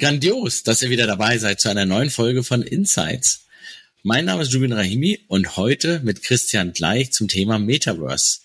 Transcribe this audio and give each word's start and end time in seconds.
Grandios, 0.00 0.62
dass 0.62 0.80
ihr 0.80 0.88
wieder 0.88 1.06
dabei 1.06 1.36
seid 1.36 1.60
zu 1.60 1.68
einer 1.68 1.84
neuen 1.84 2.08
Folge 2.08 2.42
von 2.42 2.62
Insights. 2.62 3.44
Mein 4.02 4.24
Name 4.24 4.42
ist 4.42 4.50
Jubin 4.50 4.72
Rahimi 4.72 5.26
und 5.28 5.58
heute 5.58 6.00
mit 6.00 6.22
Christian 6.22 6.72
Gleich 6.72 7.12
zum 7.12 7.28
Thema 7.28 7.58
Metaverse. 7.58 8.38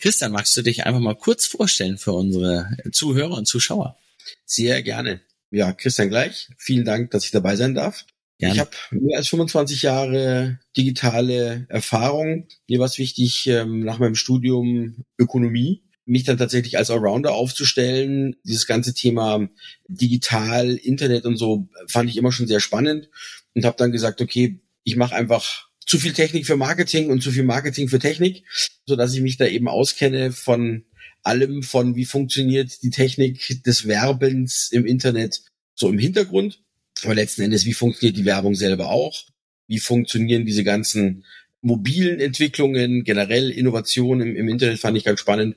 Christian, 0.00 0.32
magst 0.32 0.56
du 0.56 0.62
dich 0.62 0.86
einfach 0.86 0.98
mal 0.98 1.14
kurz 1.14 1.46
vorstellen 1.46 1.96
für 1.96 2.12
unsere 2.12 2.76
Zuhörer 2.90 3.36
und 3.36 3.46
Zuschauer? 3.46 3.96
Sehr 4.44 4.82
gerne. 4.82 5.20
Ja, 5.52 5.72
Christian 5.72 6.08
Gleich, 6.08 6.48
vielen 6.58 6.84
Dank, 6.84 7.12
dass 7.12 7.24
ich 7.24 7.30
dabei 7.30 7.54
sein 7.54 7.76
darf. 7.76 8.04
Gerne. 8.38 8.54
Ich 8.54 8.60
habe 8.60 8.70
mehr 8.90 9.18
als 9.18 9.28
25 9.28 9.82
Jahre 9.82 10.58
digitale 10.76 11.66
Erfahrung. 11.68 12.48
Mir 12.68 12.80
war 12.80 12.86
es 12.86 12.98
wichtig, 12.98 13.46
ähm, 13.46 13.84
nach 13.84 14.00
meinem 14.00 14.16
Studium 14.16 15.04
Ökonomie 15.18 15.84
mich 16.04 16.24
dann 16.24 16.38
tatsächlich 16.38 16.78
als 16.78 16.90
Allrounder 16.90 17.32
aufzustellen. 17.32 18.36
Dieses 18.44 18.66
ganze 18.66 18.94
Thema 18.94 19.48
digital, 19.88 20.74
Internet 20.76 21.24
und 21.24 21.36
so 21.36 21.68
fand 21.86 22.10
ich 22.10 22.16
immer 22.16 22.32
schon 22.32 22.46
sehr 22.46 22.60
spannend 22.60 23.08
und 23.54 23.64
habe 23.64 23.76
dann 23.76 23.92
gesagt, 23.92 24.20
okay, 24.20 24.60
ich 24.82 24.96
mache 24.96 25.14
einfach 25.14 25.68
zu 25.86 25.98
viel 25.98 26.12
Technik 26.12 26.46
für 26.46 26.56
Marketing 26.56 27.10
und 27.10 27.22
zu 27.22 27.32
viel 27.32 27.42
Marketing 27.42 27.88
für 27.88 27.98
Technik, 27.98 28.44
so 28.86 28.96
dass 28.96 29.14
ich 29.14 29.20
mich 29.20 29.36
da 29.36 29.46
eben 29.46 29.68
auskenne 29.68 30.32
von 30.32 30.84
allem 31.22 31.62
von 31.62 31.96
wie 31.96 32.04
funktioniert 32.04 32.82
die 32.82 32.90
Technik 32.90 33.62
des 33.64 33.86
Werbens 33.86 34.70
im 34.72 34.86
Internet 34.86 35.42
so 35.74 35.88
im 35.88 35.98
Hintergrund, 35.98 36.62
aber 37.02 37.14
letzten 37.14 37.42
Endes 37.42 37.66
wie 37.66 37.72
funktioniert 37.72 38.16
die 38.16 38.24
Werbung 38.24 38.54
selber 38.54 38.90
auch, 38.90 39.24
wie 39.66 39.78
funktionieren 39.78 40.46
diese 40.46 40.64
ganzen 40.64 41.24
mobilen 41.62 42.20
Entwicklungen, 42.20 43.04
generell 43.04 43.50
Innovationen 43.50 44.28
im, 44.28 44.36
im 44.36 44.48
Internet 44.48 44.78
fand 44.78 44.96
ich 44.96 45.04
ganz 45.04 45.20
spannend 45.20 45.56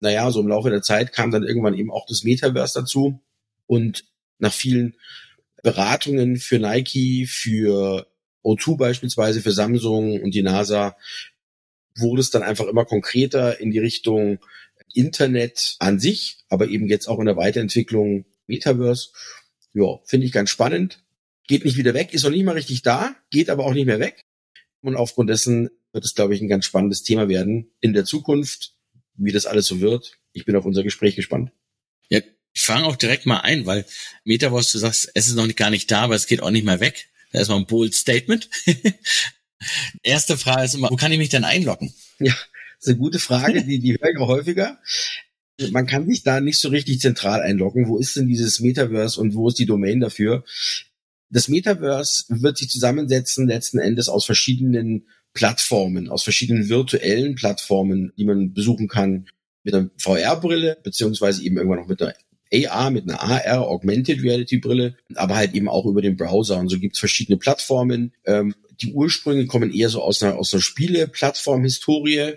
naja, 0.00 0.30
so 0.30 0.40
im 0.40 0.48
Laufe 0.48 0.70
der 0.70 0.82
Zeit 0.82 1.12
kam 1.12 1.30
dann 1.30 1.42
irgendwann 1.42 1.74
eben 1.74 1.90
auch 1.90 2.06
das 2.06 2.22
Metaverse 2.22 2.80
dazu. 2.80 3.22
Und 3.66 4.04
nach 4.38 4.52
vielen 4.52 4.96
Beratungen 5.62 6.36
für 6.36 6.58
Nike, 6.58 7.26
für 7.26 8.06
O2 8.44 8.76
beispielsweise, 8.76 9.40
für 9.40 9.52
Samsung 9.52 10.20
und 10.22 10.34
die 10.34 10.42
NASA, 10.42 10.96
wurde 11.96 12.20
es 12.20 12.30
dann 12.30 12.42
einfach 12.42 12.66
immer 12.66 12.84
konkreter 12.84 13.58
in 13.58 13.70
die 13.70 13.78
Richtung 13.78 14.38
Internet 14.92 15.76
an 15.78 15.98
sich, 15.98 16.38
aber 16.48 16.68
eben 16.68 16.86
jetzt 16.86 17.06
auch 17.06 17.18
in 17.18 17.26
der 17.26 17.36
Weiterentwicklung 17.36 18.24
Metaverse. 18.46 19.10
Ja, 19.72 19.98
finde 20.04 20.26
ich 20.26 20.32
ganz 20.32 20.50
spannend. 20.50 21.02
Geht 21.48 21.64
nicht 21.64 21.76
wieder 21.76 21.94
weg, 21.94 22.12
ist 22.12 22.24
noch 22.24 22.30
nicht 22.30 22.44
mal 22.44 22.52
richtig 22.52 22.82
da, 22.82 23.14
geht 23.30 23.50
aber 23.50 23.64
auch 23.64 23.74
nicht 23.74 23.86
mehr 23.86 24.00
weg. 24.00 24.22
Und 24.80 24.96
aufgrund 24.96 25.30
dessen 25.30 25.70
wird 25.92 26.04
es, 26.04 26.14
glaube 26.14 26.34
ich, 26.34 26.40
ein 26.40 26.48
ganz 26.48 26.64
spannendes 26.64 27.02
Thema 27.02 27.28
werden 27.28 27.72
in 27.80 27.92
der 27.92 28.04
Zukunft 28.04 28.75
wie 29.16 29.32
das 29.32 29.46
alles 29.46 29.66
so 29.66 29.80
wird. 29.80 30.18
Ich 30.32 30.44
bin 30.44 30.56
auf 30.56 30.64
unser 30.64 30.82
Gespräch 30.82 31.16
gespannt. 31.16 31.50
Ja, 32.08 32.20
ich 32.52 32.62
fange 32.62 32.86
auch 32.86 32.96
direkt 32.96 33.26
mal 33.26 33.40
ein, 33.40 33.66
weil 33.66 33.84
Metaverse, 34.24 34.72
du 34.72 34.78
sagst, 34.78 35.10
es 35.14 35.28
ist 35.28 35.34
noch 35.34 35.46
nicht, 35.46 35.58
gar 35.58 35.70
nicht 35.70 35.90
da, 35.90 36.02
aber 36.02 36.14
es 36.14 36.26
geht 36.26 36.42
auch 36.42 36.50
nicht 36.50 36.64
mehr 36.64 36.80
weg. 36.80 37.08
Da 37.32 37.40
ist 37.40 37.48
mal 37.48 37.56
ein 37.56 37.66
bold 37.66 37.94
Statement. 37.94 38.48
Erste 40.02 40.36
Frage 40.36 40.64
ist 40.64 40.74
immer, 40.74 40.90
wo 40.90 40.96
kann 40.96 41.12
ich 41.12 41.18
mich 41.18 41.28
denn 41.28 41.44
einloggen? 41.44 41.92
Ja, 42.18 42.32
das 42.32 42.86
ist 42.86 42.88
eine 42.88 42.98
gute 42.98 43.18
Frage, 43.18 43.64
die, 43.64 43.78
die 43.78 43.92
höre 43.92 44.10
ich 44.10 44.18
auch 44.18 44.28
häufiger. 44.28 44.80
Man 45.70 45.86
kann 45.86 46.06
sich 46.06 46.22
da 46.22 46.40
nicht 46.40 46.60
so 46.60 46.68
richtig 46.68 47.00
zentral 47.00 47.40
einloggen. 47.40 47.88
Wo 47.88 47.98
ist 47.98 48.16
denn 48.16 48.28
dieses 48.28 48.60
Metaverse 48.60 49.20
und 49.20 49.34
wo 49.34 49.48
ist 49.48 49.58
die 49.58 49.66
Domain 49.66 50.00
dafür? 50.00 50.44
Das 51.30 51.48
Metaverse 51.48 52.24
wird 52.28 52.58
sich 52.58 52.68
zusammensetzen 52.68 53.46
letzten 53.46 53.78
Endes 53.78 54.08
aus 54.08 54.26
verschiedenen 54.26 55.08
Plattformen, 55.36 56.08
aus 56.08 56.22
verschiedenen 56.22 56.70
virtuellen 56.70 57.34
Plattformen, 57.34 58.12
die 58.16 58.24
man 58.24 58.54
besuchen 58.54 58.88
kann 58.88 59.28
mit 59.62 59.74
einer 59.74 59.90
VR-Brille, 59.98 60.78
beziehungsweise 60.82 61.42
eben 61.42 61.58
irgendwann 61.58 61.80
noch 61.80 61.88
mit 61.88 62.00
einer 62.00 62.14
AR, 62.70 62.90
mit 62.90 63.04
einer 63.04 63.20
AR, 63.20 63.68
Augmented 63.68 64.22
Reality 64.22 64.56
Brille, 64.56 64.96
aber 65.14 65.36
halt 65.36 65.54
eben 65.54 65.68
auch 65.68 65.84
über 65.84 66.00
den 66.00 66.16
Browser. 66.16 66.56
Und 66.58 66.70
so 66.70 66.78
gibt's 66.78 66.98
verschiedene 66.98 67.36
Plattformen. 67.36 68.14
Ähm, 68.24 68.54
die 68.80 68.94
Ursprünge 68.94 69.46
kommen 69.46 69.72
eher 69.72 69.90
so 69.90 70.02
aus 70.02 70.22
einer, 70.22 70.36
aus 70.36 70.54
einer 70.54 70.62
Spiele-Plattform-Historie. 70.62 72.34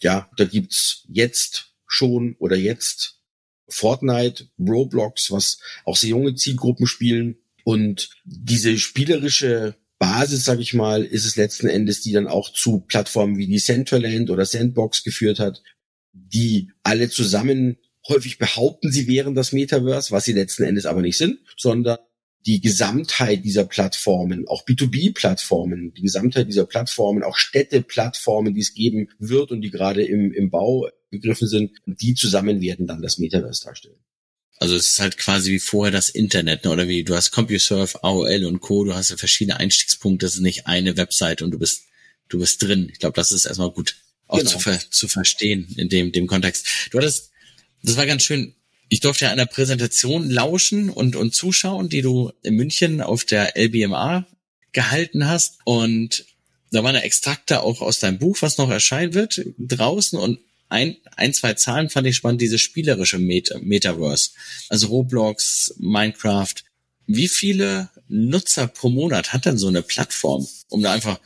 Ja, 0.00 0.28
da 0.36 0.44
gibt's 0.44 1.04
jetzt 1.08 1.72
schon 1.86 2.36
oder 2.38 2.56
jetzt 2.56 3.20
Fortnite, 3.68 4.48
Roblox, 4.58 5.30
was 5.30 5.58
auch 5.86 5.96
sehr 5.96 6.10
junge 6.10 6.34
Zielgruppen 6.34 6.86
spielen. 6.86 7.38
Und 7.64 8.10
diese 8.24 8.76
spielerische 8.76 9.76
Basis, 10.02 10.44
sage 10.44 10.62
ich 10.62 10.74
mal, 10.74 11.04
ist 11.04 11.24
es 11.24 11.36
letzten 11.36 11.68
Endes, 11.68 12.00
die 12.00 12.10
dann 12.10 12.26
auch 12.26 12.52
zu 12.52 12.80
Plattformen 12.80 13.36
wie 13.38 13.46
die 13.46 13.60
Centraland 13.60 14.30
oder 14.30 14.44
Sandbox 14.44 15.04
geführt 15.04 15.38
hat, 15.38 15.62
die 16.12 16.72
alle 16.82 17.08
zusammen 17.08 17.76
häufig 18.08 18.38
behaupten, 18.38 18.90
sie 18.90 19.06
wären 19.06 19.36
das 19.36 19.52
Metaverse, 19.52 20.10
was 20.10 20.24
sie 20.24 20.32
letzten 20.32 20.64
Endes 20.64 20.86
aber 20.86 21.02
nicht 21.02 21.16
sind, 21.16 21.38
sondern 21.56 21.98
die 22.46 22.60
Gesamtheit 22.60 23.44
dieser 23.44 23.64
Plattformen, 23.64 24.48
auch 24.48 24.66
B2B-Plattformen, 24.66 25.94
die 25.94 26.02
Gesamtheit 26.02 26.48
dieser 26.48 26.66
Plattformen, 26.66 27.22
auch 27.22 27.36
Städte-Plattformen, 27.36 28.54
die 28.54 28.60
es 28.62 28.74
geben 28.74 29.08
wird 29.20 29.52
und 29.52 29.60
die 29.60 29.70
gerade 29.70 30.04
im, 30.04 30.32
im 30.32 30.50
Bau 30.50 30.88
begriffen 31.10 31.46
sind, 31.46 31.78
die 31.86 32.14
zusammen 32.14 32.60
werden 32.60 32.88
dann 32.88 33.02
das 33.02 33.18
Metaverse 33.18 33.66
darstellen. 33.66 34.00
Also 34.58 34.76
es 34.76 34.90
ist 34.90 35.00
halt 35.00 35.18
quasi 35.18 35.50
wie 35.50 35.58
vorher 35.58 35.90
das 35.90 36.08
Internet, 36.08 36.64
ne? 36.64 36.70
oder 36.70 36.86
wie 36.88 37.02
du 37.04 37.14
hast 37.14 37.32
CompuServe, 37.32 38.04
AOL 38.04 38.44
und 38.44 38.60
Co. 38.60 38.84
Du 38.84 38.94
hast 38.94 39.10
ja 39.10 39.16
verschiedene 39.16 39.58
Einstiegspunkte. 39.58 40.26
Das 40.26 40.34
ist 40.34 40.40
nicht 40.40 40.66
eine 40.66 40.96
Website 40.96 41.42
und 41.42 41.50
du 41.50 41.58
bist 41.58 41.84
du 42.28 42.38
bist 42.38 42.62
drin. 42.62 42.88
Ich 42.90 42.98
glaube, 42.98 43.14
das 43.14 43.32
ist 43.32 43.44
erstmal 43.44 43.70
gut 43.70 43.96
auch 44.28 44.38
genau. 44.38 44.50
zu, 44.50 44.58
ver 44.58 44.78
zu 44.90 45.08
verstehen 45.08 45.74
in 45.76 45.88
dem 45.88 46.12
dem 46.12 46.26
Kontext. 46.26 46.66
Du 46.90 46.98
hattest, 46.98 47.30
das 47.82 47.96
war 47.96 48.06
ganz 48.06 48.22
schön. 48.22 48.54
Ich 48.88 49.00
durfte 49.00 49.24
ja 49.24 49.32
einer 49.32 49.46
Präsentation 49.46 50.30
lauschen 50.30 50.90
und 50.90 51.16
und 51.16 51.34
zuschauen, 51.34 51.88
die 51.88 52.02
du 52.02 52.32
in 52.42 52.54
München 52.54 53.00
auf 53.00 53.24
der 53.24 53.56
LBMA 53.56 54.26
gehalten 54.72 55.26
hast 55.26 55.58
und 55.64 56.24
da 56.72 56.82
waren 56.82 56.94
ja 56.94 57.02
Extrakte 57.02 57.60
auch 57.60 57.82
aus 57.82 57.98
deinem 57.98 58.18
Buch, 58.18 58.38
was 58.40 58.56
noch 58.56 58.70
erscheinen 58.70 59.12
wird, 59.12 59.42
draußen 59.58 60.18
und 60.18 60.40
ein, 60.72 60.96
ein, 61.16 61.34
zwei 61.34 61.54
Zahlen 61.54 61.90
fand 61.90 62.06
ich 62.06 62.16
spannend, 62.16 62.40
diese 62.40 62.58
spielerische 62.58 63.18
Meta 63.18 63.58
Metaverse. 63.60 64.30
Also 64.68 64.88
Roblox, 64.88 65.74
Minecraft. 65.78 66.54
Wie 67.06 67.28
viele 67.28 67.90
Nutzer 68.08 68.68
pro 68.68 68.88
Monat 68.88 69.32
hat 69.32 69.44
denn 69.44 69.58
so 69.58 69.68
eine 69.68 69.82
Plattform? 69.82 70.46
Um 70.68 70.82
da 70.82 70.92
einfach, 70.92 71.20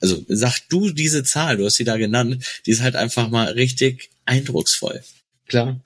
also 0.00 0.24
sag 0.28 0.60
du 0.68 0.90
diese 0.90 1.24
Zahl, 1.24 1.56
du 1.56 1.64
hast 1.64 1.76
sie 1.76 1.84
da 1.84 1.96
genannt, 1.96 2.44
die 2.66 2.72
ist 2.72 2.82
halt 2.82 2.96
einfach 2.96 3.30
mal 3.30 3.52
richtig 3.52 4.10
eindrucksvoll. 4.26 5.02
Klar. 5.46 5.82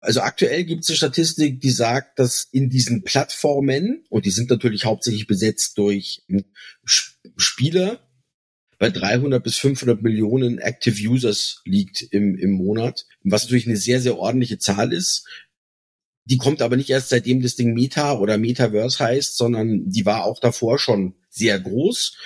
Also 0.00 0.20
aktuell 0.22 0.64
gibt 0.64 0.82
es 0.82 0.90
eine 0.90 0.96
Statistik, 0.96 1.60
die 1.60 1.70
sagt, 1.70 2.18
dass 2.18 2.48
in 2.50 2.70
diesen 2.70 3.04
Plattformen, 3.04 4.04
und 4.08 4.24
die 4.24 4.30
sind 4.30 4.50
natürlich 4.50 4.84
hauptsächlich 4.84 5.26
besetzt 5.26 5.78
durch 5.78 6.22
Spieler, 7.36 8.00
bei 8.80 8.88
300 8.88 9.44
bis 9.44 9.58
500 9.58 10.02
Millionen 10.02 10.58
Active 10.58 10.96
Users 11.06 11.60
liegt 11.66 12.00
im, 12.00 12.34
im 12.38 12.52
Monat, 12.52 13.06
was 13.22 13.44
natürlich 13.44 13.66
eine 13.66 13.76
sehr, 13.76 14.00
sehr 14.00 14.16
ordentliche 14.16 14.58
Zahl 14.58 14.94
ist. 14.94 15.28
Die 16.24 16.38
kommt 16.38 16.62
aber 16.62 16.76
nicht 16.76 16.88
erst 16.88 17.10
seitdem 17.10 17.42
das 17.42 17.56
Ding 17.56 17.74
Meta 17.74 18.18
oder 18.18 18.38
Metaverse 18.38 18.98
heißt, 18.98 19.36
sondern 19.36 19.90
die 19.90 20.06
war 20.06 20.24
auch 20.24 20.40
davor 20.40 20.78
schon 20.78 21.14
sehr 21.28 21.60
groß, 21.60 22.16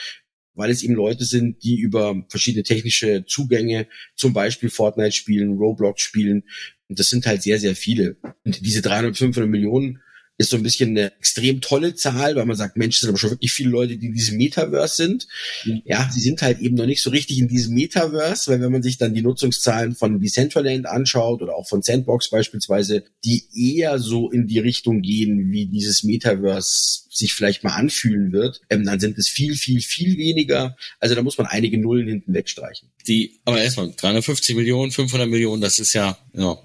weil 0.55 0.71
es 0.71 0.85
eben 0.85 0.95
Leute 0.95 1.25
sind, 1.25 1.65
die 1.65 1.77
über 1.77 2.25
verschiedene 2.29 2.63
technische 2.63 3.25
Zugänge 3.27 3.89
zum 4.15 4.33
Beispiel 4.33 4.71
Fortnite 4.71 5.11
spielen, 5.13 5.59
Roblox 5.59 6.03
spielen. 6.03 6.45
Und 6.89 7.01
das 7.01 7.11
sind 7.11 7.27
halt 7.27 7.43
sehr, 7.43 7.59
sehr 7.59 7.75
viele. 7.75 8.17
Und 8.45 8.65
diese 8.65 8.81
300, 8.81 9.17
500 9.17 9.51
Millionen 9.51 10.03
ist 10.37 10.51
so 10.51 10.57
ein 10.57 10.63
bisschen 10.65 10.91
eine 10.91 11.17
extrem 11.17 11.61
tolle 11.61 11.95
Zahl, 11.95 12.35
weil 12.35 12.45
man 12.45 12.57
sagt, 12.57 12.77
Mensch, 12.77 12.97
es 12.97 13.01
sind 13.03 13.11
aber 13.11 13.19
schon 13.19 13.31
wirklich 13.31 13.53
viele 13.53 13.71
Leute, 13.71 13.97
die 13.97 14.07
in 14.07 14.15
diesem 14.15 14.37
Metaverse 14.37 14.97
sind. 14.97 15.29
Mhm. 15.65 15.83
Ja, 15.85 16.11
sie 16.13 16.21
sind 16.21 16.43
halt 16.43 16.59
eben 16.59 16.75
noch 16.75 16.87
nicht 16.87 17.03
so 17.03 17.11
richtig 17.11 17.39
in 17.39 17.47
diesem 17.47 17.75
Metaverse, 17.75 18.51
weil 18.51 18.61
wenn 18.61 18.73
man 18.73 18.83
sich 18.83 18.99
dann 18.99 19.15
die 19.15 19.23
Nutzungszahlen 19.23 19.95
von 19.95 20.21
Decentraland 20.21 20.87
anschaut 20.87 21.41
oder 21.41 21.55
auch 21.55 21.69
von 21.69 21.83
Sandbox 21.83 22.31
beispielsweise, 22.31 23.05
die 23.25 23.45
eher 23.55 23.99
so 24.01 24.31
in 24.31 24.49
die 24.49 24.59
Richtung 24.59 25.03
gehen, 25.03 25.53
wie 25.53 25.67
dieses 25.67 26.03
Metaverse 26.03 27.05
sich 27.11 27.33
vielleicht 27.33 27.63
mal 27.63 27.75
anfühlen 27.75 28.33
wird, 28.33 28.61
ähm, 28.71 28.85
dann 28.85 28.99
sind 28.99 29.17
es 29.19 29.29
viel, 29.29 29.55
viel, 29.55 29.81
viel 29.81 30.19
weniger. 30.19 30.77
Also 30.99 31.15
da 31.15 31.23
muss 31.23 31.39
man 31.39 31.47
einige 31.47 31.79
Nullen 31.79 32.09
hinten 32.09 32.35
wegstreichen. 32.35 32.91
Die, 33.07 33.39
aber 33.45 33.63
erstmal 33.63 33.93
350 33.93 34.57
Millionen, 34.57 34.91
500 34.91 35.29
Millionen, 35.29 35.63
das 35.63 35.79
ist 35.79 35.93
ja, 35.93 36.19
ja 36.33 36.59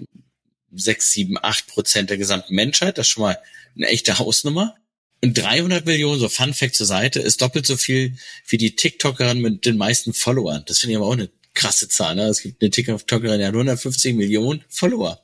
sechs, 0.72 1.12
sieben, 1.12 1.36
acht 1.40 1.66
Prozent 1.68 2.10
der 2.10 2.18
gesamten 2.18 2.54
Menschheit. 2.54 2.98
Das 2.98 3.08
schon 3.08 3.22
mal 3.22 3.38
eine 3.76 3.88
echte 3.88 4.18
Hausnummer. 4.18 4.76
Und 5.22 5.36
300 5.36 5.84
Millionen, 5.84 6.18
so 6.18 6.28
Fun 6.28 6.54
Fact 6.54 6.74
zur 6.74 6.86
Seite, 6.86 7.20
ist 7.20 7.42
doppelt 7.42 7.66
so 7.66 7.76
viel 7.76 8.16
wie 8.46 8.56
die 8.56 8.74
TikTokerin 8.74 9.40
mit 9.40 9.66
den 9.66 9.76
meisten 9.76 10.14
Followern. 10.14 10.64
Das 10.66 10.78
finde 10.78 10.92
ich 10.92 10.96
aber 10.96 11.06
auch 11.06 11.12
eine 11.12 11.30
krasse 11.54 11.88
Zahl. 11.88 12.14
Ne? 12.14 12.24
Es 12.24 12.40
gibt 12.42 12.62
eine 12.62 12.70
TikTokerin, 12.70 13.38
die 13.38 13.44
hat 13.44 13.52
150 13.52 14.14
Millionen 14.14 14.64
Follower. 14.68 15.22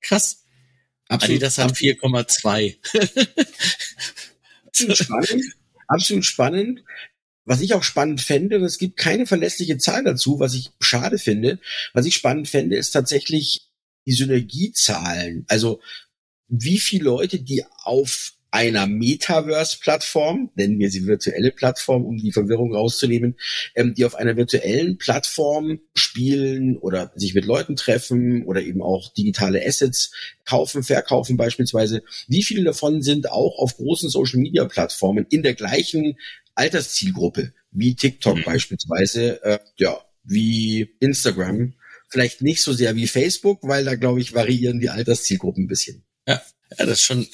Krass. 0.00 0.44
Absolut. 1.08 1.36
Adidas 1.36 1.58
hat 1.58 1.72
4,2. 1.72 2.76
absolut 4.66 4.96
spannend. 4.96 5.44
Absolut 5.86 6.24
spannend. 6.24 6.84
Was 7.44 7.60
ich 7.60 7.74
auch 7.74 7.82
spannend 7.82 8.22
fände, 8.22 8.56
und 8.56 8.64
es 8.64 8.78
gibt 8.78 8.96
keine 8.96 9.26
verlässliche 9.26 9.76
Zahl 9.76 10.02
dazu, 10.02 10.40
was 10.40 10.54
ich 10.54 10.70
schade 10.80 11.18
finde, 11.18 11.58
was 11.92 12.06
ich 12.06 12.14
spannend 12.14 12.48
fände, 12.48 12.76
ist 12.76 12.92
tatsächlich 12.92 13.68
die 14.06 14.12
Synergiezahlen. 14.12 15.44
Also 15.48 15.80
wie 16.48 16.78
viele 16.78 17.04
Leute, 17.04 17.40
die 17.40 17.64
auf 17.82 18.34
einer 18.54 18.86
Metaverse-Plattform, 18.86 20.52
nennen 20.54 20.78
wir 20.78 20.88
sie 20.88 21.08
virtuelle 21.08 21.50
Plattform, 21.50 22.04
um 22.04 22.18
die 22.18 22.30
Verwirrung 22.30 22.72
rauszunehmen, 22.72 23.36
ähm, 23.74 23.94
die 23.94 24.04
auf 24.04 24.14
einer 24.14 24.36
virtuellen 24.36 24.96
Plattform 24.96 25.80
spielen 25.92 26.76
oder 26.76 27.10
sich 27.16 27.34
mit 27.34 27.46
Leuten 27.46 27.74
treffen 27.74 28.44
oder 28.44 28.62
eben 28.62 28.80
auch 28.80 29.12
digitale 29.12 29.60
Assets 29.66 30.12
kaufen, 30.44 30.84
verkaufen 30.84 31.36
beispielsweise. 31.36 32.04
Wie 32.28 32.44
viele 32.44 32.62
davon 32.62 33.02
sind 33.02 33.28
auch 33.28 33.58
auf 33.58 33.76
großen 33.76 34.08
Social-Media-Plattformen 34.08 35.26
in 35.30 35.42
der 35.42 35.54
gleichen 35.54 36.16
Alterszielgruppe 36.54 37.52
wie 37.72 37.96
TikTok 37.96 38.36
mhm. 38.36 38.44
beispielsweise, 38.44 39.42
äh, 39.42 39.58
ja, 39.78 39.98
wie 40.22 40.94
Instagram? 41.00 41.74
Vielleicht 42.08 42.40
nicht 42.40 42.62
so 42.62 42.72
sehr 42.72 42.94
wie 42.94 43.08
Facebook, 43.08 43.58
weil 43.62 43.84
da, 43.84 43.96
glaube 43.96 44.20
ich, 44.20 44.32
variieren 44.32 44.78
die 44.78 44.90
Alterszielgruppen 44.90 45.64
ein 45.64 45.68
bisschen. 45.68 46.04
Ja, 46.26 46.42
ja 46.78 46.86
das 46.86 47.00
ist 47.00 47.02
schon 47.02 47.26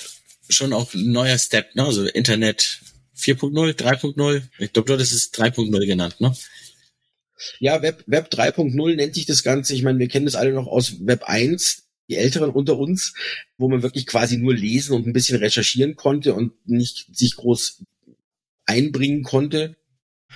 schon 0.49 0.73
auch 0.73 0.93
ein 0.95 1.13
neuer 1.13 1.39
Step, 1.39 1.75
ne? 1.75 1.85
Also 1.85 2.07
Internet 2.07 2.81
4.0, 3.17 3.75
3.0. 3.75 4.43
Ich 4.59 4.73
glaube, 4.73 4.97
das 4.97 5.13
ist 5.13 5.39
3.0 5.39 5.87
genannt, 5.87 6.21
ne? 6.21 6.35
Ja, 7.59 7.81
Web, 7.83 8.05
Web 8.07 8.29
3.0 8.33 8.97
nennt 8.97 9.15
sich 9.15 9.27
das 9.27 9.43
Ganze. 9.43 9.75
Ich 9.75 9.83
meine, 9.83 9.99
wir 9.99 10.09
kennen 10.09 10.27
das 10.27 10.35
alle 10.35 10.53
noch 10.53 10.67
aus 10.67 11.07
Web 11.07 11.25
1, 11.25 11.85
die 12.09 12.17
Älteren 12.17 12.51
unter 12.51 12.79
uns, 12.79 13.15
wo 13.57 13.69
man 13.69 13.83
wirklich 13.83 14.07
quasi 14.07 14.37
nur 14.37 14.55
lesen 14.55 14.95
und 14.95 15.07
ein 15.07 15.13
bisschen 15.13 15.39
recherchieren 15.39 15.97
konnte 15.97 16.35
und 16.35 16.53
nicht 16.69 17.07
sich 17.17 17.37
groß 17.37 17.85
einbringen 18.67 19.23
konnte. 19.23 19.77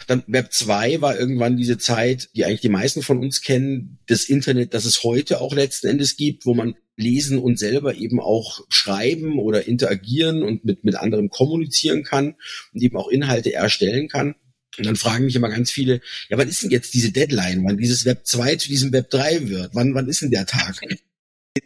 Dann 0.06 0.24
Web 0.26 0.52
2 0.52 1.00
war 1.00 1.18
irgendwann 1.18 1.56
diese 1.56 1.78
Zeit, 1.78 2.28
die 2.34 2.44
eigentlich 2.44 2.60
die 2.60 2.68
meisten 2.68 3.02
von 3.02 3.18
uns 3.18 3.40
kennen, 3.40 3.98
das 4.06 4.24
Internet, 4.24 4.74
das 4.74 4.84
es 4.84 5.04
heute 5.04 5.40
auch 5.40 5.54
letzten 5.54 5.88
Endes 5.88 6.16
gibt, 6.16 6.46
wo 6.46 6.54
man 6.54 6.74
lesen 6.96 7.38
und 7.38 7.58
selber 7.58 7.94
eben 7.94 8.20
auch 8.20 8.60
schreiben 8.68 9.38
oder 9.38 9.66
interagieren 9.66 10.42
und 10.42 10.64
mit, 10.64 10.84
mit 10.84 10.96
anderen 10.96 11.28
kommunizieren 11.28 12.02
kann 12.02 12.34
und 12.72 12.82
eben 12.82 12.96
auch 12.96 13.08
Inhalte 13.08 13.52
erstellen 13.52 14.08
kann. 14.08 14.34
Und 14.76 14.86
dann 14.86 14.96
fragen 14.96 15.24
mich 15.24 15.36
immer 15.36 15.50
ganz 15.50 15.70
viele, 15.70 16.00
ja, 16.28 16.38
wann 16.38 16.48
ist 16.48 16.62
denn 16.62 16.70
jetzt 16.70 16.94
diese 16.94 17.12
Deadline, 17.12 17.64
wann 17.64 17.78
dieses 17.78 18.04
Web 18.04 18.26
2 18.26 18.56
zu 18.56 18.68
diesem 18.68 18.92
Web 18.92 19.10
3 19.10 19.48
wird? 19.48 19.74
Wann, 19.74 19.94
wann 19.94 20.08
ist 20.08 20.22
denn 20.22 20.30
der 20.30 20.46
Tag? 20.46 20.80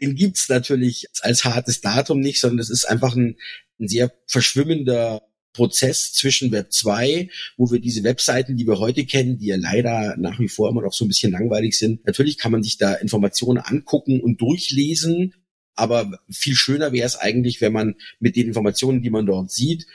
Den 0.03 0.15
gibt's 0.15 0.49
natürlich 0.51 1.07
als 1.23 1.45
hartes 1.45 1.81
Datum 1.81 2.21
nicht, 2.21 2.41
sondern 2.41 2.59
es 2.59 2.69
ist 2.69 2.85
einfach 2.85 3.17
ein, 3.17 3.37
ein 3.81 3.89
sehr 3.89 4.13
verschwimmender 4.27 5.23
Prozess 5.53 6.13
zwischen 6.13 6.53
Web 6.53 6.73
2, 6.73 7.29
wo 7.57 7.71
wir 7.71 7.81
diese 7.81 8.05
Webseiten, 8.05 8.57
die 8.57 8.67
wir 8.67 8.79
heute 8.79 9.05
kennen, 9.05 9.39
die 9.39 9.47
ja 9.47 9.57
leider 9.57 10.17
nach 10.19 10.39
wie 10.39 10.49
vor 10.49 10.71
immer 10.71 10.83
noch 10.83 10.93
so 10.93 11.05
ein 11.05 11.09
bisschen 11.09 11.33
langweilig 11.33 11.79
sind. 11.79 12.05
Natürlich 12.07 12.39
kann 12.39 12.53
man 12.53 12.63
sich 12.63 12.79
da 12.79 12.95
Informationen 12.95 13.59
angucken 13.59 14.21
und 14.21 14.41
durchlesen, 14.41 15.35
aber 15.75 16.19
viel 16.31 16.57
schöner 16.57 16.93
wäre 16.93 17.07
es 17.07 17.17
eigentlich, 17.17 17.61
wenn 17.61 17.73
man 17.73 17.95
mit 18.19 18.35
den 18.35 18.49
Informationen, 18.49 19.01
die 19.01 19.11
man 19.11 19.27
dort 19.27 19.51
sieht, 19.51 19.87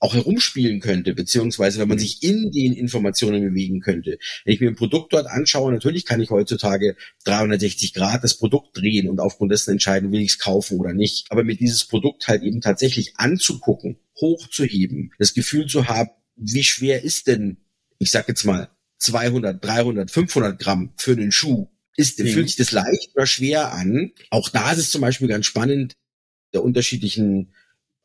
auch 0.00 0.14
herumspielen 0.14 0.80
könnte, 0.80 1.14
beziehungsweise 1.14 1.78
wenn 1.78 1.88
man 1.88 1.98
sich 1.98 2.22
in 2.22 2.50
den 2.50 2.72
Informationen 2.72 3.42
bewegen 3.42 3.80
könnte. 3.80 4.18
Wenn 4.44 4.54
ich 4.54 4.60
mir 4.60 4.68
ein 4.68 4.76
Produkt 4.76 5.12
dort 5.12 5.26
anschaue, 5.26 5.72
natürlich 5.72 6.06
kann 6.06 6.20
ich 6.22 6.30
heutzutage 6.30 6.96
360 7.24 7.92
Grad 7.92 8.24
das 8.24 8.38
Produkt 8.38 8.76
drehen 8.76 9.08
und 9.08 9.20
aufgrund 9.20 9.52
dessen 9.52 9.72
entscheiden, 9.72 10.10
will 10.10 10.22
ich 10.22 10.32
es 10.32 10.38
kaufen 10.38 10.80
oder 10.80 10.94
nicht. 10.94 11.26
Aber 11.28 11.44
mit 11.44 11.60
dieses 11.60 11.84
Produkt 11.84 12.28
halt 12.28 12.42
eben 12.42 12.62
tatsächlich 12.62 13.12
anzugucken, 13.16 13.98
hochzuheben, 14.18 15.12
das 15.18 15.34
Gefühl 15.34 15.66
zu 15.66 15.86
haben, 15.86 16.10
wie 16.36 16.64
schwer 16.64 17.04
ist 17.04 17.26
denn, 17.26 17.58
ich 17.98 18.10
sag 18.10 18.26
jetzt 18.28 18.44
mal, 18.44 18.70
200, 18.98 19.62
300, 19.62 20.10
500 20.10 20.58
Gramm 20.58 20.92
für 20.96 21.12
einen 21.12 21.32
Schuh? 21.32 21.68
Ist, 21.96 22.18
mhm. 22.18 22.28
fühlt 22.28 22.48
sich 22.48 22.56
das 22.56 22.72
leicht 22.72 23.10
oder 23.14 23.26
schwer 23.26 23.72
an? 23.74 24.12
Auch 24.30 24.48
da 24.48 24.72
ist 24.72 24.78
es 24.78 24.90
zum 24.90 25.02
Beispiel 25.02 25.28
ganz 25.28 25.44
spannend, 25.44 25.94
der 26.54 26.64
unterschiedlichen 26.64 27.52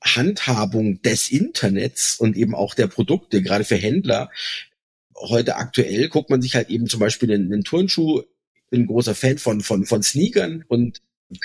Handhabung 0.01 1.01
des 1.01 1.31
Internets 1.31 2.19
und 2.19 2.35
eben 2.35 2.55
auch 2.55 2.75
der 2.75 2.87
Produkte, 2.87 3.41
gerade 3.41 3.63
für 3.63 3.75
Händler. 3.75 4.29
Heute 5.15 5.55
aktuell 5.55 6.09
guckt 6.09 6.29
man 6.29 6.41
sich 6.41 6.55
halt 6.55 6.69
eben 6.69 6.87
zum 6.87 6.99
Beispiel 6.99 7.31
einen, 7.31 7.51
einen 7.51 7.63
Turnschuh, 7.63 8.21
bin 8.69 8.81
ein 8.81 8.87
großer 8.87 9.15
Fan 9.15 9.37
von, 9.37 9.61
von, 9.61 9.85
von 9.85 10.03
Sneakern 10.03 10.63
und 10.67 11.01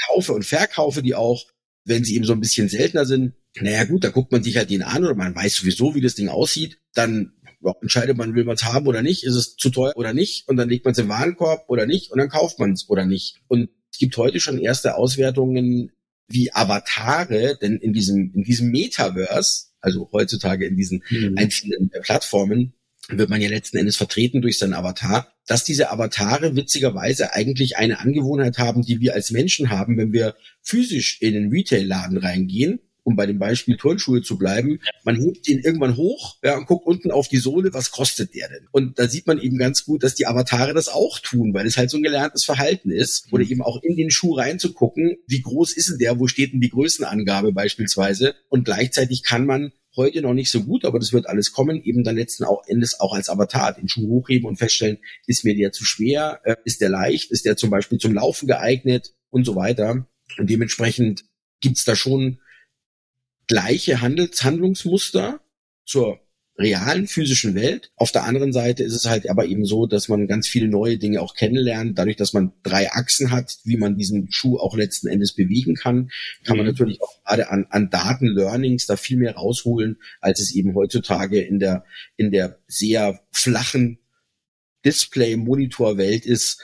kaufe 0.08 0.32
und 0.32 0.44
verkaufe 0.44 1.02
die 1.02 1.14
auch, 1.14 1.47
wenn 1.85 2.05
sie 2.05 2.17
eben 2.17 2.25
so 2.25 2.32
ein 2.32 2.41
bisschen 2.41 2.69
seltener 2.69 3.06
sind. 3.06 3.35
Naja 3.58 3.85
gut, 3.85 4.05
da 4.05 4.11
guckt 4.11 4.32
man 4.32 4.43
sich 4.43 4.56
halt 4.56 4.70
den 4.70 4.82
an 4.82 5.05
oder 5.05 5.14
man 5.14 5.35
weiß 5.35 5.56
sowieso, 5.56 5.94
wie 5.94 6.00
das 6.00 6.14
Ding 6.14 6.29
aussieht. 6.29 6.79
Dann 6.94 7.32
ja, 7.62 7.75
entscheidet 7.81 8.17
man, 8.17 8.35
will 8.35 8.44
man 8.44 8.55
es 8.55 8.64
haben 8.64 8.87
oder 8.87 9.03
nicht, 9.03 9.25
ist 9.25 9.35
es 9.35 9.56
zu 9.56 9.70
teuer 9.70 9.93
oder 9.96 10.12
nicht 10.12 10.49
und 10.49 10.56
dann 10.56 10.69
legt 10.69 10.85
man 10.85 10.93
es 10.93 10.99
im 10.99 11.08
Warenkorb 11.08 11.64
oder 11.69 11.87
nicht 11.87 12.11
und 12.11 12.19
dann 12.19 12.29
kauft 12.29 12.58
man 12.58 12.73
es 12.73 12.88
oder 12.88 13.06
nicht. 13.06 13.41
Und 13.49 13.70
es 13.93 13.99
gibt 13.99 14.17
heute 14.17 14.41
schon 14.41 14.58
erste 14.58 14.96
Auswertungen 14.96 15.93
wie 16.31 16.53
Avatare, 16.53 17.59
denn 17.61 17.77
in 17.77 17.93
diesem, 17.93 18.32
in 18.35 18.43
diesem 18.43 18.71
Metaverse, 18.71 19.67
also 19.81 20.09
heutzutage 20.12 20.67
in 20.67 20.77
diesen 20.77 21.03
mhm. 21.11 21.37
einzelnen 21.37 21.91
Plattformen, 22.03 22.75
wird 23.09 23.31
man 23.31 23.41
ja 23.41 23.49
letzten 23.49 23.79
Endes 23.79 23.97
vertreten 23.97 24.41
durch 24.41 24.59
seinen 24.59 24.75
Avatar, 24.75 25.32
dass 25.47 25.65
diese 25.65 25.91
Avatare 25.91 26.55
witzigerweise 26.55 27.35
eigentlich 27.35 27.77
eine 27.77 27.99
Angewohnheit 27.99 28.59
haben, 28.59 28.82
die 28.82 29.00
wir 29.00 29.15
als 29.15 29.31
Menschen 29.32 29.71
haben, 29.71 29.97
wenn 29.97 30.12
wir 30.12 30.37
physisch 30.62 31.21
in 31.21 31.35
den 31.35 31.50
Retail-Laden 31.50 32.19
reingehen 32.19 32.81
um 33.10 33.16
bei 33.16 33.26
dem 33.26 33.38
Beispiel 33.38 33.76
Turnschuhe 33.76 34.22
zu 34.22 34.38
bleiben, 34.38 34.78
man 35.04 35.16
hebt 35.16 35.48
ihn 35.48 35.58
irgendwann 35.58 35.96
hoch 35.96 36.36
ja, 36.44 36.56
und 36.56 36.66
guckt 36.66 36.86
unten 36.86 37.10
auf 37.10 37.26
die 37.26 37.38
Sohle, 37.38 37.74
was 37.74 37.90
kostet 37.90 38.34
der 38.34 38.48
denn? 38.48 38.68
Und 38.70 38.98
da 38.98 39.08
sieht 39.08 39.26
man 39.26 39.40
eben 39.40 39.58
ganz 39.58 39.84
gut, 39.84 40.04
dass 40.04 40.14
die 40.14 40.26
Avatare 40.26 40.74
das 40.74 40.88
auch 40.88 41.18
tun, 41.18 41.52
weil 41.52 41.66
es 41.66 41.76
halt 41.76 41.90
so 41.90 41.96
ein 41.96 42.04
gelerntes 42.04 42.44
Verhalten 42.44 42.90
ist. 42.90 43.32
Oder 43.32 43.42
eben 43.42 43.62
auch 43.62 43.82
in 43.82 43.96
den 43.96 44.10
Schuh 44.10 44.34
reinzugucken, 44.34 45.16
wie 45.26 45.42
groß 45.42 45.72
ist 45.72 45.90
denn 45.90 45.98
der, 45.98 46.20
wo 46.20 46.28
steht 46.28 46.52
denn 46.52 46.60
die 46.60 46.70
Größenangabe 46.70 47.52
beispielsweise? 47.52 48.34
Und 48.48 48.64
gleichzeitig 48.64 49.24
kann 49.24 49.44
man 49.44 49.72
heute 49.96 50.22
noch 50.22 50.34
nicht 50.34 50.52
so 50.52 50.62
gut, 50.62 50.84
aber 50.84 51.00
das 51.00 51.12
wird 51.12 51.26
alles 51.26 51.52
kommen, 51.52 51.82
eben 51.82 52.04
dann 52.04 52.14
letzten 52.14 52.44
Endes 52.66 53.00
auch 53.00 53.12
als 53.12 53.28
Avatar 53.28 53.74
den 53.74 53.88
Schuh 53.88 54.06
hochheben 54.06 54.48
und 54.48 54.56
feststellen, 54.56 54.98
ist 55.26 55.44
mir 55.44 55.56
der 55.56 55.72
zu 55.72 55.84
schwer, 55.84 56.40
äh, 56.44 56.54
ist 56.64 56.80
der 56.80 56.90
leicht, 56.90 57.32
ist 57.32 57.44
der 57.44 57.56
zum 57.56 57.70
Beispiel 57.70 57.98
zum 57.98 58.14
Laufen 58.14 58.46
geeignet 58.46 59.14
und 59.30 59.44
so 59.44 59.56
weiter. 59.56 60.06
Und 60.38 60.48
dementsprechend 60.48 61.24
gibt's 61.60 61.84
da 61.84 61.96
schon 61.96 62.38
gleiche 63.50 64.00
Handels 64.00 64.44
Handlungsmuster 64.44 65.41
zur 65.85 66.20
realen 66.56 67.08
physischen 67.08 67.56
Welt. 67.56 67.91
Auf 67.97 68.12
der 68.12 68.25
anderen 68.25 68.52
Seite 68.52 68.85
ist 68.85 68.94
es 68.94 69.06
halt 69.06 69.29
aber 69.29 69.47
eben 69.47 69.64
so, 69.64 69.87
dass 69.87 70.08
man 70.08 70.29
ganz 70.29 70.47
viele 70.47 70.69
neue 70.69 70.99
Dinge 70.99 71.20
auch 71.20 71.35
kennenlernt. 71.35 71.99
Dadurch, 71.99 72.17
dass 72.17 72.32
man 72.32 72.52
drei 72.62 72.93
Achsen 72.93 73.32
hat, 73.32 73.58
wie 73.64 73.76
man 73.76 73.97
diesen 73.97 74.31
Schuh 74.31 74.56
auch 74.58 74.77
letzten 74.77 75.08
Endes 75.08 75.34
bewegen 75.34 75.74
kann, 75.74 76.10
kann 76.44 76.58
man 76.58 76.67
mhm. 76.67 76.72
natürlich 76.72 77.03
auch 77.03 77.24
gerade 77.24 77.51
an, 77.51 77.67
an 77.70 77.91
Daten-Learnings 77.91 78.86
da 78.86 78.96
viel 78.96 79.17
mehr 79.17 79.34
rausholen, 79.34 79.96
als 80.20 80.39
es 80.39 80.55
eben 80.55 80.77
heutzutage 80.77 81.41
in 81.41 81.58
der, 81.58 81.84
in 82.17 82.31
der 82.31 82.60
sehr 82.69 83.20
flachen 83.32 83.98
Display-Monitor-Welt 84.84 86.24
ist. 86.24 86.63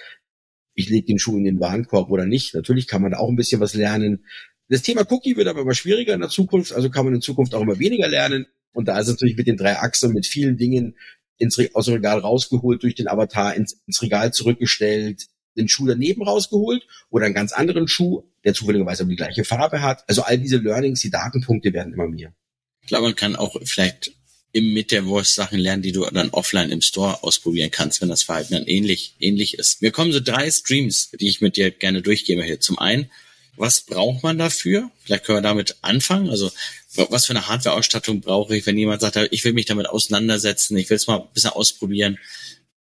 Ich 0.75 0.89
lege 0.89 1.07
den 1.07 1.19
Schuh 1.19 1.37
in 1.37 1.45
den 1.45 1.59
Warenkorb 1.59 2.11
oder 2.11 2.27
nicht. 2.27 2.55
Natürlich 2.55 2.87
kann 2.87 3.03
man 3.03 3.11
da 3.11 3.19
auch 3.19 3.29
ein 3.29 3.37
bisschen 3.37 3.61
was 3.61 3.75
lernen. 3.75 4.25
Das 4.69 4.83
Thema 4.83 5.11
Cookie 5.11 5.37
wird 5.37 5.49
aber 5.49 5.61
immer 5.61 5.75
schwieriger 5.75 6.15
in 6.15 6.21
der 6.21 6.29
Zukunft, 6.29 6.73
also 6.73 6.91
kann 6.91 7.05
man 7.05 7.15
in 7.15 7.21
Zukunft 7.21 7.55
auch 7.55 7.63
immer 7.63 7.79
weniger 7.79 8.09
lernen. 8.09 8.47
Und 8.73 8.89
da 8.89 8.99
ist 8.99 9.09
natürlich 9.09 9.37
mit 9.37 9.47
den 9.47 9.57
drei 9.57 9.79
Achsen, 9.79 10.13
mit 10.13 10.27
vielen 10.27 10.57
Dingen 10.57 10.97
ins, 11.39 11.59
aus 11.75 11.87
dem 11.87 11.95
Regal 11.95 12.19
rausgeholt, 12.19 12.83
durch 12.83 12.95
den 12.95 13.09
Avatar 13.09 13.55
ins, 13.55 13.81
ins 13.87 14.03
Regal 14.03 14.33
zurückgestellt, 14.33 15.27
den 15.57 15.69
Schuh 15.69 15.87
daneben 15.87 16.23
rausgeholt 16.23 16.87
oder 17.11 17.27
einen 17.27 17.35
ganz 17.35 17.53
anderen 17.53 17.89
Schuh, 17.89 18.25
der 18.45 18.55
zufälligerweise 18.55 19.07
die 19.07 19.17
gleiche 19.17 19.45
Farbe 19.45 19.83
hat. 19.83 20.05
Also 20.09 20.23
all 20.23 20.39
diese 20.39 20.59
Learnings, 20.59 21.01
die 21.01 21.11
Datenpunkte 21.11 21.73
werden 21.73 21.95
immer 21.95 22.09
mehr. 22.09 22.35
Ich 22.83 22.89
glaube, 22.89 23.05
man 23.05 23.17
kann 23.17 23.37
auch 23.37 23.57
vielleicht 23.65 24.13
im 24.53 24.73
Metaverse 24.73 25.35
Sachen 25.35 25.59
lernen, 25.59 25.83
die 25.83 25.93
du 25.93 26.07
dann 26.11 26.31
offline 26.31 26.71
im 26.71 26.81
Store 26.81 27.23
ausprobieren 27.23 27.71
kannst, 27.71 28.01
wenn 28.01 28.09
das 28.09 28.23
Verhalten 28.23 28.55
dann 28.55 28.67
ähnlich, 28.67 29.17
ähnlich 29.19 29.59
ist. 29.59 29.83
Mir 29.83 29.91
kommen 29.91 30.13
so 30.13 30.21
drei 30.21 30.51
Streams, 30.51 31.11
die 31.11 31.29
ich 31.29 31.41
mit 31.41 31.57
dir 31.57 31.71
gerne 31.71 32.01
durchgebe 32.01 32.43
hier. 32.43 32.61
Zum 32.61 32.79
einen, 32.79 33.11
was 33.57 33.83
braucht 33.83 34.23
man 34.23 34.39
dafür? 34.39 34.91
Vielleicht 35.05 35.25
können 35.25 35.39
wir 35.39 35.43
damit 35.43 35.77
anfangen. 35.83 36.31
Also 36.31 36.51
was 36.95 37.27
für 37.27 37.33
eine 37.33 37.49
Hardware-Ausstattung 37.49 38.21
brauche 38.21 38.57
ich, 38.57 38.67
wenn 38.67 38.79
jemand 38.79 39.01
sagt, 39.01 39.19
ich 39.31 39.45
will 39.45 39.53
mich 39.53 39.67
damit 39.67 39.89
auseinandersetzen, 39.89 40.77
ich 40.77 40.89
will 40.89 40.97
es 40.97 41.07
mal 41.07 41.21
ein 41.21 41.33
bisschen 41.35 41.51
ausprobieren 41.51 42.19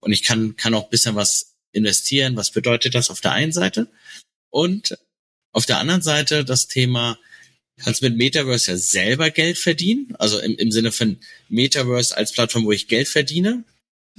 und 0.00 0.12
ich 0.12 0.23
kann, 0.23 0.57
kann 0.57 0.75
auch 0.75 0.85
ein 0.85 0.91
bisschen 0.91 1.17
was 1.17 1.55
investieren. 1.73 2.37
Was 2.37 2.50
bedeutet 2.50 2.95
das 2.95 3.11
auf 3.11 3.21
der 3.21 3.33
einen 3.33 3.53
Seite? 3.53 3.88
Und 4.50 4.99
auf 5.53 5.67
der 5.67 5.79
anderen 5.79 6.03
Seite 6.03 6.45
das 6.45 6.69
Thema, 6.69 7.19
kannst 7.79 8.03
mit 8.03 8.17
Metaverse 8.17 8.73
ja 8.73 8.77
selber 8.77 9.31
Geld 9.31 9.59
verdienen, 9.59 10.15
also 10.19 10.38
im, 10.38 10.57
im 10.57 10.71
Sinne 10.71 10.93
von 10.93 11.19
Metaverse 11.49 12.17
als 12.17 12.33
Plattform, 12.33 12.65
wo 12.65 12.73
ich 12.73 12.88
Geld 12.88 13.09
verdiene 13.09 13.65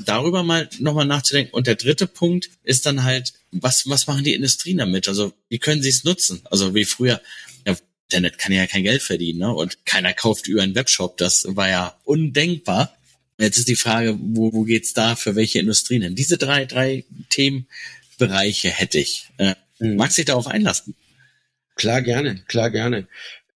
darüber 0.06 0.44
mal 0.44 0.70
nochmal 0.80 1.06
nachzudenken. 1.06 1.54
Und 1.54 1.68
der 1.68 1.76
dritte 1.76 2.08
Punkt 2.08 2.50
ist 2.64 2.86
dann 2.86 3.04
halt, 3.04 3.34
was, 3.52 3.88
was 3.88 4.08
machen 4.08 4.24
die 4.24 4.34
Industrien 4.34 4.78
damit? 4.78 5.08
Also, 5.08 5.34
wie 5.50 5.60
können 5.60 5.82
sie 5.82 5.90
es 5.90 6.04
nutzen? 6.04 6.42
Also, 6.46 6.76
wie 6.76 6.86
früher, 6.86 7.22
ja, 7.66 7.76
Internet 8.10 8.38
kann 8.38 8.52
ja 8.52 8.68
kein 8.68 8.84
Geld 8.84 9.02
verdienen, 9.02 9.40
ne? 9.40 9.54
Und 9.54 9.86
keiner 9.86 10.14
kauft 10.14 10.48
über 10.48 10.62
einen 10.62 10.76
Webshop. 10.76 11.18
Das 11.18 11.46
war 11.50 11.70
ja 11.70 11.96
undenkbar. 12.06 12.96
Jetzt 13.38 13.58
ist 13.58 13.68
die 13.68 13.76
Frage, 13.76 14.18
wo, 14.20 14.52
wo 14.52 14.64
geht's 14.64 14.94
da 14.94 15.16
für 15.16 15.36
welche 15.36 15.60
Industrien 15.60 16.02
hin? 16.02 16.16
Diese 16.16 16.38
drei, 16.38 16.66
drei 16.66 17.06
Themenbereiche 17.30 18.70
hätte 18.70 19.00
ich. 19.00 19.30
Äh, 19.38 19.56
mhm. 19.80 19.96
Magst 19.96 20.18
du 20.18 20.22
dich 20.22 20.28
darauf 20.28 20.48
einlassen? 20.48 20.96
Klar, 21.76 22.02
gerne, 22.02 22.44
klar, 22.48 22.70
gerne. 22.70 23.08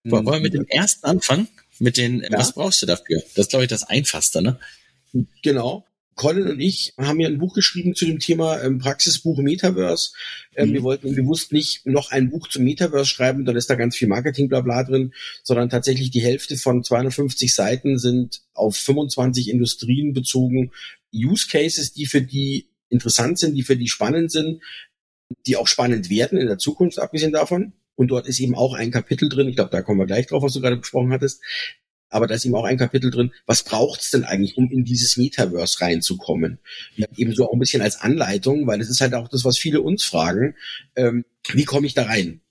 Wollen 0.06 0.26
wir 0.26 0.40
mit 0.40 0.54
dem 0.54 0.66
ersten 0.68 1.06
anfangen? 1.06 1.48
Mit 1.80 1.98
den, 1.98 2.22
ja. 2.22 2.38
was 2.38 2.54
brauchst 2.54 2.82
du 2.82 2.86
dafür? 2.86 3.22
Das 3.36 3.46
ist, 3.46 3.50
glaube 3.50 3.66
ich, 3.66 3.70
das 3.70 3.84
Einfachste, 3.84 4.42
ne? 4.42 4.60
Genau. 5.42 5.86
Colin 6.16 6.48
und 6.48 6.60
ich 6.60 6.94
haben 6.98 7.20
ja 7.20 7.28
ein 7.28 7.40
Buch 7.40 7.54
geschrieben 7.54 7.96
zu 7.96 8.06
dem 8.06 8.20
Thema 8.20 8.62
ähm, 8.62 8.80
Praxisbuch 8.80 9.40
Metaverse. 9.40 10.12
Ähm, 10.56 10.70
mhm. 10.70 10.74
Wir 10.74 10.84
wollten 10.84 11.16
bewusst 11.16 11.52
nicht 11.52 11.86
noch 11.86 12.12
ein 12.12 12.30
Buch 12.30 12.48
zum 12.48 12.64
Metaverse 12.64 13.06
schreiben, 13.06 13.46
dann 13.46 13.56
ist 13.56 13.70
da 13.70 13.76
ganz 13.76 13.96
viel 13.96 14.08
Marketing 14.08 14.50
blabla 14.50 14.84
drin, 14.84 15.14
sondern 15.44 15.70
tatsächlich 15.70 16.12
die 16.12 16.22
Hälfte 16.22 16.58
von 16.58 16.84
250 16.84 17.54
Seiten 17.54 17.98
sind 17.98 18.44
auf 18.54 18.78
25 18.78 19.50
Industrien 19.50 20.14
bezogen. 20.14 20.72
Use 21.14 21.48
Cases, 21.50 21.94
die 21.94 22.06
für 22.06 22.22
die 22.22 22.70
interessant 22.90 23.40
sind, 23.40 23.56
die 23.56 23.64
für 23.64 23.78
die 23.78 23.88
spannend 23.88 24.32
sind, 24.32 24.62
die 25.48 25.58
auch 25.58 25.68
spannend 25.68 26.10
werden 26.10 26.38
in 26.38 26.48
der 26.48 26.60
Zukunft, 26.60 27.00
abgesehen 27.00 27.32
davon. 27.32 27.74
Und 27.96 28.08
dort 28.08 28.28
ist 28.28 28.40
eben 28.40 28.56
auch 28.56 28.74
ein 28.74 28.92
Kapitel 28.92 29.30
drin, 29.30 29.48
ich 29.48 29.56
glaube, 29.56 29.72
da 29.72 29.82
kommen 29.82 30.00
wir 30.00 30.08
gleich 30.08 30.28
drauf, 30.28 30.42
was 30.42 30.54
du 30.54 30.62
gerade 30.62 30.78
besprochen 30.78 31.12
hattest, 31.12 31.42
aber 32.14 32.28
da 32.28 32.36
ist 32.36 32.46
eben 32.46 32.56
auch 32.56 32.66
ein 32.66 32.78
Kapitel 32.78 33.10
drin, 33.10 33.32
was 33.46 33.64
braucht's 33.64 34.12
denn 34.12 34.24
eigentlich, 34.24 34.56
um 34.58 34.70
in 34.70 34.86
dieses 34.86 35.18
Metaverse 35.18 35.82
reinzukommen? 35.82 36.60
Ja, 36.96 37.08
eben 37.18 37.34
so 37.34 37.48
auch 37.48 37.54
ein 37.54 37.60
bisschen 37.60 37.82
als 37.82 38.00
Anleitung, 38.02 38.68
weil 38.68 38.82
es 38.82 38.90
ist 38.90 39.02
halt 39.02 39.14
auch 39.14 39.28
das, 39.28 39.44
was 39.46 39.58
viele 39.58 39.82
uns 39.82 40.04
fragen, 40.04 40.56
ähm, 40.96 41.26
wie 41.52 41.66
komme 41.66 41.88
ich 41.88 41.96
da 41.96 42.04
rein? 42.04 42.42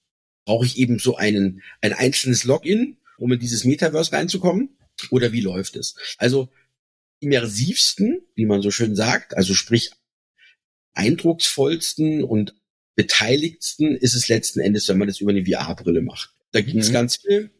Brauche 0.44 0.66
ich 0.66 0.78
eben 0.78 0.98
so 0.98 1.16
einen, 1.16 1.62
ein 1.80 1.92
einzelnes 1.92 2.44
Login, 2.44 2.96
um 3.18 3.32
in 3.32 3.38
dieses 3.38 3.64
Metaverse 3.64 4.12
reinzukommen? 4.12 4.70
Oder 5.10 5.32
wie 5.32 5.40
läuft 5.40 5.76
es? 5.76 5.94
Also 6.18 6.48
immersivsten, 7.20 8.20
wie 8.34 8.46
man 8.46 8.62
so 8.62 8.72
schön 8.72 8.96
sagt, 8.96 9.36
also 9.36 9.54
sprich 9.54 9.92
eindrucksvollsten 10.94 12.24
und 12.24 12.54
beteiligtsten 12.96 13.96
ist 13.96 14.14
es 14.14 14.28
letzten 14.28 14.60
Endes, 14.60 14.88
wenn 14.88 14.98
man 14.98 15.08
das 15.08 15.20
über 15.20 15.30
eine 15.30 15.46
VR-Brille 15.46 16.02
macht. 16.02 16.34
Da 16.50 16.60
gibt 16.60 16.82
es 16.82 16.88
mhm. 16.88 16.92
ganz 16.92 17.16
viel. 17.16 17.50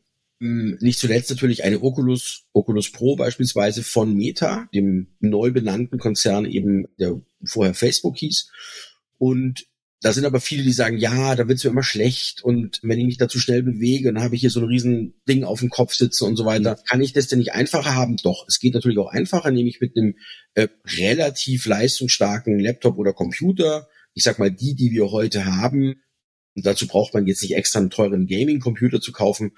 Hm, 0.43 0.77
nicht 0.81 0.99
zuletzt 0.99 1.31
natürlich 1.31 1.63
eine 1.63 1.81
Oculus, 1.83 2.47
Oculus 2.53 2.91
Pro 2.91 3.15
beispielsweise 3.15 3.85
von 3.85 4.13
Meta, 4.13 4.69
dem 4.75 5.07
neu 5.21 5.53
benannten 5.53 5.99
Konzern 5.99 6.47
eben, 6.47 6.89
der 6.99 7.23
vorher 7.45 7.75
Facebook 7.75 8.17
hieß. 8.17 8.51
Und 9.19 9.67
da 10.01 10.13
sind 10.13 10.25
aber 10.25 10.41
viele, 10.41 10.65
die 10.65 10.73
sagen, 10.73 10.99
ja, 10.99 11.37
da 11.37 11.47
wird's 11.47 11.63
mir 11.63 11.71
immer 11.71 11.85
schlecht 11.85 12.43
und 12.43 12.81
wenn 12.83 12.99
ich 12.99 13.07
mich 13.07 13.19
da 13.19 13.29
zu 13.29 13.39
schnell 13.39 13.63
bewege, 13.63 14.13
dann 14.13 14.21
habe 14.21 14.35
ich 14.35 14.41
hier 14.41 14.51
so 14.51 14.59
ein 14.59 14.67
riesen 14.67 15.15
Ding 15.29 15.45
auf 15.45 15.61
dem 15.61 15.71
Kopf 15.71 15.95
sitzen 15.95 16.25
und 16.25 16.35
so 16.35 16.45
weiter. 16.45 16.73
Mhm. 16.73 16.85
Kann 16.89 17.03
ich 17.03 17.13
das 17.13 17.29
denn 17.29 17.39
nicht 17.39 17.53
einfacher 17.53 17.95
haben? 17.95 18.17
Doch, 18.17 18.45
es 18.49 18.59
geht 18.59 18.75
natürlich 18.75 18.99
auch 18.99 19.13
einfacher, 19.13 19.53
nämlich 19.53 19.81
mit 19.81 19.97
einem 19.97 20.17
äh, 20.55 20.67
relativ 20.99 21.67
leistungsstarken 21.67 22.59
Laptop 22.59 22.99
oder 22.99 23.13
Computer. 23.13 23.87
Ich 24.13 24.25
sag 24.25 24.41
mal, 24.41 24.51
die, 24.51 24.75
die 24.75 24.91
wir 24.91 25.13
heute 25.13 25.47
haben, 25.47 26.03
und 26.55 26.67
dazu 26.67 26.87
braucht 26.89 27.15
man 27.15 27.27
jetzt 27.27 27.43
nicht 27.43 27.55
extra 27.55 27.79
einen 27.79 27.91
teuren 27.91 28.27
Gaming-Computer 28.27 29.01
zu 29.01 29.13
kaufen 29.13 29.53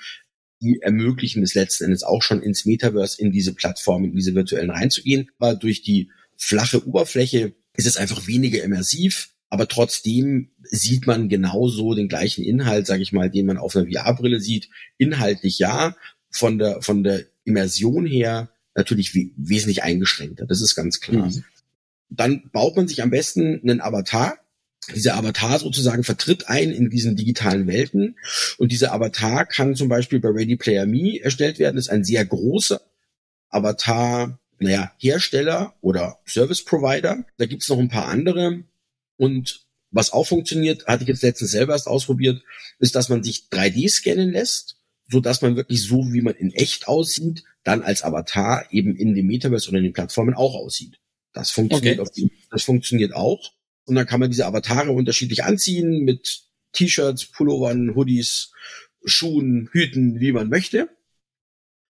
ermöglichen 0.80 1.42
es 1.42 1.54
letzten 1.54 1.84
Endes 1.84 2.02
auch 2.02 2.22
schon 2.22 2.42
ins 2.42 2.64
Metaverse, 2.64 3.20
in 3.20 3.32
diese 3.32 3.54
Plattformen, 3.54 4.10
in 4.10 4.16
diese 4.16 4.34
virtuellen 4.34 4.70
reinzugehen. 4.70 5.30
Aber 5.38 5.54
durch 5.54 5.82
die 5.82 6.10
flache 6.36 6.86
Oberfläche 6.86 7.52
ist 7.76 7.86
es 7.86 7.96
einfach 7.96 8.26
weniger 8.26 8.62
immersiv, 8.62 9.30
aber 9.50 9.68
trotzdem 9.68 10.50
sieht 10.62 11.06
man 11.06 11.28
genauso 11.28 11.94
den 11.94 12.08
gleichen 12.08 12.44
Inhalt, 12.44 12.86
sage 12.86 13.02
ich 13.02 13.12
mal, 13.12 13.30
den 13.30 13.46
man 13.46 13.58
auf 13.58 13.76
einer 13.76 13.86
VR-Brille 13.86 14.40
sieht. 14.40 14.68
Inhaltlich 14.98 15.58
ja, 15.58 15.96
von 16.30 16.58
der 16.58 16.82
von 16.82 17.04
der 17.04 17.24
Immersion 17.44 18.06
her 18.06 18.50
natürlich 18.74 19.14
wesentlich 19.14 19.82
eingeschränkter. 19.82 20.46
Das 20.46 20.60
ist 20.60 20.74
ganz 20.74 21.00
klar. 21.00 21.26
Mhm. 21.26 21.44
Dann 22.10 22.50
baut 22.52 22.76
man 22.76 22.88
sich 22.88 23.02
am 23.02 23.10
besten 23.10 23.60
einen 23.62 23.80
Avatar, 23.80 24.38
dieser 24.94 25.16
Avatar 25.16 25.58
sozusagen 25.58 26.04
vertritt 26.04 26.48
ein 26.48 26.70
in 26.70 26.90
diesen 26.90 27.16
digitalen 27.16 27.66
Welten. 27.66 28.16
Und 28.58 28.72
dieser 28.72 28.92
Avatar 28.92 29.46
kann 29.46 29.74
zum 29.74 29.88
Beispiel 29.88 30.20
bei 30.20 30.28
Ready 30.28 30.56
Player 30.56 30.86
Me 30.86 31.20
erstellt 31.20 31.58
werden. 31.58 31.76
Das 31.76 31.86
ist 31.86 31.92
ein 31.92 32.04
sehr 32.04 32.24
großer 32.24 32.80
Avatar, 33.48 34.38
naja, 34.58 34.92
Hersteller 34.98 35.74
oder 35.80 36.18
Service 36.26 36.64
Provider. 36.64 37.24
Da 37.38 37.46
gibt's 37.46 37.68
noch 37.68 37.78
ein 37.78 37.88
paar 37.88 38.08
andere. 38.08 38.64
Und 39.16 39.64
was 39.90 40.12
auch 40.12 40.26
funktioniert, 40.26 40.86
hatte 40.86 41.04
ich 41.04 41.08
jetzt 41.08 41.22
letztens 41.22 41.52
selber 41.52 41.72
erst 41.72 41.86
ausprobiert, 41.86 42.42
ist, 42.80 42.96
dass 42.96 43.08
man 43.08 43.22
sich 43.22 43.44
3D 43.52 43.88
scannen 43.88 44.32
lässt, 44.32 44.76
so 45.08 45.20
dass 45.20 45.40
man 45.40 45.56
wirklich 45.56 45.82
so, 45.82 46.12
wie 46.12 46.20
man 46.20 46.34
in 46.34 46.52
echt 46.52 46.88
aussieht, 46.88 47.44
dann 47.62 47.82
als 47.82 48.02
Avatar 48.02 48.66
eben 48.70 48.96
in 48.96 49.14
dem 49.14 49.26
Metaverse 49.26 49.68
oder 49.68 49.78
in 49.78 49.84
den 49.84 49.92
Plattformen 49.92 50.34
auch 50.34 50.54
aussieht. 50.54 50.98
Das 51.32 51.50
funktioniert, 51.50 52.00
okay. 52.00 52.24
auf, 52.24 52.30
das 52.50 52.62
funktioniert 52.62 53.14
auch. 53.14 53.53
Und 53.86 53.96
dann 53.96 54.06
kann 54.06 54.20
man 54.20 54.30
diese 54.30 54.46
Avatare 54.46 54.90
unterschiedlich 54.90 55.44
anziehen 55.44 56.04
mit 56.04 56.44
T-Shirts, 56.72 57.26
Pullovern, 57.26 57.94
Hoodies, 57.94 58.52
Schuhen, 59.04 59.68
Hüten, 59.72 60.20
wie 60.20 60.32
man 60.32 60.48
möchte. 60.48 60.88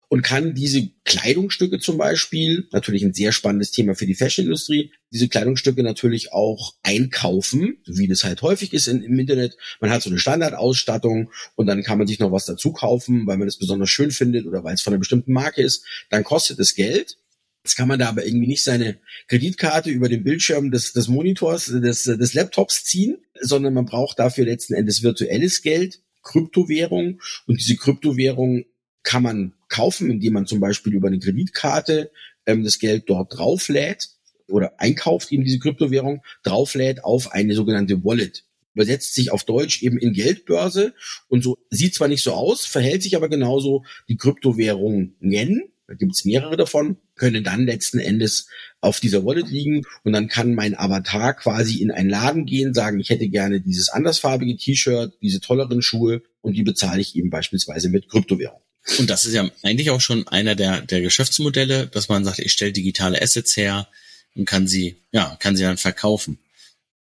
Und 0.08 0.22
kann 0.22 0.54
diese 0.54 0.90
Kleidungsstücke 1.04 1.80
zum 1.80 1.98
Beispiel, 1.98 2.68
natürlich 2.70 3.02
ein 3.02 3.14
sehr 3.14 3.32
spannendes 3.32 3.72
Thema 3.72 3.94
für 3.94 4.06
die 4.06 4.14
Fashionindustrie, 4.14 4.92
diese 5.10 5.28
Kleidungsstücke 5.28 5.82
natürlich 5.82 6.32
auch 6.32 6.74
einkaufen, 6.82 7.78
wie 7.86 8.06
das 8.06 8.22
halt 8.22 8.42
häufig 8.42 8.72
ist 8.74 8.86
in, 8.86 9.02
im 9.02 9.18
Internet. 9.18 9.56
Man 9.80 9.90
hat 9.90 10.02
so 10.02 10.10
eine 10.10 10.18
Standardausstattung 10.18 11.32
und 11.56 11.66
dann 11.66 11.82
kann 11.82 11.98
man 11.98 12.06
sich 12.06 12.20
noch 12.20 12.30
was 12.30 12.44
dazu 12.44 12.72
kaufen, 12.72 13.26
weil 13.26 13.38
man 13.38 13.48
es 13.48 13.58
besonders 13.58 13.90
schön 13.90 14.10
findet 14.12 14.46
oder 14.46 14.62
weil 14.62 14.74
es 14.74 14.82
von 14.82 14.92
einer 14.92 15.00
bestimmten 15.00 15.32
Marke 15.32 15.62
ist. 15.62 15.84
Dann 16.10 16.22
kostet 16.22 16.60
es 16.60 16.74
Geld 16.74 17.16
Jetzt 17.64 17.76
kann 17.76 17.88
man 17.88 17.98
da 17.98 18.10
aber 18.10 18.26
irgendwie 18.26 18.46
nicht 18.46 18.62
seine 18.62 18.98
Kreditkarte 19.26 19.88
über 19.88 20.10
den 20.10 20.22
Bildschirm 20.22 20.70
des, 20.70 20.92
des 20.92 21.08
Monitors, 21.08 21.66
des, 21.66 22.02
des 22.02 22.34
Laptops 22.34 22.84
ziehen, 22.84 23.16
sondern 23.40 23.72
man 23.72 23.86
braucht 23.86 24.18
dafür 24.18 24.44
letzten 24.44 24.74
Endes 24.74 25.02
virtuelles 25.02 25.62
Geld, 25.62 26.02
Kryptowährung. 26.22 27.22
Und 27.46 27.58
diese 27.58 27.76
Kryptowährung 27.76 28.66
kann 29.02 29.22
man 29.22 29.54
kaufen, 29.70 30.10
indem 30.10 30.34
man 30.34 30.46
zum 30.46 30.60
Beispiel 30.60 30.92
über 30.92 31.08
eine 31.08 31.18
Kreditkarte 31.18 32.10
ähm, 32.44 32.64
das 32.64 32.78
Geld 32.78 33.04
dort 33.08 33.38
drauflädt 33.38 34.10
oder 34.46 34.78
einkauft 34.78 35.32
eben 35.32 35.44
diese 35.44 35.58
Kryptowährung, 35.58 36.22
drauflädt 36.42 37.02
auf 37.02 37.32
eine 37.32 37.54
sogenannte 37.54 38.04
Wallet. 38.04 38.44
Übersetzt 38.74 39.14
sich 39.14 39.32
auf 39.32 39.44
Deutsch 39.44 39.82
eben 39.82 39.96
in 39.96 40.12
Geldbörse 40.12 40.92
und 41.28 41.42
so 41.42 41.56
sieht 41.70 41.94
zwar 41.94 42.08
nicht 42.08 42.22
so 42.22 42.32
aus, 42.32 42.66
verhält 42.66 43.02
sich 43.02 43.16
aber 43.16 43.30
genauso 43.30 43.84
die 44.08 44.18
Kryptowährungen 44.18 45.16
nennen 45.20 45.70
da 45.86 45.94
gibt's 45.94 46.24
mehrere 46.24 46.56
davon, 46.56 46.96
können 47.16 47.44
dann 47.44 47.66
letzten 47.66 47.98
Endes 47.98 48.48
auf 48.80 49.00
dieser 49.00 49.24
Wallet 49.24 49.48
liegen 49.48 49.82
und 50.02 50.12
dann 50.12 50.28
kann 50.28 50.54
mein 50.54 50.78
Avatar 50.78 51.34
quasi 51.34 51.80
in 51.80 51.90
einen 51.90 52.10
Laden 52.10 52.44
gehen, 52.44 52.74
sagen, 52.74 53.00
ich 53.00 53.10
hätte 53.10 53.28
gerne 53.28 53.60
dieses 53.60 53.88
andersfarbige 53.88 54.56
T-Shirt, 54.56 55.12
diese 55.22 55.40
tolleren 55.40 55.80
Schuhe 55.80 56.22
und 56.42 56.54
die 56.54 56.62
bezahle 56.62 57.00
ich 57.00 57.16
eben 57.16 57.30
beispielsweise 57.30 57.88
mit 57.88 58.08
Kryptowährung. 58.08 58.60
Und 58.98 59.08
das 59.08 59.24
ist 59.24 59.32
ja 59.32 59.50
eigentlich 59.62 59.90
auch 59.90 60.00
schon 60.00 60.28
einer 60.28 60.54
der, 60.54 60.82
der 60.82 61.00
Geschäftsmodelle, 61.00 61.86
dass 61.86 62.08
man 62.08 62.24
sagt, 62.24 62.38
ich 62.40 62.52
stelle 62.52 62.72
digitale 62.72 63.20
Assets 63.22 63.56
her 63.56 63.88
und 64.34 64.44
kann 64.44 64.68
sie, 64.68 64.96
ja, 65.12 65.36
kann 65.40 65.56
sie 65.56 65.62
dann 65.62 65.78
verkaufen 65.78 66.38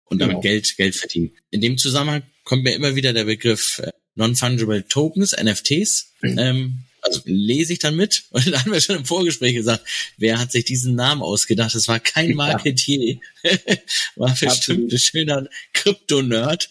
und 0.05 0.19
damit 0.19 0.35
genau. 0.35 0.41
Geld, 0.41 0.77
Geld 0.77 0.95
verdienen. 0.95 1.31
In 1.49 1.61
dem 1.61 1.77
Zusammenhang 1.77 2.23
kommt 2.43 2.63
mir 2.63 2.75
immer 2.75 2.95
wieder 2.95 3.13
der 3.13 3.23
Begriff 3.23 3.79
äh, 3.79 3.91
Non-Fungible 4.15 4.87
Tokens, 4.87 5.35
NFTs. 5.35 6.13
Mhm. 6.21 6.37
Ähm, 6.37 6.83
also 7.03 7.21
lese 7.25 7.73
ich 7.73 7.79
dann 7.79 7.95
mit. 7.95 8.23
Und 8.31 8.47
dann 8.47 8.59
haben 8.59 8.71
wir 8.71 8.81
schon 8.81 8.97
im 8.97 9.05
Vorgespräch 9.05 9.53
gesagt, 9.53 9.85
wer 10.17 10.39
hat 10.39 10.51
sich 10.51 10.65
diesen 10.65 10.95
Namen 10.95 11.21
ausgedacht? 11.21 11.75
Das 11.75 11.87
war 11.87 11.99
kein 11.99 12.33
Marketier. 12.33 13.19
War 14.15 14.35
bestimmt 14.35 14.91
ein 14.91 14.99
schöner 14.99 15.47
Krypto-Nerd. 15.73 16.69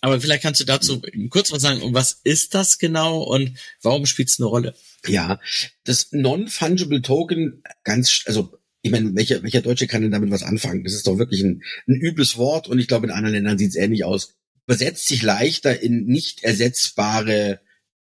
Aber 0.00 0.20
vielleicht 0.20 0.42
kannst 0.42 0.60
du 0.60 0.64
dazu 0.64 1.00
kurz 1.30 1.52
was 1.52 1.62
sagen, 1.62 1.80
was 1.94 2.20
ist 2.24 2.54
das 2.54 2.78
genau 2.78 3.22
und 3.22 3.56
warum 3.82 4.04
spielt 4.04 4.28
es 4.28 4.40
eine 4.40 4.48
Rolle? 4.48 4.74
Ja, 5.06 5.40
das 5.84 6.08
Non-Fungible 6.10 7.02
Token, 7.02 7.62
ganz, 7.84 8.22
also 8.26 8.52
ich 8.82 8.90
meine, 8.90 9.14
welcher, 9.14 9.42
welcher 9.44 9.62
Deutsche 9.62 9.86
kann 9.86 10.02
denn 10.02 10.10
damit 10.10 10.32
was 10.32 10.42
anfangen? 10.42 10.82
Das 10.82 10.92
ist 10.92 11.06
doch 11.06 11.18
wirklich 11.18 11.42
ein, 11.42 11.62
ein 11.86 11.94
übles 11.94 12.36
Wort 12.36 12.66
und 12.66 12.80
ich 12.80 12.88
glaube, 12.88 13.06
in 13.06 13.12
anderen 13.12 13.34
Ländern 13.34 13.58
sieht 13.58 13.70
es 13.70 13.76
ähnlich 13.76 14.04
aus. 14.04 14.34
Übersetzt 14.66 15.06
sich 15.06 15.22
leichter 15.22 15.80
in 15.80 16.04
nicht 16.06 16.42
ersetzbare 16.42 17.60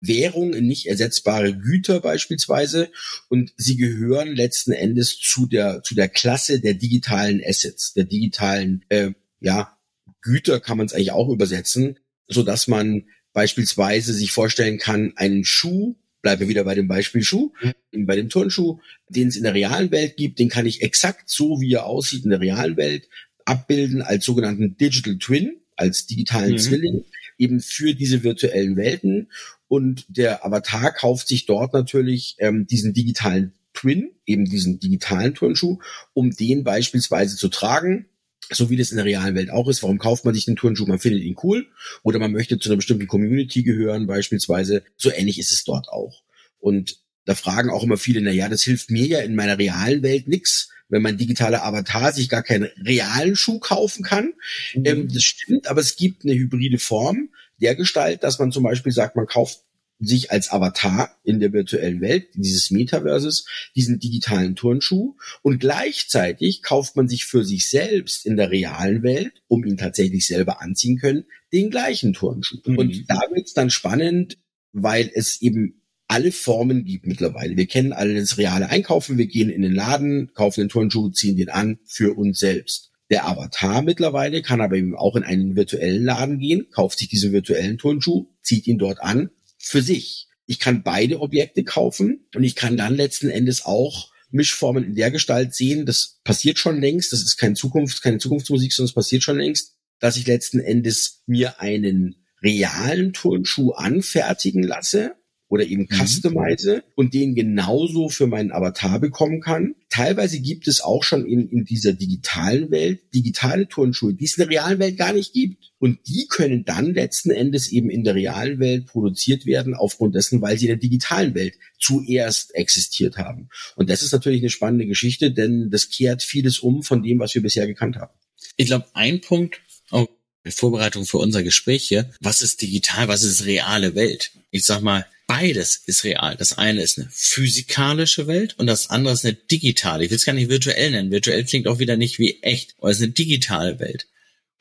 Währung 0.02 0.52
in 0.52 0.66
nicht 0.66 0.86
ersetzbare 0.86 1.56
Güter 1.56 2.00
beispielsweise 2.00 2.90
und 3.28 3.52
sie 3.56 3.76
gehören 3.76 4.34
letzten 4.34 4.72
Endes 4.72 5.18
zu 5.18 5.46
der 5.46 5.82
zu 5.82 5.94
der 5.94 6.08
Klasse 6.08 6.60
der 6.60 6.74
digitalen 6.74 7.40
Assets, 7.44 7.94
der 7.94 8.04
digitalen 8.04 8.84
äh, 8.88 9.12
ja 9.40 9.78
Güter 10.20 10.60
kann 10.60 10.76
man 10.76 10.86
es 10.86 10.92
eigentlich 10.92 11.12
auch 11.12 11.28
übersetzen, 11.30 11.98
so 12.28 12.42
dass 12.42 12.68
man 12.68 13.04
beispielsweise 13.32 14.12
sich 14.12 14.32
vorstellen 14.32 14.78
kann, 14.78 15.12
einen 15.16 15.44
Schuh 15.44 15.96
bleiben 16.22 16.40
wir 16.40 16.48
wieder 16.48 16.64
bei 16.64 16.74
dem 16.74 16.88
Beispiel 16.88 17.22
Schuh, 17.22 17.52
mhm. 17.92 18.06
bei 18.06 18.16
dem 18.16 18.28
Turnschuh, 18.28 18.78
den 19.08 19.28
es 19.28 19.36
in 19.36 19.42
der 19.42 19.54
realen 19.54 19.90
Welt 19.90 20.16
gibt, 20.16 20.38
den 20.38 20.48
kann 20.48 20.66
ich 20.66 20.82
exakt 20.82 21.28
so, 21.28 21.60
wie 21.60 21.74
er 21.74 21.86
aussieht 21.86 22.24
in 22.24 22.30
der 22.30 22.40
realen 22.40 22.76
Welt, 22.76 23.08
abbilden 23.44 24.02
als 24.02 24.24
sogenannten 24.24 24.76
Digital 24.76 25.18
Twin, 25.18 25.60
als 25.76 26.06
digitalen 26.06 26.52
mhm. 26.52 26.58
Zwilling, 26.58 27.04
eben 27.38 27.60
für 27.60 27.94
diese 27.94 28.22
virtuellen 28.22 28.76
Welten. 28.76 29.30
Und 29.72 30.04
der 30.08 30.44
Avatar 30.44 30.92
kauft 30.92 31.28
sich 31.28 31.46
dort 31.46 31.72
natürlich 31.72 32.36
ähm, 32.40 32.66
diesen 32.66 32.92
digitalen 32.92 33.54
Twin, 33.72 34.10
eben 34.26 34.44
diesen 34.44 34.80
digitalen 34.80 35.34
Turnschuh, 35.34 35.78
um 36.12 36.30
den 36.30 36.62
beispielsweise 36.62 37.38
zu 37.38 37.48
tragen. 37.48 38.04
so 38.50 38.68
wie 38.68 38.76
das 38.76 38.90
in 38.90 38.98
der 38.98 39.06
realen 39.06 39.34
Welt 39.34 39.48
auch 39.48 39.70
ist. 39.70 39.82
Warum 39.82 39.96
kauft 39.96 40.26
man 40.26 40.34
sich 40.34 40.44
den 40.44 40.56
Turnschuh? 40.56 40.84
Man 40.84 40.98
findet 40.98 41.22
ihn 41.22 41.38
cool 41.42 41.68
oder 42.02 42.18
man 42.18 42.32
möchte 42.32 42.58
zu 42.58 42.68
einer 42.68 42.76
bestimmten 42.76 43.06
Community 43.06 43.62
gehören 43.62 44.06
beispielsweise. 44.06 44.82
So 44.98 45.10
ähnlich 45.10 45.38
ist 45.38 45.52
es 45.52 45.64
dort 45.64 45.88
auch. 45.88 46.22
Und 46.58 46.98
da 47.24 47.34
fragen 47.34 47.70
auch 47.70 47.82
immer 47.82 47.96
viele, 47.96 48.20
na 48.20 48.30
ja, 48.30 48.50
das 48.50 48.64
hilft 48.64 48.90
mir 48.90 49.06
ja 49.06 49.20
in 49.20 49.34
meiner 49.34 49.56
realen 49.56 50.02
Welt 50.02 50.28
nix, 50.28 50.68
wenn 50.90 51.00
mein 51.00 51.16
digitaler 51.16 51.64
Avatar 51.64 52.12
sich 52.12 52.28
gar 52.28 52.42
keinen 52.42 52.68
realen 52.84 53.36
Schuh 53.36 53.58
kaufen 53.58 54.04
kann. 54.04 54.34
Mhm. 54.74 54.84
Ähm, 54.84 55.08
das 55.10 55.22
stimmt, 55.22 55.66
aber 55.66 55.80
es 55.80 55.96
gibt 55.96 56.26
eine 56.26 56.34
hybride 56.34 56.78
Form 56.78 57.30
der 57.62 57.74
Gestalt, 57.74 58.22
dass 58.22 58.38
man 58.38 58.52
zum 58.52 58.64
Beispiel 58.64 58.92
sagt, 58.92 59.16
man 59.16 59.26
kauft 59.26 59.60
sich 60.04 60.32
als 60.32 60.50
Avatar 60.50 61.16
in 61.22 61.38
der 61.38 61.52
virtuellen 61.52 62.00
Welt, 62.00 62.28
dieses 62.34 62.70
Metaverses, 62.70 63.46
diesen 63.76 64.00
digitalen 64.00 64.56
Turnschuh 64.56 65.14
und 65.42 65.60
gleichzeitig 65.60 66.62
kauft 66.62 66.96
man 66.96 67.08
sich 67.08 67.24
für 67.24 67.44
sich 67.44 67.70
selbst 67.70 68.26
in 68.26 68.36
der 68.36 68.50
realen 68.50 69.02
Welt, 69.02 69.42
um 69.46 69.64
ihn 69.64 69.76
tatsächlich 69.76 70.26
selber 70.26 70.60
anziehen 70.60 70.98
können, 70.98 71.24
den 71.52 71.70
gleichen 71.70 72.12
Turnschuh. 72.12 72.58
Mhm. 72.66 72.78
Und 72.78 73.04
da 73.08 73.20
wird's 73.32 73.54
dann 73.54 73.70
spannend, 73.70 74.38
weil 74.72 75.10
es 75.14 75.40
eben 75.40 75.82
alle 76.08 76.32
Formen 76.32 76.84
gibt 76.84 77.06
mittlerweile. 77.06 77.56
Wir 77.56 77.66
kennen 77.66 77.92
alle 77.92 78.14
das 78.14 78.36
reale 78.36 78.68
Einkaufen, 78.68 79.18
wir 79.18 79.26
gehen 79.26 79.50
in 79.50 79.62
den 79.62 79.72
Laden, 79.72 80.32
kaufen 80.34 80.60
den 80.60 80.68
Turnschuh, 80.68 81.10
ziehen 81.10 81.36
den 81.36 81.48
an 81.48 81.78
für 81.86 82.16
uns 82.18 82.38
selbst. 82.38 82.91
Der 83.12 83.28
Avatar 83.28 83.82
mittlerweile 83.82 84.40
kann 84.40 84.62
aber 84.62 84.76
eben 84.76 84.96
auch 84.96 85.16
in 85.16 85.22
einen 85.22 85.54
virtuellen 85.54 86.02
Laden 86.02 86.38
gehen, 86.38 86.68
kauft 86.70 86.98
sich 86.98 87.08
diesen 87.08 87.30
virtuellen 87.32 87.76
Turnschuh, 87.76 88.28
zieht 88.40 88.66
ihn 88.66 88.78
dort 88.78 89.02
an 89.02 89.28
für 89.58 89.82
sich. 89.82 90.28
Ich 90.46 90.58
kann 90.58 90.82
beide 90.82 91.20
Objekte 91.20 91.62
kaufen 91.62 92.26
und 92.34 92.42
ich 92.42 92.56
kann 92.56 92.78
dann 92.78 92.96
letzten 92.96 93.28
Endes 93.28 93.66
auch 93.66 94.10
Mischformen 94.30 94.82
in 94.82 94.94
der 94.94 95.10
Gestalt 95.10 95.54
sehen. 95.54 95.84
Das 95.84 96.20
passiert 96.24 96.58
schon 96.58 96.80
längst. 96.80 97.12
Das 97.12 97.20
ist 97.20 97.36
keine 97.36 97.52
Zukunft, 97.54 98.02
keine 98.02 98.16
Zukunftsmusik, 98.16 98.72
sondern 98.72 98.88
es 98.88 98.94
passiert 98.94 99.22
schon 99.22 99.36
längst, 99.36 99.76
dass 99.98 100.16
ich 100.16 100.26
letzten 100.26 100.60
Endes 100.60 101.22
mir 101.26 101.60
einen 101.60 102.24
realen 102.42 103.12
Turnschuh 103.12 103.72
anfertigen 103.72 104.62
lasse 104.62 105.16
oder 105.52 105.66
eben 105.66 105.82
mhm. 105.82 105.94
customize 106.02 106.82
und 106.94 107.12
den 107.12 107.34
genauso 107.34 108.08
für 108.08 108.26
meinen 108.26 108.52
Avatar 108.52 108.98
bekommen 108.98 109.42
kann. 109.42 109.74
Teilweise 109.90 110.40
gibt 110.40 110.66
es 110.66 110.80
auch 110.80 111.04
schon 111.04 111.26
in, 111.26 111.46
in 111.50 111.66
dieser 111.66 111.92
digitalen 111.92 112.70
Welt 112.70 113.00
digitale 113.14 113.68
Turnschuhe, 113.68 114.14
die 114.14 114.24
es 114.24 114.38
in 114.38 114.44
der 114.44 114.50
realen 114.50 114.78
Welt 114.78 114.96
gar 114.96 115.12
nicht 115.12 115.34
gibt. 115.34 115.72
Und 115.78 115.98
die 116.08 116.26
können 116.26 116.64
dann 116.64 116.94
letzten 116.94 117.30
Endes 117.30 117.70
eben 117.70 117.90
in 117.90 118.02
der 118.02 118.14
realen 118.14 118.60
Welt 118.60 118.86
produziert 118.86 119.44
werden, 119.44 119.74
aufgrund 119.74 120.14
dessen, 120.14 120.40
weil 120.40 120.56
sie 120.56 120.64
in 120.64 120.70
der 120.70 120.78
digitalen 120.78 121.34
Welt 121.34 121.58
zuerst 121.78 122.54
existiert 122.54 123.18
haben. 123.18 123.50
Und 123.76 123.90
das 123.90 124.02
ist 124.02 124.12
natürlich 124.12 124.40
eine 124.40 124.48
spannende 124.48 124.86
Geschichte, 124.86 125.32
denn 125.32 125.68
das 125.68 125.90
kehrt 125.90 126.22
vieles 126.22 126.60
um 126.60 126.82
von 126.82 127.02
dem, 127.02 127.18
was 127.18 127.34
wir 127.34 127.42
bisher 127.42 127.66
gekannt 127.66 127.96
haben. 127.96 128.14
Ich 128.56 128.68
glaube, 128.68 128.86
ein 128.94 129.20
Punkt, 129.20 129.60
oh, 129.90 130.06
Vorbereitung 130.46 131.04
für 131.04 131.18
unser 131.18 131.42
Gespräch 131.42 131.86
hier, 131.88 132.10
was 132.20 132.40
ist 132.40 132.62
digital, 132.62 133.08
was 133.08 133.22
ist 133.22 133.44
reale 133.44 133.94
Welt? 133.94 134.30
Ich 134.50 134.64
sag 134.64 134.80
mal, 134.80 135.04
beides 135.32 135.82
ist 135.86 136.04
real. 136.04 136.36
Das 136.36 136.58
eine 136.58 136.82
ist 136.82 136.98
eine 136.98 137.08
physikalische 137.10 138.26
Welt 138.26 138.54
und 138.58 138.66
das 138.66 138.90
andere 138.90 139.14
ist 139.14 139.24
eine 139.24 139.32
digitale. 139.32 140.04
Ich 140.04 140.10
will 140.10 140.16
es 140.16 140.26
gar 140.26 140.34
nicht 140.34 140.50
virtuell 140.50 140.90
nennen. 140.90 141.10
Virtuell 141.10 141.42
klingt 141.44 141.66
auch 141.68 141.78
wieder 141.78 141.96
nicht 141.96 142.18
wie 142.18 142.42
echt, 142.42 142.74
aber 142.78 142.90
es 142.90 142.98
ist 142.98 143.04
eine 143.04 143.12
digitale 143.12 143.80
Welt. 143.80 144.08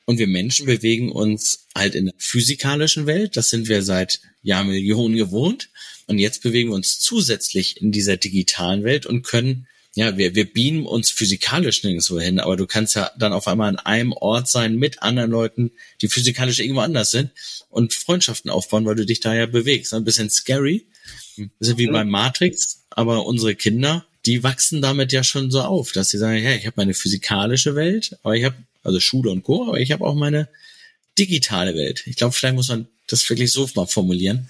Und 0.06 0.18
wir 0.18 0.26
Menschen 0.26 0.64
bewegen 0.64 1.12
uns 1.12 1.66
halt 1.76 1.94
in 1.94 2.06
der 2.06 2.14
physikalischen 2.16 3.04
Welt. 3.04 3.36
Das 3.36 3.50
sind 3.50 3.68
wir 3.68 3.82
seit 3.82 4.20
Jahrmillionen 4.40 5.18
gewohnt. 5.18 5.68
Und 6.06 6.18
jetzt 6.18 6.42
bewegen 6.42 6.70
wir 6.70 6.76
uns 6.76 7.00
zusätzlich 7.00 7.82
in 7.82 7.92
dieser 7.92 8.16
digitalen 8.16 8.82
Welt 8.82 9.04
und 9.04 9.24
können 9.24 9.66
ja, 9.94 10.16
wir, 10.16 10.34
wir 10.34 10.50
beamen 10.50 10.86
uns 10.86 11.10
physikalisch 11.10 11.84
nirgendwo 11.84 12.18
hin, 12.18 12.40
aber 12.40 12.56
du 12.56 12.66
kannst 12.66 12.94
ja 12.94 13.10
dann 13.18 13.32
auf 13.32 13.46
einmal 13.46 13.68
an 13.68 13.78
einem 13.78 14.12
Ort 14.12 14.48
sein 14.48 14.76
mit 14.76 15.02
anderen 15.02 15.30
Leuten, 15.30 15.72
die 16.00 16.08
physikalisch 16.08 16.60
irgendwo 16.60 16.80
anders 16.80 17.10
sind 17.10 17.30
und 17.68 17.92
Freundschaften 17.92 18.50
aufbauen, 18.50 18.86
weil 18.86 18.94
du 18.94 19.04
dich 19.04 19.20
da 19.20 19.34
ja 19.34 19.44
bewegst. 19.46 19.92
Ein 19.92 20.04
bisschen 20.04 20.30
scary. 20.30 20.86
Ein 21.36 21.50
bisschen 21.58 21.78
wie 21.78 21.88
bei 21.88 22.04
Matrix, 22.04 22.84
aber 22.90 23.26
unsere 23.26 23.54
Kinder, 23.54 24.06
die 24.24 24.42
wachsen 24.42 24.80
damit 24.80 25.12
ja 25.12 25.24
schon 25.24 25.50
so 25.50 25.62
auf, 25.62 25.92
dass 25.92 26.08
sie 26.10 26.18
sagen, 26.18 26.38
hey, 26.38 26.56
ich 26.56 26.66
habe 26.66 26.74
meine 26.76 26.94
physikalische 26.94 27.74
Welt, 27.74 28.16
aber 28.22 28.34
ich 28.34 28.44
habe, 28.44 28.56
also 28.82 28.98
Schule 29.00 29.30
und 29.30 29.42
Co., 29.42 29.68
aber 29.68 29.80
ich 29.80 29.92
habe 29.92 30.04
auch 30.04 30.14
meine 30.14 30.48
digitale 31.18 31.74
Welt. 31.74 32.04
Ich 32.06 32.16
glaube, 32.16 32.32
vielleicht 32.32 32.54
muss 32.54 32.68
man 32.68 32.86
das 33.08 33.28
wirklich 33.28 33.52
so 33.52 33.68
mal 33.74 33.86
formulieren, 33.86 34.48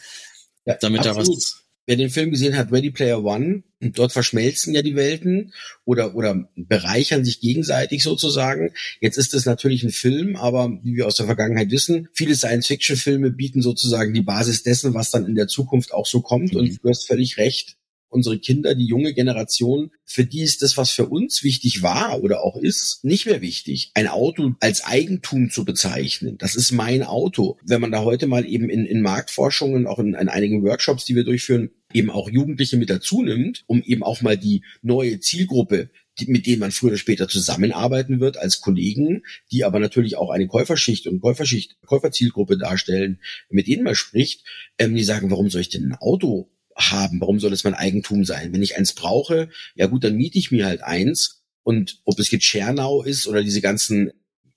ja, 0.66 0.74
damit 0.74 1.07
absolut. 1.07 1.28
da 1.28 1.33
was 1.33 1.62
wer 1.87 1.97
den 1.97 2.11
Film 2.11 2.31
gesehen 2.31 2.57
hat, 2.57 2.73
Ready 2.73 2.90
Player 2.90 3.23
One, 3.25 3.62
und 3.81 3.99
dort 3.99 4.12
verschmelzen 4.12 4.75
ja 4.75 4.83
die 4.83 4.95
Welten 4.95 5.53
oder, 5.85 6.14
oder 6.14 6.49
bereichern 6.55 7.25
sich 7.25 7.40
gegenseitig 7.40 8.03
sozusagen. 8.03 8.71
Jetzt 9.01 9.18
ist 9.18 9.35
es 9.35 9.45
natürlich 9.45 9.83
ein 9.83 9.90
Film, 9.90 10.37
aber 10.37 10.79
wie 10.85 10.97
wir 10.97 11.07
aus 11.07 11.16
der 11.16 11.27
Vergangenheit 11.27 11.71
wissen, 11.71 12.09
viele 12.12 12.37
Science-Fiction-Filme 12.37 13.31
bieten 13.33 13.61
sozusagen 13.61 14.14
die 14.14 14.23
Basis 14.23 14.62
dessen, 14.62 14.95
was 14.95 15.11
dann 15.11 15.27
in 15.27 15.35
der 15.35 15.49
Zukunft 15.49 15.92
auch 15.92 16.07
so 16.07 16.21
kommt. 16.21 16.53
Mhm. 16.53 16.61
Und 16.61 16.85
du 16.85 16.88
hast 16.88 17.07
völlig 17.07 17.38
recht 17.38 17.77
unsere 18.12 18.38
Kinder, 18.38 18.75
die 18.75 18.87
junge 18.87 19.14
Generation, 19.14 19.90
für 20.05 20.25
die 20.25 20.42
ist 20.42 20.62
das, 20.62 20.77
was 20.77 20.90
für 20.90 21.07
uns 21.07 21.42
wichtig 21.42 21.83
war 21.83 22.22
oder 22.22 22.42
auch 22.42 22.57
ist, 22.57 23.05
nicht 23.05 23.27
mehr 23.27 23.40
wichtig. 23.40 23.90
Ein 23.94 24.09
Auto 24.09 24.55
als 24.61 24.85
Eigentum 24.85 25.51
zu 25.51 25.64
bezeichnen, 25.64 26.38
das 26.38 26.55
ist 26.55 26.72
mein 26.72 27.03
Auto. 27.03 27.59
Wenn 27.64 27.81
man 27.81 27.92
da 27.92 28.03
heute 28.03 28.27
mal 28.27 28.46
eben 28.46 28.68
in, 28.68 28.87
in 28.87 29.03
Marktforschungen, 29.03 29.87
auch 29.87 29.98
in, 29.98 30.14
in 30.14 30.29
einigen 30.29 30.62
Workshops, 30.62 31.05
die 31.05 31.16
wir 31.16 31.25
durchführen, 31.25 31.70
eben 31.92 32.11
auch 32.11 32.31
Jugendliche 32.31 32.77
mit 32.77 32.90
dazu 32.90 33.22
nimmt, 33.22 33.64
um 33.66 33.83
eben 33.83 34.03
auch 34.03 34.22
mal 34.22 34.38
die 34.38 34.62
neue 34.83 35.20
Zielgruppe 35.20 35.90
die, 36.18 36.27
mit 36.27 36.46
denen 36.46 36.61
man 36.61 36.72
früher 36.72 36.90
oder 36.90 36.98
später 36.98 37.29
zusammenarbeiten 37.29 38.20
wird 38.20 38.37
als 38.37 38.61
Kollegen, 38.61 39.22
die 39.51 39.64
aber 39.64 39.79
natürlich 39.79 40.16
auch 40.16 40.31
eine 40.31 40.46
Käuferschicht 40.46 41.07
und 41.07 41.20
Käuferschicht, 41.20 41.77
Käuferzielgruppe 41.87 42.59
darstellen, 42.59 43.20
mit 43.48 43.66
denen 43.66 43.85
man 43.85 43.94
spricht, 43.94 44.44
ähm, 44.79 44.94
die 44.94 45.05
sagen, 45.05 45.31
warum 45.31 45.51
soll 45.51 45.62
ich 45.62 45.70
denn 45.70 45.87
ein 45.87 45.98
Auto 45.98 46.51
haben? 46.76 47.20
Warum 47.20 47.40
soll 47.40 47.52
es 47.52 47.64
mein 47.64 47.74
Eigentum 47.74 48.24
sein? 48.24 48.52
Wenn 48.52 48.62
ich 48.62 48.76
eins 48.76 48.94
brauche, 48.94 49.48
ja 49.74 49.87
gut, 49.87 50.04
dann 50.04 50.16
miete 50.16 50.38
ich 50.38 50.50
mir 50.50 50.66
halt 50.66 50.82
eins. 50.82 51.42
Und 51.64 52.00
ob 52.04 52.18
es 52.18 52.30
jetzt 52.30 52.44
Schernau 52.44 53.02
ist 53.02 53.26
oder 53.26 53.42
diese 53.42 53.61
ganzen 53.61 54.11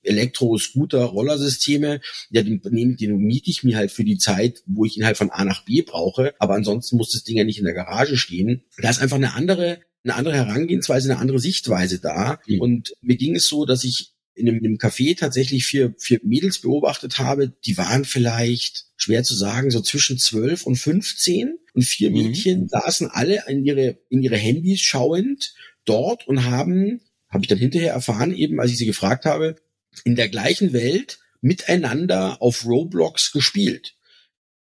Elektro-Scooter-Rollersysteme, 0.05 2.01
ja, 2.29 2.41
den, 2.43 2.61
den, 2.61 2.95
den 2.95 3.17
miete 3.17 3.49
ich 3.49 3.63
mir 3.63 3.77
halt 3.77 3.91
für 3.91 4.03
die 4.03 4.17
Zeit, 4.17 4.61
wo 4.65 4.85
ich 4.85 4.97
ihn 4.97 5.05
halt 5.05 5.17
von 5.17 5.29
A 5.31 5.43
nach 5.45 5.65
B 5.65 5.81
brauche. 5.81 6.33
Aber 6.39 6.55
ansonsten 6.55 6.97
muss 6.97 7.11
das 7.11 7.23
Ding 7.23 7.37
ja 7.37 7.43
nicht 7.43 7.59
in 7.59 7.65
der 7.65 7.73
Garage 7.73 8.17
stehen. 8.17 8.63
Da 8.77 8.89
ist 8.89 9.01
einfach 9.01 9.17
eine 9.17 9.33
andere, 9.33 9.81
eine 10.03 10.15
andere 10.15 10.35
Herangehensweise, 10.35 11.11
eine 11.11 11.19
andere 11.19 11.39
Sichtweise 11.39 11.99
da. 11.99 12.39
Mhm. 12.47 12.61
Und 12.61 12.93
mir 13.01 13.17
ging 13.17 13.35
es 13.35 13.47
so, 13.47 13.65
dass 13.65 13.83
ich 13.83 14.14
in 14.35 14.47
einem, 14.47 14.59
in 14.59 14.65
einem 14.65 14.77
Café 14.77 15.17
tatsächlich 15.17 15.65
vier, 15.65 15.95
vier 15.97 16.19
Mädels 16.23 16.59
beobachtet 16.59 17.17
habe, 17.17 17.53
die 17.65 17.77
waren 17.77 18.05
vielleicht, 18.05 18.85
schwer 18.97 19.23
zu 19.23 19.35
sagen, 19.35 19.71
so 19.71 19.81
zwischen 19.81 20.17
zwölf 20.17 20.65
und 20.65 20.75
fünfzehn 20.75 21.57
und 21.73 21.83
vier 21.83 22.09
mhm. 22.09 22.17
Mädchen 22.17 22.67
saßen 22.67 23.09
alle 23.09 23.43
in 23.47 23.63
ihre, 23.65 23.97
in 24.09 24.21
ihre 24.21 24.37
Handys 24.37 24.81
schauend 24.81 25.53
dort 25.85 26.27
und 26.27 26.45
haben, 26.45 27.01
habe 27.29 27.43
ich 27.43 27.47
dann 27.47 27.57
hinterher 27.57 27.93
erfahren, 27.93 28.33
eben 28.35 28.59
als 28.59 28.71
ich 28.71 28.77
sie 28.77 28.85
gefragt 28.85 29.25
habe, 29.25 29.55
in 30.03 30.15
der 30.15 30.29
gleichen 30.29 30.73
Welt 30.73 31.19
miteinander 31.41 32.41
auf 32.41 32.65
Roblox 32.65 33.31
gespielt. 33.31 33.94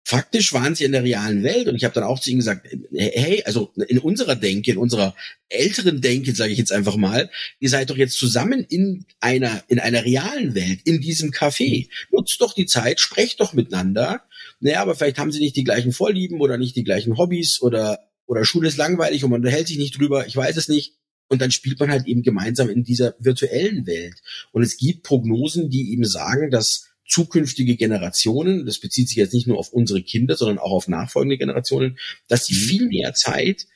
Faktisch 0.07 0.53
waren 0.53 0.75
sie 0.75 0.85
in 0.85 0.93
der 0.93 1.03
realen 1.03 1.43
Welt 1.43 1.67
und 1.67 1.77
ich 1.77 1.85
habe 1.85 1.95
dann 1.95 2.05
auch 2.05 2.21
zu 2.21 2.29
ihnen 2.29 2.41
gesagt, 2.41 2.69
hey, 2.93 3.43
also 3.47 3.73
in 3.89 3.99
unserer 3.99 4.37
Denke, 4.37 4.73
in 4.73 4.77
unserer 4.77 5.17
älteren 5.49 6.03
Denke, 6.03 6.35
sage 6.35 6.53
ich 6.53 6.59
jetzt 6.59 6.73
einfach 6.73 6.97
mal, 6.97 7.31
ihr 7.59 7.71
seid 7.71 7.89
doch 7.89 7.97
jetzt 7.97 8.19
zusammen 8.19 8.67
in 8.69 9.07
einer 9.21 9.65
in 9.69 9.81
einer 9.81 10.05
realen 10.05 10.55
Welt, 10.55 10.81
in 10.85 11.01
diesem 11.01 11.31
Café. 11.31 11.89
Nutzt 12.11 12.39
doch 12.43 12.53
die 12.53 12.67
Zeit, 12.67 13.01
sprecht 13.01 13.41
doch 13.41 13.55
miteinander. 13.55 14.23
Naja, 14.61 14.83
aber 14.83 14.95
vielleicht 14.95 15.19
haben 15.19 15.33
sie 15.33 15.41
nicht 15.41 15.57
die 15.57 15.65
gleichen 15.65 15.93
Vorlieben 15.93 16.41
oder 16.43 16.59
nicht 16.59 16.77
die 16.77 16.85
gleichen 16.85 17.17
Hobbys 17.17 17.63
oder 17.63 18.01
oder 18.27 18.45
Schule 18.45 18.69
ist 18.69 18.77
langweilig 18.77 19.25
und 19.25 19.31
man 19.31 19.41
unterhält 19.41 19.69
sich 19.69 19.79
nicht 19.79 19.99
drüber, 19.99 20.27
ich 20.27 20.37
weiß 20.37 20.57
es 20.59 20.69
nicht. 20.69 20.95
Und 21.29 21.41
dann 21.41 21.51
spielt 21.51 21.81
man 21.81 21.91
halt 21.91 22.07
eben 22.07 22.23
gemeinsam 22.23 22.69
in 22.69 22.85
dieser 22.85 23.15
virtuellen 23.19 23.87
Welt. 23.87 24.21
Und 24.53 24.63
es 24.63 24.77
gibt 24.77 25.03
Prognosen, 25.03 25.71
die 25.71 25.93
eben 25.93 26.05
sagen, 26.05 26.51
dass 26.51 26.91
zukünftige 27.07 27.77
Generationen, 27.77 28.67
das 28.67 28.79
bezieht 28.79 29.09
sich 29.09 29.17
jetzt 29.17 29.35
nicht 29.35 29.47
nur 29.47 29.59
auf 29.59 29.73
unsere 29.73 30.03
Kinder, 30.03 30.37
sondern 30.37 30.59
auch 30.59 30.73
auf 30.73 30.89
nachfolgende 30.89 31.39
Generationen, 31.39 31.99
dass 32.29 32.47
sie 32.47 32.55
mhm. 32.55 32.69
viel 32.69 32.87
mehr 32.87 33.15
Zeit 33.15 33.67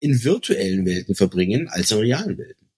in 0.00 0.24
virtuellen 0.24 0.84
Welten 0.84 1.14
verbringen 1.14 1.68
als 1.68 1.92
in 1.92 1.98
realen 1.98 2.38
Welten. 2.38 2.68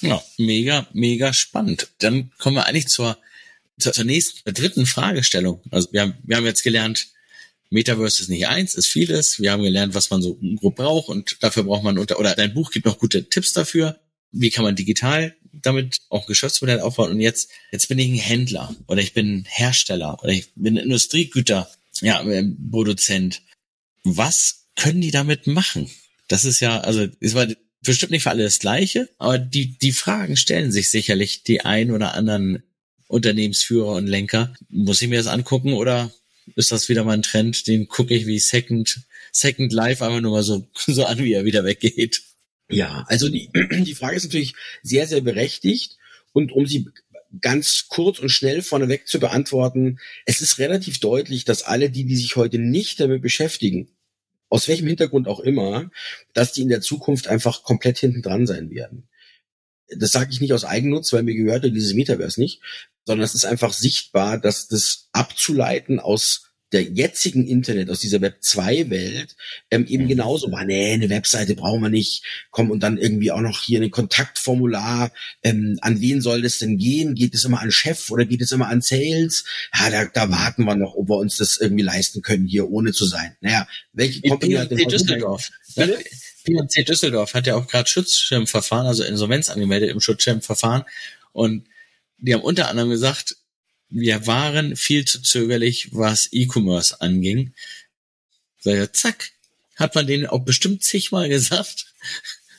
Ja, 0.00 0.22
mega, 0.38 0.86
mega 0.92 1.32
spannend. 1.32 1.88
Dann 1.98 2.30
kommen 2.38 2.56
wir 2.56 2.66
eigentlich 2.66 2.88
zur, 2.88 3.18
zur, 3.78 3.92
zur 3.92 4.04
nächsten, 4.04 4.38
zur 4.44 4.52
dritten 4.52 4.86
Fragestellung. 4.86 5.60
Also 5.70 5.92
wir 5.92 6.02
haben, 6.02 6.14
wir 6.24 6.36
haben 6.36 6.46
jetzt 6.46 6.62
gelernt, 6.62 7.08
Metaverse 7.70 8.22
ist 8.22 8.28
nicht 8.28 8.46
eins, 8.46 8.74
ist 8.74 8.86
vieles. 8.86 9.40
Wir 9.40 9.52
haben 9.52 9.62
gelernt, 9.62 9.94
was 9.94 10.10
man 10.10 10.22
so 10.22 10.38
grob 10.56 10.76
braucht 10.76 11.08
und 11.08 11.42
dafür 11.42 11.64
braucht 11.64 11.84
man 11.84 11.98
unter, 11.98 12.18
oder 12.18 12.34
dein 12.34 12.54
Buch 12.54 12.70
gibt 12.70 12.86
noch 12.86 12.98
gute 12.98 13.28
Tipps 13.28 13.52
dafür. 13.52 14.00
Wie 14.30 14.50
kann 14.50 14.64
man 14.64 14.76
digital 14.76 15.34
damit 15.52 15.98
auch 16.08 16.26
Geschäftsmodell 16.26 16.80
aufbauen? 16.80 17.10
Und 17.12 17.20
jetzt, 17.20 17.50
jetzt 17.72 17.88
bin 17.88 17.98
ich 17.98 18.08
ein 18.08 18.14
Händler 18.14 18.74
oder 18.86 19.00
ich 19.00 19.14
bin 19.14 19.44
Hersteller 19.48 20.22
oder 20.22 20.32
ich 20.32 20.52
bin 20.54 20.76
Industriegüter, 20.76 21.70
ja, 22.00 22.24
Produzent. 22.70 23.42
Was 24.04 24.66
können 24.76 25.00
die 25.00 25.10
damit 25.10 25.46
machen? 25.46 25.90
Das 26.28 26.44
ist 26.44 26.60
ja, 26.60 26.80
also, 26.80 27.06
es 27.20 27.34
war 27.34 27.46
bestimmt 27.82 28.12
nicht 28.12 28.22
für 28.22 28.30
alle 28.30 28.44
das 28.44 28.58
Gleiche, 28.58 29.08
aber 29.18 29.38
die, 29.38 29.78
die 29.78 29.92
Fragen 29.92 30.36
stellen 30.36 30.72
sich 30.72 30.90
sicherlich 30.90 31.42
die 31.42 31.62
ein 31.62 31.90
oder 31.90 32.14
anderen 32.14 32.62
Unternehmensführer 33.08 33.92
und 33.92 34.06
Lenker. 34.06 34.54
Muss 34.68 35.00
ich 35.02 35.08
mir 35.08 35.18
das 35.18 35.26
angucken 35.26 35.72
oder 35.72 36.12
ist 36.54 36.72
das 36.72 36.88
wieder 36.88 37.04
mal 37.04 37.12
ein 37.12 37.22
Trend, 37.22 37.66
den 37.66 37.88
gucke 37.88 38.14
ich 38.14 38.26
wie 38.26 38.38
Second, 38.38 39.02
Second 39.32 39.72
Life 39.72 40.04
einfach 40.04 40.20
nur 40.20 40.32
mal 40.32 40.42
so, 40.42 40.68
so 40.86 41.04
an, 41.04 41.18
wie 41.18 41.32
er 41.32 41.44
wieder 41.44 41.64
weggeht. 41.64 42.22
Ja, 42.70 43.04
also 43.08 43.28
die, 43.28 43.50
die 43.70 43.94
Frage 43.94 44.16
ist 44.16 44.24
natürlich 44.24 44.54
sehr, 44.82 45.06
sehr 45.06 45.20
berechtigt. 45.20 45.96
Und 46.32 46.52
um 46.52 46.66
sie 46.66 46.88
ganz 47.40 47.86
kurz 47.88 48.18
und 48.18 48.28
schnell 48.28 48.62
vorneweg 48.62 49.06
zu 49.06 49.20
beantworten, 49.20 49.98
es 50.24 50.40
ist 50.40 50.58
relativ 50.58 51.00
deutlich, 51.00 51.44
dass 51.44 51.62
alle 51.62 51.90
die, 51.90 52.04
die 52.04 52.16
sich 52.16 52.36
heute 52.36 52.58
nicht 52.58 53.00
damit 53.00 53.22
beschäftigen, 53.22 53.88
aus 54.48 54.68
welchem 54.68 54.86
Hintergrund 54.86 55.28
auch 55.28 55.40
immer, 55.40 55.90
dass 56.32 56.52
die 56.52 56.62
in 56.62 56.68
der 56.68 56.80
Zukunft 56.80 57.28
einfach 57.28 57.62
komplett 57.62 57.98
hinten 57.98 58.22
dran 58.22 58.46
sein 58.46 58.70
werden. 58.70 59.08
Das 59.88 60.12
sage 60.12 60.30
ich 60.30 60.40
nicht 60.40 60.52
aus 60.52 60.64
Eigennutz, 60.64 61.12
weil 61.12 61.22
mir 61.22 61.34
gehört 61.34 61.64
ja 61.64 61.70
dieses 61.70 61.94
Metaverse 61.94 62.40
nicht, 62.40 62.60
sondern 63.04 63.24
es 63.24 63.34
ist 63.34 63.46
einfach 63.46 63.72
sichtbar, 63.72 64.38
dass 64.38 64.68
das 64.68 65.08
abzuleiten 65.12 65.98
aus 65.98 66.47
der 66.72 66.82
jetzigen 66.82 67.46
Internet, 67.46 67.88
aus 67.90 68.00
dieser 68.00 68.20
Web 68.20 68.38
2 68.40 68.90
Welt, 68.90 69.36
ähm, 69.70 69.86
eben 69.86 70.04
mhm. 70.04 70.08
genauso 70.08 70.52
war, 70.52 70.64
nee, 70.64 70.92
eine 70.92 71.08
Webseite 71.08 71.54
brauchen 71.54 71.82
wir 71.82 71.88
nicht, 71.88 72.24
komm, 72.50 72.70
und 72.70 72.80
dann 72.82 72.98
irgendwie 72.98 73.30
auch 73.30 73.40
noch 73.40 73.62
hier 73.62 73.80
ein 73.80 73.90
Kontaktformular, 73.90 75.10
ähm, 75.42 75.78
an 75.80 76.00
wen 76.00 76.20
soll 76.20 76.42
das 76.42 76.58
denn 76.58 76.76
gehen? 76.76 77.14
Geht 77.14 77.34
es 77.34 77.44
immer 77.44 77.60
an 77.60 77.70
Chef 77.70 78.10
oder 78.10 78.24
geht 78.24 78.42
es 78.42 78.52
immer 78.52 78.68
an 78.68 78.82
Sales? 78.82 79.44
Ja, 79.78 79.90
da, 79.90 80.04
da 80.06 80.30
warten 80.30 80.64
wir 80.64 80.76
noch, 80.76 80.94
ob 80.94 81.08
wir 81.08 81.16
uns 81.16 81.38
das 81.38 81.56
irgendwie 81.56 81.84
leisten 81.84 82.22
können, 82.22 82.46
hier 82.46 82.70
ohne 82.70 82.92
zu 82.92 83.06
sein. 83.06 83.36
Naja, 83.40 83.66
welche 83.92 84.20
Company 84.20 84.54
hat 84.54 84.70
Düsseldorf? 84.70 85.50
P&C 86.44 86.82
Düsseldorf 86.84 87.34
hat 87.34 87.46
ja 87.46 87.56
auch 87.56 87.66
gerade 87.66 87.88
Schutzschirmverfahren, 87.88 88.86
also 88.86 89.04
Insolvenz 89.04 89.48
angemeldet 89.48 89.90
im 89.90 90.00
Schutzschirmverfahren 90.00 90.84
und 91.32 91.66
die 92.18 92.34
haben 92.34 92.42
unter 92.42 92.68
anderem 92.68 92.90
gesagt, 92.90 93.36
wir 93.90 94.26
waren 94.26 94.76
viel 94.76 95.04
zu 95.04 95.22
zögerlich, 95.22 95.90
was 95.92 96.28
E-Commerce 96.32 97.00
anging. 97.00 97.54
So, 98.60 98.70
ja, 98.70 98.92
zack, 98.92 99.30
hat 99.76 99.94
man 99.94 100.06
denen 100.06 100.26
auch 100.26 100.40
bestimmt 100.40 100.82
zigmal 100.82 101.28
gesagt. 101.28 101.86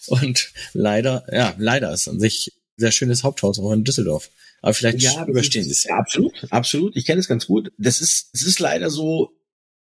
Und 0.07 0.51
leider, 0.73 1.25
ja, 1.31 1.55
leider 1.57 1.93
ist 1.93 2.07
an 2.07 2.19
sich 2.19 2.53
sehr 2.77 2.91
schönes 2.91 3.23
Haupthaus 3.23 3.59
auch 3.59 3.71
in 3.71 3.83
Düsseldorf. 3.83 4.29
Aber 4.61 4.73
vielleicht 4.73 5.01
ja, 5.01 5.25
überstehen 5.25 5.63
sie 5.63 5.71
es. 5.71 5.83
Ja, 5.83 5.97
absolut, 5.97 6.47
absolut. 6.49 6.95
Ich 6.95 7.05
kenne 7.05 7.19
es 7.19 7.27
ganz 7.27 7.45
gut. 7.45 7.71
Das 7.77 8.01
ist, 8.01 8.29
es 8.33 8.41
ist 8.41 8.59
leider 8.59 8.89
so, 8.89 9.31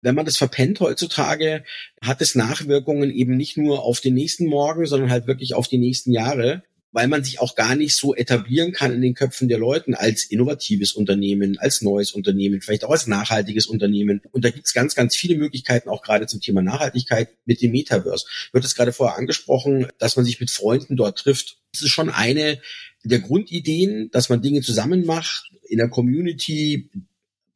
wenn 0.00 0.14
man 0.14 0.26
das 0.26 0.36
verpennt 0.36 0.80
heutzutage, 0.80 1.64
hat 2.00 2.20
es 2.20 2.34
Nachwirkungen 2.34 3.10
eben 3.10 3.36
nicht 3.36 3.56
nur 3.56 3.82
auf 3.82 4.00
den 4.00 4.14
nächsten 4.14 4.46
Morgen, 4.46 4.86
sondern 4.86 5.10
halt 5.10 5.26
wirklich 5.26 5.54
auf 5.54 5.68
die 5.68 5.78
nächsten 5.78 6.12
Jahre 6.12 6.62
weil 6.94 7.08
man 7.08 7.24
sich 7.24 7.40
auch 7.40 7.56
gar 7.56 7.74
nicht 7.74 7.96
so 7.96 8.14
etablieren 8.14 8.70
kann 8.70 8.94
in 8.94 9.02
den 9.02 9.14
Köpfen 9.14 9.48
der 9.48 9.58
Leuten 9.58 9.94
als 9.94 10.24
innovatives 10.24 10.92
Unternehmen, 10.92 11.58
als 11.58 11.82
neues 11.82 12.12
Unternehmen, 12.12 12.60
vielleicht 12.60 12.84
auch 12.84 12.92
als 12.92 13.08
nachhaltiges 13.08 13.66
Unternehmen. 13.66 14.22
Und 14.30 14.44
da 14.44 14.50
gibt's 14.50 14.72
ganz, 14.72 14.94
ganz 14.94 15.16
viele 15.16 15.36
Möglichkeiten, 15.36 15.88
auch 15.88 16.02
gerade 16.02 16.28
zum 16.28 16.40
Thema 16.40 16.62
Nachhaltigkeit 16.62 17.30
mit 17.46 17.60
dem 17.60 17.72
Metaverse. 17.72 18.26
Wird 18.52 18.64
es 18.64 18.76
gerade 18.76 18.92
vorher 18.92 19.18
angesprochen, 19.18 19.88
dass 19.98 20.14
man 20.14 20.24
sich 20.24 20.38
mit 20.38 20.52
Freunden 20.52 20.94
dort 20.94 21.18
trifft. 21.18 21.58
Das 21.72 21.82
ist 21.82 21.90
schon 21.90 22.10
eine 22.10 22.60
der 23.02 23.18
Grundideen, 23.18 24.10
dass 24.12 24.28
man 24.28 24.40
Dinge 24.40 24.62
zusammen 24.62 25.04
macht, 25.04 25.50
in 25.68 25.78
der 25.78 25.88
Community 25.88 26.90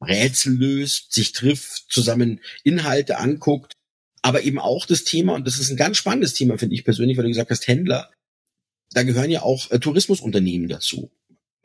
Rätsel 0.01 0.53
löst, 0.53 1.13
sich 1.13 1.31
trifft, 1.31 1.85
zusammen 1.89 2.41
Inhalte 2.63 3.17
anguckt 3.17 3.73
aber 4.21 4.43
eben 4.43 4.59
auch 4.59 4.85
das 4.85 5.03
Thema, 5.05 5.33
und 5.33 5.47
das 5.47 5.59
ist 5.59 5.69
ein 5.69 5.77
ganz 5.77 5.97
spannendes 5.97 6.33
Thema, 6.33 6.57
finde 6.57 6.75
ich 6.75 6.83
persönlich, 6.83 7.17
weil 7.17 7.23
du 7.23 7.29
gesagt 7.29 7.51
hast, 7.51 7.67
Händler, 7.67 8.11
da 8.91 9.03
gehören 9.03 9.29
ja 9.29 9.41
auch 9.43 9.69
äh, 9.71 9.79
Tourismusunternehmen 9.79 10.67
dazu. 10.67 11.11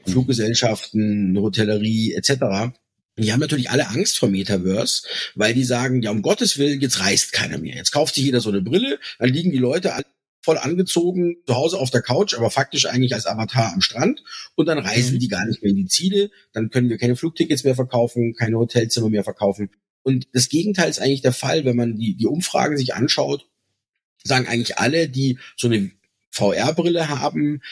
Mhm. 0.05 0.11
Fluggesellschaften, 0.11 1.37
Hotellerie 1.39 2.15
etc. 2.15 2.75
Die 3.17 3.33
haben 3.33 3.41
natürlich 3.41 3.71
alle 3.71 3.89
Angst 3.89 4.19
vor 4.19 4.29
Metaverse, 4.29 5.07
weil 5.35 5.55
die 5.55 5.65
sagen, 5.65 6.03
ja, 6.03 6.11
um 6.11 6.23
Gottes 6.23 6.59
Willen, 6.59 6.81
jetzt 6.81 7.01
reist 7.01 7.33
keiner 7.33 7.59
mehr. 7.59 7.77
Jetzt 7.77 7.93
kauft 7.93 8.15
sich 8.15 8.25
jeder 8.25 8.41
so 8.41 8.51
eine 8.51 8.61
Brille, 8.61 8.99
dann 9.19 9.31
liegen 9.31 9.53
die 9.53 9.59
Leute 9.59 9.93
voll 10.43 10.59
angezogen 10.59 11.37
zu 11.47 11.55
Hause 11.55 11.79
auf 11.79 11.91
der 11.91 12.03
Couch, 12.03 12.35
aber 12.35 12.51
faktisch 12.51 12.87
eigentlich 12.87 13.15
als 13.15 13.27
Avatar 13.27 13.73
am 13.73 13.81
Strand 13.81 14.23
und 14.57 14.67
dann 14.67 14.79
reisen 14.79 15.15
mhm. 15.15 15.19
die 15.21 15.29
gar 15.29 15.47
nicht 15.47 15.63
mehr 15.63 15.71
in 15.71 15.77
die 15.77 15.87
Ziele, 15.87 16.31
dann 16.53 16.69
können 16.69 16.91
wir 16.91 16.99
keine 16.99 17.17
Flugtickets 17.17 17.65
mehr 17.65 17.75
verkaufen, 17.75 18.35
keine 18.35 18.59
Hotelzimmer 18.59 19.09
mehr 19.09 19.25
verkaufen. 19.25 19.71
Und 20.03 20.29
das 20.33 20.51
Gegenteil 20.51 20.91
ist 20.91 21.01
eigentlich 21.01 21.23
der 21.23 21.33
Fall, 21.33 21.65
wenn 21.65 21.77
man 21.77 21.97
die, 21.97 22.15
die 22.15 22.27
Umfragen 22.27 22.77
sich 22.77 22.95
anschaut, 22.95 23.47
sagen 24.23 24.47
eigentlich 24.47 24.79
alle, 24.79 25.09
die 25.09 25.39
so 25.57 25.67
eine 25.67 25.91
VR-Brille 26.35 27.09
haben, 27.09 27.63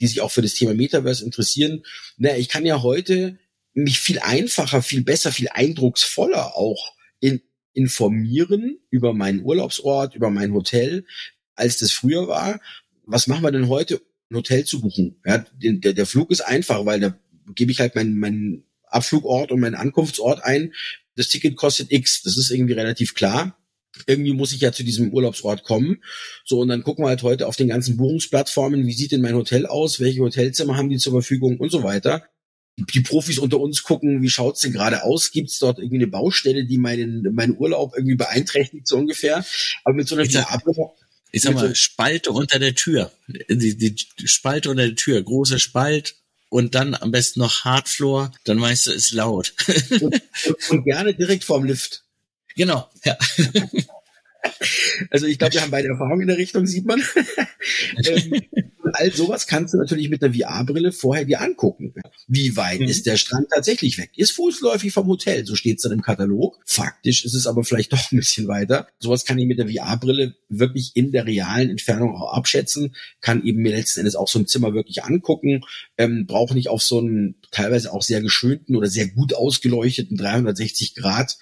die 0.00 0.06
sich 0.06 0.20
auch 0.20 0.30
für 0.30 0.42
das 0.42 0.54
Thema 0.54 0.74
Metaverse 0.74 1.24
interessieren. 1.24 1.82
Na, 2.16 2.36
ich 2.36 2.48
kann 2.48 2.66
ja 2.66 2.82
heute 2.82 3.38
mich 3.74 3.98
viel 3.98 4.18
einfacher, 4.18 4.82
viel 4.82 5.02
besser, 5.02 5.32
viel 5.32 5.48
eindrucksvoller 5.48 6.56
auch 6.56 6.94
in, 7.20 7.40
informieren 7.72 8.78
über 8.90 9.14
meinen 9.14 9.42
Urlaubsort, 9.42 10.14
über 10.14 10.30
mein 10.30 10.52
Hotel, 10.52 11.06
als 11.54 11.78
das 11.78 11.92
früher 11.92 12.28
war. 12.28 12.60
Was 13.04 13.26
machen 13.26 13.42
wir 13.42 13.50
denn 13.50 13.68
heute, 13.68 14.02
ein 14.30 14.36
Hotel 14.36 14.64
zu 14.64 14.80
buchen? 14.80 15.20
Ja, 15.24 15.44
der, 15.62 15.94
der 15.94 16.06
Flug 16.06 16.30
ist 16.30 16.42
einfach, 16.42 16.84
weil 16.84 17.00
da 17.00 17.18
gebe 17.54 17.72
ich 17.72 17.80
halt 17.80 17.94
meinen, 17.94 18.18
meinen 18.18 18.64
Abflugort 18.84 19.52
und 19.52 19.60
meinen 19.60 19.74
Ankunftsort 19.74 20.44
ein. 20.44 20.74
Das 21.16 21.28
Ticket 21.28 21.56
kostet 21.56 21.90
X. 21.90 22.22
Das 22.22 22.36
ist 22.36 22.50
irgendwie 22.50 22.74
relativ 22.74 23.14
klar 23.14 23.56
irgendwie 24.06 24.32
muss 24.32 24.52
ich 24.52 24.60
ja 24.60 24.72
zu 24.72 24.84
diesem 24.84 25.12
Urlaubsort 25.12 25.64
kommen. 25.64 26.02
So, 26.44 26.60
und 26.60 26.68
dann 26.68 26.82
gucken 26.82 27.04
wir 27.04 27.08
halt 27.08 27.22
heute 27.22 27.46
auf 27.46 27.56
den 27.56 27.68
ganzen 27.68 27.96
Buchungsplattformen, 27.96 28.86
wie 28.86 28.92
sieht 28.92 29.12
denn 29.12 29.20
mein 29.20 29.34
Hotel 29.34 29.66
aus, 29.66 30.00
welche 30.00 30.20
Hotelzimmer 30.20 30.76
haben 30.76 30.88
die 30.88 30.98
zur 30.98 31.12
Verfügung 31.12 31.58
und 31.58 31.70
so 31.70 31.82
weiter. 31.82 32.24
Die 32.76 33.00
Profis 33.00 33.38
unter 33.38 33.60
uns 33.60 33.82
gucken, 33.82 34.22
wie 34.22 34.30
schaut's 34.30 34.60
denn 34.60 34.72
gerade 34.72 35.04
aus? 35.04 35.30
Gibt's 35.30 35.58
dort 35.58 35.78
irgendwie 35.78 35.96
eine 35.96 36.06
Baustelle, 36.06 36.64
die 36.64 36.78
meinen, 36.78 37.34
meinen 37.34 37.56
Urlaub 37.58 37.92
irgendwie 37.94 38.16
beeinträchtigt, 38.16 38.88
so 38.88 38.96
ungefähr? 38.96 39.44
Aber 39.84 39.94
mit 39.94 40.08
so 40.08 40.14
einer 40.14 40.24
ich 40.24 40.32
sag, 40.32 40.62
ich 41.32 41.42
sag 41.42 41.54
mal, 41.54 41.68
so 41.68 41.74
Spalte 41.74 42.32
unter 42.32 42.58
der 42.58 42.74
Tür. 42.74 43.12
Die, 43.48 43.76
die 43.76 43.96
Spalte 44.24 44.70
unter 44.70 44.86
der 44.86 44.96
Tür, 44.96 45.22
große 45.22 45.58
Spalt, 45.58 46.16
und 46.52 46.74
dann 46.74 46.94
am 46.94 47.10
besten 47.10 47.40
noch 47.40 47.64
Hardfloor, 47.64 48.30
dann 48.44 48.60
weißt 48.60 48.86
du, 48.86 48.90
ist 48.92 49.12
laut. 49.12 49.54
und, 49.90 50.02
und, 50.02 50.70
und 50.70 50.84
gerne 50.84 51.14
direkt 51.14 51.44
vorm 51.44 51.64
Lift. 51.64 52.04
Genau, 52.56 52.88
ja. 53.04 53.16
Also 55.10 55.26
ich 55.26 55.38
glaube, 55.38 55.54
wir 55.54 55.62
haben 55.62 55.70
beide 55.70 55.88
Erfahrungen 55.88 56.22
in 56.22 56.28
der 56.28 56.38
Richtung, 56.38 56.66
sieht 56.66 56.84
man. 56.84 57.02
ähm, 58.06 58.42
all 58.92 59.12
sowas 59.12 59.46
kannst 59.46 59.74
du 59.74 59.78
natürlich 59.78 60.08
mit 60.08 60.22
einer 60.22 60.34
VR-Brille 60.34 60.92
vorher 60.92 61.24
dir 61.24 61.40
angucken. 61.40 61.94
Wie 62.26 62.56
weit 62.56 62.80
mhm. 62.80 62.86
ist 62.86 63.06
der 63.06 63.16
Strand 63.16 63.48
tatsächlich 63.52 63.98
weg? 63.98 64.10
Ist 64.16 64.32
fußläufig 64.32 64.92
vom 64.92 65.06
Hotel, 65.06 65.46
so 65.46 65.54
steht 65.54 65.78
es 65.78 65.82
dann 65.82 65.92
im 65.92 66.02
Katalog. 66.02 66.58
Faktisch 66.66 67.24
ist 67.24 67.34
es 67.34 67.46
aber 67.46 67.64
vielleicht 67.64 67.92
doch 67.92 68.12
ein 68.12 68.18
bisschen 68.18 68.48
weiter. 68.48 68.88
Sowas 68.98 69.24
kann 69.24 69.38
ich 69.38 69.46
mit 69.46 69.58
der 69.58 69.68
VR-Brille 69.68 70.34
wirklich 70.48 70.92
in 70.94 71.12
der 71.12 71.26
realen 71.26 71.70
Entfernung 71.70 72.14
auch 72.14 72.32
abschätzen, 72.32 72.94
kann 73.20 73.44
eben 73.44 73.62
mir 73.62 73.74
letzten 73.74 74.00
Endes 74.00 74.16
auch 74.16 74.28
so 74.28 74.38
ein 74.38 74.46
Zimmer 74.46 74.74
wirklich 74.74 75.04
angucken, 75.04 75.62
ähm, 75.98 76.26
brauche 76.26 76.54
nicht 76.54 76.68
auf 76.68 76.82
so 76.82 76.98
einen 76.98 77.36
teilweise 77.50 77.92
auch 77.92 78.02
sehr 78.02 78.20
geschönten 78.20 78.76
oder 78.76 78.88
sehr 78.88 79.08
gut 79.08 79.34
ausgeleuchteten 79.34 80.16
360 80.16 80.94
Grad 80.94 81.38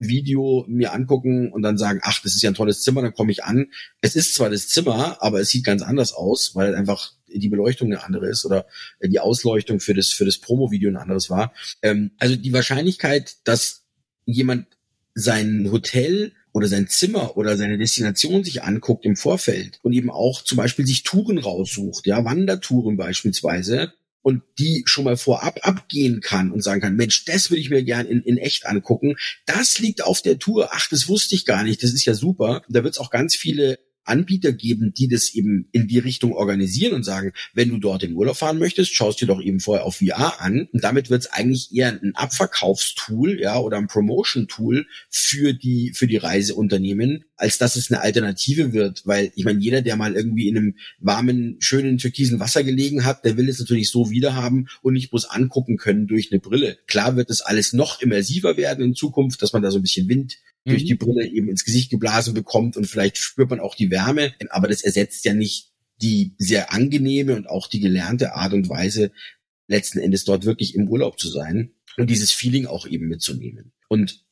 Video 0.00 0.64
mir 0.66 0.92
angucken 0.92 1.52
und 1.52 1.62
dann 1.62 1.78
sagen, 1.78 2.00
ach, 2.02 2.20
das 2.22 2.34
ist 2.34 2.42
ja 2.42 2.50
ein 2.50 2.54
tolles 2.54 2.82
Zimmer, 2.82 3.02
dann 3.02 3.14
komme 3.14 3.30
ich 3.30 3.44
an. 3.44 3.66
Es 4.00 4.16
ist 4.16 4.34
zwar 4.34 4.50
das 4.50 4.68
Zimmer, 4.68 5.18
aber 5.20 5.40
es 5.40 5.50
sieht 5.50 5.64
ganz 5.64 5.82
anders 5.82 6.12
aus, 6.14 6.54
weil 6.54 6.74
einfach 6.74 7.12
die 7.28 7.48
Beleuchtung 7.48 7.88
eine 7.88 8.02
andere 8.02 8.28
ist 8.28 8.44
oder 8.44 8.66
die 9.02 9.20
Ausleuchtung 9.20 9.78
für 9.78 9.94
das, 9.94 10.08
für 10.08 10.24
das 10.24 10.38
Promo-Video 10.38 10.90
ein 10.90 10.96
anderes 10.96 11.30
war. 11.30 11.52
Ähm, 11.82 12.12
also 12.18 12.34
die 12.34 12.52
Wahrscheinlichkeit, 12.52 13.36
dass 13.44 13.84
jemand 14.24 14.66
sein 15.14 15.68
Hotel 15.70 16.32
oder 16.52 16.66
sein 16.66 16.88
Zimmer 16.88 17.36
oder 17.36 17.56
seine 17.56 17.78
Destination 17.78 18.42
sich 18.42 18.62
anguckt 18.62 19.04
im 19.04 19.16
Vorfeld 19.16 19.78
und 19.82 19.92
eben 19.92 20.10
auch 20.10 20.42
zum 20.42 20.56
Beispiel 20.56 20.86
sich 20.86 21.02
Touren 21.02 21.38
raussucht, 21.38 22.06
ja, 22.06 22.24
Wandertouren 22.24 22.96
beispielsweise, 22.96 23.92
und 24.22 24.42
die 24.58 24.82
schon 24.86 25.04
mal 25.04 25.16
vorab 25.16 25.60
abgehen 25.62 26.20
kann 26.20 26.50
und 26.50 26.62
sagen 26.62 26.80
kann, 26.80 26.96
Mensch, 26.96 27.24
das 27.24 27.50
würde 27.50 27.60
ich 27.60 27.70
mir 27.70 27.82
gern 27.82 28.06
in, 28.06 28.22
in 28.22 28.38
echt 28.38 28.66
angucken. 28.66 29.16
Das 29.46 29.78
liegt 29.78 30.04
auf 30.04 30.22
der 30.22 30.38
Tour. 30.38 30.70
Ach, 30.72 30.88
das 30.88 31.08
wusste 31.08 31.34
ich 31.34 31.46
gar 31.46 31.62
nicht. 31.62 31.82
Das 31.82 31.92
ist 31.92 32.04
ja 32.04 32.14
super. 32.14 32.62
Da 32.68 32.84
wird 32.84 32.94
es 32.94 33.00
auch 33.00 33.10
ganz 33.10 33.34
viele 33.34 33.78
Anbieter 34.04 34.52
geben, 34.52 34.92
die 34.96 35.08
das 35.08 35.34
eben 35.34 35.68
in 35.72 35.86
die 35.86 35.98
Richtung 35.98 36.32
organisieren 36.32 36.94
und 36.94 37.04
sagen, 37.04 37.32
wenn 37.54 37.68
du 37.68 37.78
dort 37.78 38.02
in 38.02 38.14
Urlaub 38.14 38.36
fahren 38.36 38.58
möchtest, 38.58 38.94
schaust 38.94 39.20
dir 39.20 39.26
doch 39.26 39.40
eben 39.40 39.60
vorher 39.60 39.84
auf 39.84 39.96
VR 39.96 40.40
an. 40.40 40.68
Und 40.72 40.84
damit 40.84 41.10
wird 41.10 41.22
es 41.22 41.30
eigentlich 41.30 41.70
eher 41.72 41.88
ein 41.88 42.14
Abverkaufstool, 42.14 43.40
ja, 43.40 43.58
oder 43.58 43.78
ein 43.78 43.86
Promotion-Tool 43.86 44.86
für 45.10 45.54
die, 45.54 45.92
für 45.94 46.06
die 46.06 46.16
Reiseunternehmen, 46.16 47.24
als 47.40 47.58
dass 47.58 47.76
es 47.76 47.90
eine 47.90 48.02
Alternative 48.02 48.72
wird, 48.72 49.06
weil 49.06 49.32
ich 49.34 49.44
meine, 49.44 49.60
jeder, 49.60 49.82
der 49.82 49.96
mal 49.96 50.14
irgendwie 50.14 50.48
in 50.48 50.56
einem 50.56 50.74
warmen, 50.98 51.56
schönen 51.58 51.98
türkisen 51.98 52.38
Wasser 52.38 52.62
gelegen 52.62 53.04
hat, 53.04 53.24
der 53.24 53.36
will 53.36 53.48
es 53.48 53.58
natürlich 53.58 53.90
so 53.90 54.10
wiederhaben 54.10 54.68
und 54.82 54.92
nicht 54.92 55.10
bloß 55.10 55.24
angucken 55.30 55.76
können 55.76 56.06
durch 56.06 56.30
eine 56.30 56.40
Brille. 56.40 56.78
Klar 56.86 57.16
wird 57.16 57.30
das 57.30 57.40
alles 57.40 57.72
noch 57.72 58.00
immersiver 58.02 58.56
werden 58.56 58.84
in 58.84 58.94
Zukunft, 58.94 59.42
dass 59.42 59.52
man 59.52 59.62
da 59.62 59.70
so 59.70 59.78
ein 59.78 59.82
bisschen 59.82 60.08
Wind 60.08 60.38
mhm. 60.64 60.70
durch 60.70 60.84
die 60.84 60.94
Brille 60.94 61.26
eben 61.26 61.48
ins 61.48 61.64
Gesicht 61.64 61.90
geblasen 61.90 62.34
bekommt 62.34 62.76
und 62.76 62.86
vielleicht 62.86 63.16
spürt 63.16 63.50
man 63.50 63.60
auch 63.60 63.74
die 63.74 63.90
Wärme, 63.90 64.34
aber 64.50 64.68
das 64.68 64.82
ersetzt 64.82 65.24
ja 65.24 65.32
nicht 65.32 65.70
die 66.02 66.34
sehr 66.38 66.72
angenehme 66.72 67.36
und 67.36 67.48
auch 67.48 67.68
die 67.68 67.80
gelernte 67.80 68.34
Art 68.34 68.52
und 68.52 68.68
Weise, 68.68 69.12
letzten 69.66 69.98
Endes 69.98 70.24
dort 70.24 70.44
wirklich 70.44 70.74
im 70.74 70.88
Urlaub 70.88 71.18
zu 71.18 71.28
sein 71.28 71.72
und 71.96 72.10
dieses 72.10 72.32
Feeling 72.32 72.66
auch 72.66 72.86
eben 72.86 73.08
mitzunehmen. 73.08 73.72
Und 73.88 74.24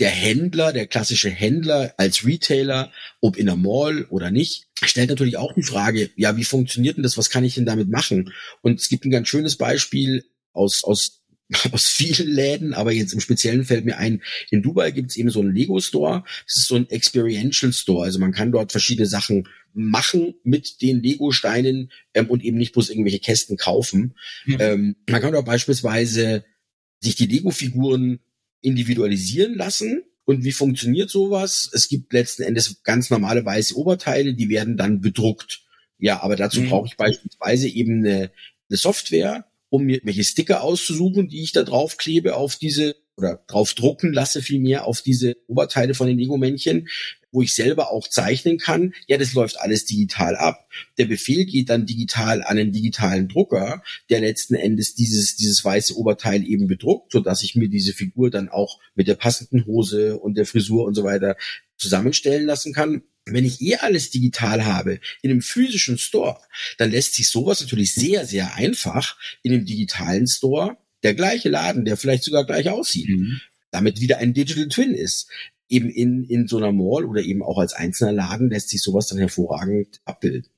der 0.00 0.10
Händler, 0.10 0.72
der 0.72 0.86
klassische 0.86 1.30
Händler 1.30 1.94
als 1.98 2.24
Retailer, 2.26 2.90
ob 3.20 3.36
in 3.36 3.46
der 3.46 3.56
Mall 3.56 4.06
oder 4.10 4.30
nicht, 4.30 4.66
stellt 4.82 5.10
natürlich 5.10 5.36
auch 5.36 5.54
die 5.54 5.62
Frage, 5.62 6.10
ja, 6.16 6.36
wie 6.36 6.44
funktioniert 6.44 6.96
denn 6.96 7.02
das? 7.02 7.18
Was 7.18 7.30
kann 7.30 7.44
ich 7.44 7.54
denn 7.54 7.66
damit 7.66 7.90
machen? 7.90 8.32
Und 8.62 8.80
es 8.80 8.88
gibt 8.88 9.04
ein 9.04 9.10
ganz 9.10 9.28
schönes 9.28 9.56
Beispiel 9.56 10.24
aus, 10.52 10.82
aus 10.84 11.20
aus 11.72 11.88
vielen 11.88 12.28
Läden, 12.28 12.74
aber 12.74 12.92
jetzt 12.92 13.12
im 13.12 13.20
Speziellen 13.20 13.64
fällt 13.64 13.84
mir 13.84 13.98
ein, 13.98 14.22
in 14.50 14.62
Dubai 14.62 14.92
gibt 14.92 15.10
es 15.10 15.16
eben 15.16 15.30
so 15.30 15.40
einen 15.40 15.54
Lego-Store. 15.54 16.22
Das 16.46 16.56
ist 16.56 16.68
so 16.68 16.76
ein 16.76 16.88
Experiential 16.88 17.72
Store. 17.72 18.04
Also 18.04 18.18
man 18.18 18.32
kann 18.32 18.52
dort 18.52 18.72
verschiedene 18.72 19.06
Sachen 19.06 19.48
machen 19.72 20.34
mit 20.44 20.80
den 20.82 21.02
Lego-Steinen 21.02 21.90
ähm, 22.14 22.28
und 22.28 22.44
eben 22.44 22.56
nicht 22.56 22.72
bloß 22.72 22.90
irgendwelche 22.90 23.18
Kästen 23.18 23.56
kaufen. 23.56 24.14
Mhm. 24.46 24.56
Ähm, 24.60 24.96
man 25.08 25.20
kann 25.20 25.32
dort 25.32 25.46
beispielsweise 25.46 26.44
sich 27.00 27.16
die 27.16 27.26
Lego-Figuren 27.26 28.20
individualisieren 28.60 29.54
lassen. 29.54 30.02
Und 30.24 30.44
wie 30.44 30.52
funktioniert 30.52 31.10
sowas? 31.10 31.70
Es 31.72 31.88
gibt 31.88 32.12
letzten 32.12 32.42
Endes 32.42 32.82
ganz 32.82 33.10
normale 33.10 33.44
weiße 33.44 33.76
Oberteile, 33.76 34.34
die 34.34 34.48
werden 34.48 34.76
dann 34.76 35.00
bedruckt. 35.00 35.62
Ja, 35.98 36.22
aber 36.22 36.36
dazu 36.36 36.60
mhm. 36.60 36.68
brauche 36.68 36.86
ich 36.86 36.96
beispielsweise 36.96 37.68
eben 37.68 38.04
eine, 38.04 38.30
eine 38.68 38.76
Software, 38.76 39.46
um 39.68 39.84
mir 39.84 40.00
welche 40.04 40.24
Sticker 40.24 40.62
auszusuchen, 40.62 41.28
die 41.28 41.42
ich 41.42 41.52
da 41.52 41.62
drauf 41.62 41.96
klebe 41.96 42.36
auf 42.36 42.56
diese 42.56 42.96
oder 43.16 43.42
drauf 43.46 43.74
drucken 43.74 44.12
lasse 44.12 44.42
vielmehr 44.42 44.86
auf 44.86 45.02
diese 45.02 45.36
Oberteile 45.46 45.94
von 45.94 46.06
den 46.06 46.18
Lego-Männchen, 46.18 46.88
wo 47.32 47.42
ich 47.42 47.54
selber 47.54 47.90
auch 47.92 48.08
zeichnen 48.08 48.58
kann. 48.58 48.94
Ja, 49.06 49.18
das 49.18 49.34
läuft 49.34 49.60
alles 49.60 49.84
digital 49.84 50.36
ab. 50.36 50.68
Der 50.98 51.06
Befehl 51.06 51.44
geht 51.44 51.70
dann 51.70 51.86
digital 51.86 52.42
an 52.42 52.56
den 52.56 52.72
digitalen 52.72 53.28
Drucker, 53.28 53.82
der 54.08 54.20
letzten 54.20 54.54
Endes 54.54 54.94
dieses, 54.94 55.36
dieses 55.36 55.64
weiße 55.64 55.96
Oberteil 55.96 56.44
eben 56.44 56.66
bedruckt, 56.66 57.12
so 57.12 57.20
dass 57.20 57.42
ich 57.42 57.54
mir 57.54 57.68
diese 57.68 57.92
Figur 57.92 58.30
dann 58.30 58.48
auch 58.48 58.80
mit 58.94 59.06
der 59.06 59.14
passenden 59.14 59.66
Hose 59.66 60.18
und 60.18 60.36
der 60.36 60.46
Frisur 60.46 60.84
und 60.84 60.94
so 60.94 61.04
weiter 61.04 61.36
zusammenstellen 61.76 62.46
lassen 62.46 62.72
kann. 62.72 63.02
Wenn 63.26 63.44
ich 63.44 63.60
eh 63.60 63.76
alles 63.76 64.10
digital 64.10 64.64
habe 64.64 64.98
in 65.22 65.30
einem 65.30 65.42
physischen 65.42 65.98
Store, 65.98 66.38
dann 66.78 66.90
lässt 66.90 67.14
sich 67.14 67.28
sowas 67.28 67.60
natürlich 67.60 67.94
sehr, 67.94 68.26
sehr 68.26 68.54
einfach 68.54 69.18
in 69.42 69.52
einem 69.52 69.66
digitalen 69.66 70.26
Store, 70.26 70.78
der 71.02 71.14
gleiche 71.14 71.48
Laden, 71.48 71.84
der 71.84 71.96
vielleicht 71.96 72.24
sogar 72.24 72.44
gleich 72.44 72.68
aussieht, 72.68 73.08
mhm. 73.08 73.40
damit 73.70 74.00
wieder 74.00 74.18
ein 74.18 74.34
Digital 74.34 74.68
Twin 74.68 74.94
ist. 74.94 75.28
Eben 75.68 75.88
in, 75.88 76.24
in 76.24 76.48
so 76.48 76.56
einer 76.56 76.72
Mall 76.72 77.04
oder 77.04 77.22
eben 77.22 77.42
auch 77.42 77.58
als 77.58 77.74
einzelner 77.74 78.12
Laden 78.12 78.50
lässt 78.50 78.70
sich 78.70 78.82
sowas 78.82 79.06
dann 79.06 79.18
hervorragend 79.18 80.00
abbilden. 80.04 80.50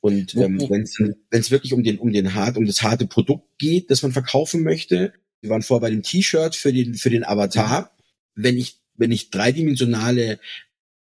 Und 0.00 0.34
ähm, 0.34 0.58
wenn 0.68 0.82
es 1.30 1.50
wirklich 1.50 1.72
um 1.72 1.82
den 1.82 1.98
um 1.98 2.12
den 2.12 2.34
hart 2.34 2.56
um 2.56 2.66
das 2.66 2.82
harte 2.82 3.06
Produkt 3.06 3.58
geht, 3.58 3.90
das 3.90 4.02
man 4.02 4.12
verkaufen 4.12 4.62
möchte, 4.62 5.12
wir 5.40 5.50
waren 5.50 5.62
vorher 5.62 5.82
bei 5.82 5.90
dem 5.90 6.02
T-Shirt 6.02 6.56
für 6.56 6.72
den 6.72 6.94
für 6.94 7.10
den 7.10 7.24
Avatar. 7.24 7.94
Wenn 8.34 8.56
ich 8.56 8.80
wenn 8.96 9.12
ich 9.12 9.30
dreidimensionale 9.30 10.38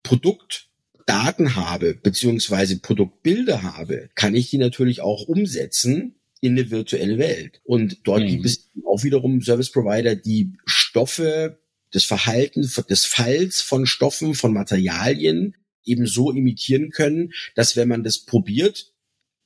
Produkt 0.03 0.69
Daten 1.05 1.55
habe, 1.55 1.93
beziehungsweise 1.95 2.79
Produktbilder 2.79 3.63
habe, 3.63 4.09
kann 4.13 4.35
ich 4.35 4.49
die 4.49 4.57
natürlich 4.57 5.01
auch 5.01 5.27
umsetzen 5.27 6.16
in 6.41 6.53
eine 6.53 6.69
virtuelle 6.71 7.17
Welt. 7.17 7.61
Und 7.63 7.99
dort 8.03 8.21
mhm. 8.21 8.27
gibt 8.27 8.45
es 8.45 8.69
auch 8.85 9.03
wiederum 9.03 9.41
Service 9.41 9.71
Provider, 9.71 10.15
die 10.15 10.53
Stoffe, 10.65 11.59
das 11.91 12.03
Verhalten 12.03 12.69
des 12.89 13.05
Falls 13.05 13.61
von 13.61 13.85
Stoffen, 13.85 14.35
von 14.35 14.53
Materialien 14.53 15.55
eben 15.85 16.05
so 16.05 16.31
imitieren 16.31 16.89
können, 16.91 17.31
dass 17.55 17.75
wenn 17.75 17.87
man 17.87 18.03
das 18.03 18.19
probiert, 18.19 18.91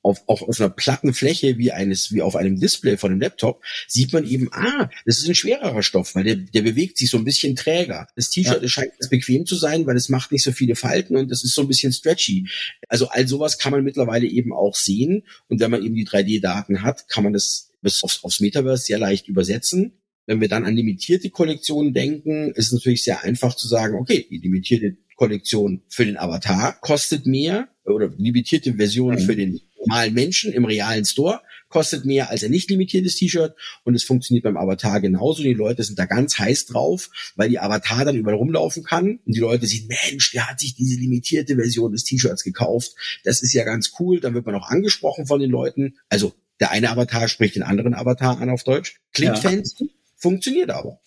auf, 0.02 0.22
auf, 0.26 0.42
auf 0.42 0.60
einer 0.60 0.70
platten 0.70 1.14
Fläche 1.14 1.58
wie 1.58 1.72
eines, 1.72 2.12
wie 2.12 2.22
auf 2.22 2.36
einem 2.36 2.58
Display 2.58 2.96
von 2.96 3.12
einem 3.12 3.20
Laptop, 3.20 3.62
sieht 3.86 4.12
man 4.12 4.26
eben, 4.26 4.48
ah, 4.52 4.90
das 5.06 5.18
ist 5.18 5.28
ein 5.28 5.34
schwererer 5.34 5.82
Stoff, 5.82 6.14
weil 6.14 6.24
der, 6.24 6.36
der 6.36 6.62
bewegt 6.62 6.98
sich 6.98 7.10
so 7.10 7.18
ein 7.18 7.24
bisschen 7.24 7.56
träger. 7.56 8.06
Das 8.16 8.30
T-Shirt 8.30 8.62
ja. 8.62 8.68
scheint 8.68 8.92
ganz 8.98 9.08
bequem 9.08 9.46
zu 9.46 9.54
sein, 9.54 9.86
weil 9.86 9.96
es 9.96 10.08
macht 10.08 10.32
nicht 10.32 10.42
so 10.42 10.52
viele 10.52 10.74
Falten 10.74 11.16
und 11.16 11.30
das 11.30 11.44
ist 11.44 11.54
so 11.54 11.62
ein 11.62 11.68
bisschen 11.68 11.92
stretchy. 11.92 12.48
Also 12.88 13.08
all 13.08 13.26
sowas 13.28 13.58
kann 13.58 13.72
man 13.72 13.84
mittlerweile 13.84 14.26
eben 14.26 14.52
auch 14.52 14.74
sehen. 14.74 15.24
Und 15.48 15.60
wenn 15.60 15.70
man 15.70 15.84
eben 15.84 15.94
die 15.94 16.06
3D-Daten 16.06 16.82
hat, 16.82 17.08
kann 17.08 17.24
man 17.24 17.32
das 17.32 17.70
bis 17.80 18.02
aufs, 18.02 18.24
aufs 18.24 18.40
Metaverse 18.40 18.84
sehr 18.84 18.98
leicht 18.98 19.28
übersetzen. 19.28 19.92
Wenn 20.26 20.40
wir 20.40 20.48
dann 20.48 20.64
an 20.64 20.76
limitierte 20.76 21.30
Kollektionen 21.30 21.92
denken, 21.92 22.52
ist 22.52 22.66
es 22.66 22.72
natürlich 22.72 23.02
sehr 23.02 23.22
einfach 23.22 23.54
zu 23.54 23.66
sagen, 23.66 23.96
okay, 23.96 24.26
die 24.30 24.38
limitierte 24.38 24.96
Kollektion 25.16 25.82
für 25.88 26.04
den 26.04 26.16
Avatar 26.16 26.78
kostet 26.80 27.26
mehr 27.26 27.68
oder 27.84 28.12
limitierte 28.16 28.74
Version 28.74 29.14
mhm. 29.14 29.18
für 29.18 29.36
den 29.36 29.60
normalen 29.86 30.14
Menschen 30.14 30.52
im 30.52 30.64
realen 30.64 31.04
Store 31.04 31.40
kostet 31.68 32.04
mehr 32.04 32.30
als 32.30 32.44
ein 32.44 32.50
nicht 32.50 32.70
limitiertes 32.70 33.16
T-Shirt 33.16 33.54
und 33.84 33.94
es 33.94 34.04
funktioniert 34.04 34.44
beim 34.44 34.56
Avatar 34.56 35.00
genauso. 35.00 35.42
Die 35.42 35.54
Leute 35.54 35.82
sind 35.82 35.98
da 35.98 36.04
ganz 36.04 36.38
heiß 36.38 36.66
drauf, 36.66 37.10
weil 37.34 37.48
die 37.48 37.58
Avatar 37.58 38.04
dann 38.04 38.16
überall 38.16 38.36
rumlaufen 38.36 38.84
kann 38.84 39.20
und 39.24 39.34
die 39.34 39.40
Leute 39.40 39.66
sehen, 39.66 39.88
Mensch, 39.88 40.32
der 40.32 40.48
hat 40.48 40.60
sich 40.60 40.74
diese 40.74 41.00
limitierte 41.00 41.56
Version 41.56 41.92
des 41.92 42.04
T-Shirts 42.04 42.44
gekauft. 42.44 42.92
Das 43.24 43.42
ist 43.42 43.54
ja 43.54 43.64
ganz 43.64 43.92
cool. 43.98 44.20
Dann 44.20 44.34
wird 44.34 44.46
man 44.46 44.54
auch 44.54 44.68
angesprochen 44.68 45.26
von 45.26 45.40
den 45.40 45.50
Leuten. 45.50 45.96
Also 46.08 46.34
der 46.60 46.70
eine 46.70 46.90
Avatar 46.90 47.26
spricht 47.28 47.56
den 47.56 47.62
anderen 47.62 47.94
Avatar 47.94 48.40
an 48.40 48.50
auf 48.50 48.64
Deutsch. 48.64 49.00
Klingt 49.12 49.36
ja. 49.36 49.40
fancy, 49.40 49.90
funktioniert 50.16 50.70
aber. 50.70 51.00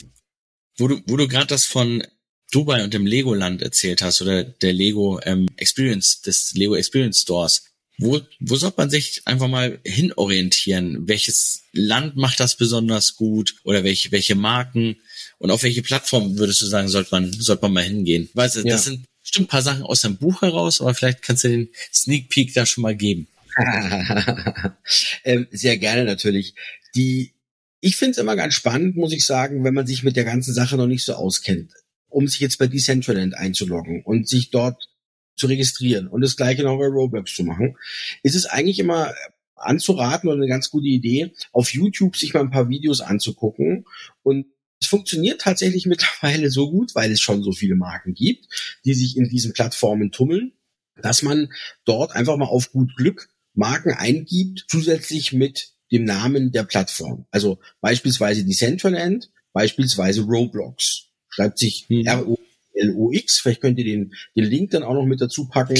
Wo 0.77 0.87
du, 0.87 0.99
wo 1.07 1.15
du 1.15 1.27
gerade 1.27 1.47
das 1.47 1.65
von 1.65 2.03
Dubai 2.51 2.83
und 2.83 2.93
dem 2.93 3.05
Legoland 3.05 3.61
erzählt 3.61 4.01
hast 4.01 4.21
oder 4.21 4.43
der 4.43 4.73
Lego 4.73 5.19
ähm, 5.23 5.47
Experience, 5.57 6.21
des 6.21 6.53
Lego 6.55 6.75
Experience 6.75 7.21
Stores. 7.21 7.65
Wo, 7.97 8.21
wo 8.39 8.55
sollte 8.55 8.77
man 8.77 8.89
sich 8.89 9.21
einfach 9.25 9.47
mal 9.47 9.79
hinorientieren? 9.85 11.07
Welches 11.07 11.63
Land 11.71 12.17
macht 12.17 12.39
das 12.39 12.57
besonders 12.57 13.15
gut 13.15 13.55
oder 13.63 13.83
welche, 13.83 14.11
welche 14.11 14.35
Marken 14.35 14.97
und 15.37 15.51
auf 15.51 15.63
welche 15.63 15.81
Plattform 15.81 16.37
würdest 16.37 16.61
du 16.61 16.65
sagen, 16.65 16.87
sollte 16.87 17.09
man, 17.11 17.31
sollte 17.31 17.61
man 17.63 17.73
mal 17.73 17.83
hingehen? 17.83 18.29
Weißt 18.33 18.57
du, 18.57 18.59
ja. 18.61 18.73
das 18.73 18.85
sind 18.85 19.05
bestimmt 19.21 19.47
ein 19.47 19.49
paar 19.49 19.61
Sachen 19.61 19.83
aus 19.83 20.01
deinem 20.01 20.17
Buch 20.17 20.41
heraus, 20.41 20.81
aber 20.81 20.93
vielleicht 20.93 21.21
kannst 21.21 21.45
du 21.45 21.49
den 21.49 21.69
Sneak 21.93 22.29
Peek 22.29 22.53
da 22.53 22.65
schon 22.65 22.81
mal 22.81 22.95
geben. 22.95 23.27
ähm, 25.23 25.47
sehr 25.51 25.77
gerne 25.77 26.03
natürlich. 26.03 26.55
Die, 26.95 27.33
ich 27.79 27.95
finde 27.95 28.11
es 28.11 28.17
immer 28.17 28.35
ganz 28.35 28.53
spannend, 28.53 28.97
muss 28.97 29.13
ich 29.13 29.25
sagen, 29.25 29.63
wenn 29.63 29.73
man 29.73 29.87
sich 29.87 30.03
mit 30.03 30.15
der 30.15 30.25
ganzen 30.25 30.53
Sache 30.53 30.75
noch 30.75 30.87
nicht 30.87 31.05
so 31.05 31.13
auskennt, 31.13 31.71
um 32.09 32.27
sich 32.27 32.39
jetzt 32.41 32.57
bei 32.57 32.67
Decentraland 32.67 33.35
einzuloggen 33.35 34.03
und 34.03 34.27
sich 34.27 34.51
dort 34.51 34.89
zu 35.35 35.47
registrieren 35.47 36.07
und 36.07 36.21
das 36.21 36.37
gleiche 36.37 36.63
noch 36.63 36.77
bei 36.77 36.87
Roblox 36.87 37.35
zu 37.35 37.43
machen, 37.43 37.77
ist 38.23 38.35
es 38.35 38.45
eigentlich 38.45 38.79
immer 38.79 39.13
anzuraten 39.55 40.29
und 40.29 40.37
eine 40.37 40.47
ganz 40.47 40.69
gute 40.69 40.87
Idee, 40.87 41.33
auf 41.51 41.73
YouTube 41.73 42.15
sich 42.15 42.33
mal 42.33 42.41
ein 42.41 42.51
paar 42.51 42.69
Videos 42.69 43.01
anzugucken 43.01 43.85
und 44.23 44.47
es 44.81 44.87
funktioniert 44.87 45.41
tatsächlich 45.41 45.85
mittlerweile 45.85 46.49
so 46.49 46.69
gut, 46.69 46.95
weil 46.95 47.11
es 47.11 47.21
schon 47.21 47.43
so 47.43 47.51
viele 47.51 47.75
Marken 47.75 48.13
gibt, 48.13 48.47
die 48.85 48.93
sich 48.93 49.17
in 49.17 49.29
diesen 49.29 49.53
Plattformen 49.53 50.11
tummeln, 50.11 50.53
dass 51.01 51.21
man 51.21 51.51
dort 51.83 52.13
einfach 52.13 52.37
mal 52.37 52.45
auf 52.45 52.71
gut 52.71 52.95
Glück 52.95 53.29
Marken 53.53 53.93
eingibt, 53.93 54.65
zusätzlich 54.67 55.31
mit 55.31 55.71
dem 55.91 56.03
Namen 56.03 56.51
der 56.51 56.63
Plattform. 56.63 57.25
Also 57.31 57.59
beispielsweise 57.79 58.43
Decentraland, 58.43 59.31
beispielsweise 59.53 60.21
Roblox. 60.23 61.07
Schreibt 61.29 61.57
sich 61.59 61.85
mhm. 61.89 62.05
R-O 62.05 62.37
LOX. 62.75 63.39
Vielleicht 63.39 63.61
könnt 63.61 63.77
ihr 63.79 63.85
den, 63.85 64.13
den 64.35 64.45
Link 64.45 64.71
dann 64.71 64.83
auch 64.83 64.93
noch 64.93 65.05
mit 65.05 65.21
dazu 65.21 65.47
packen 65.47 65.75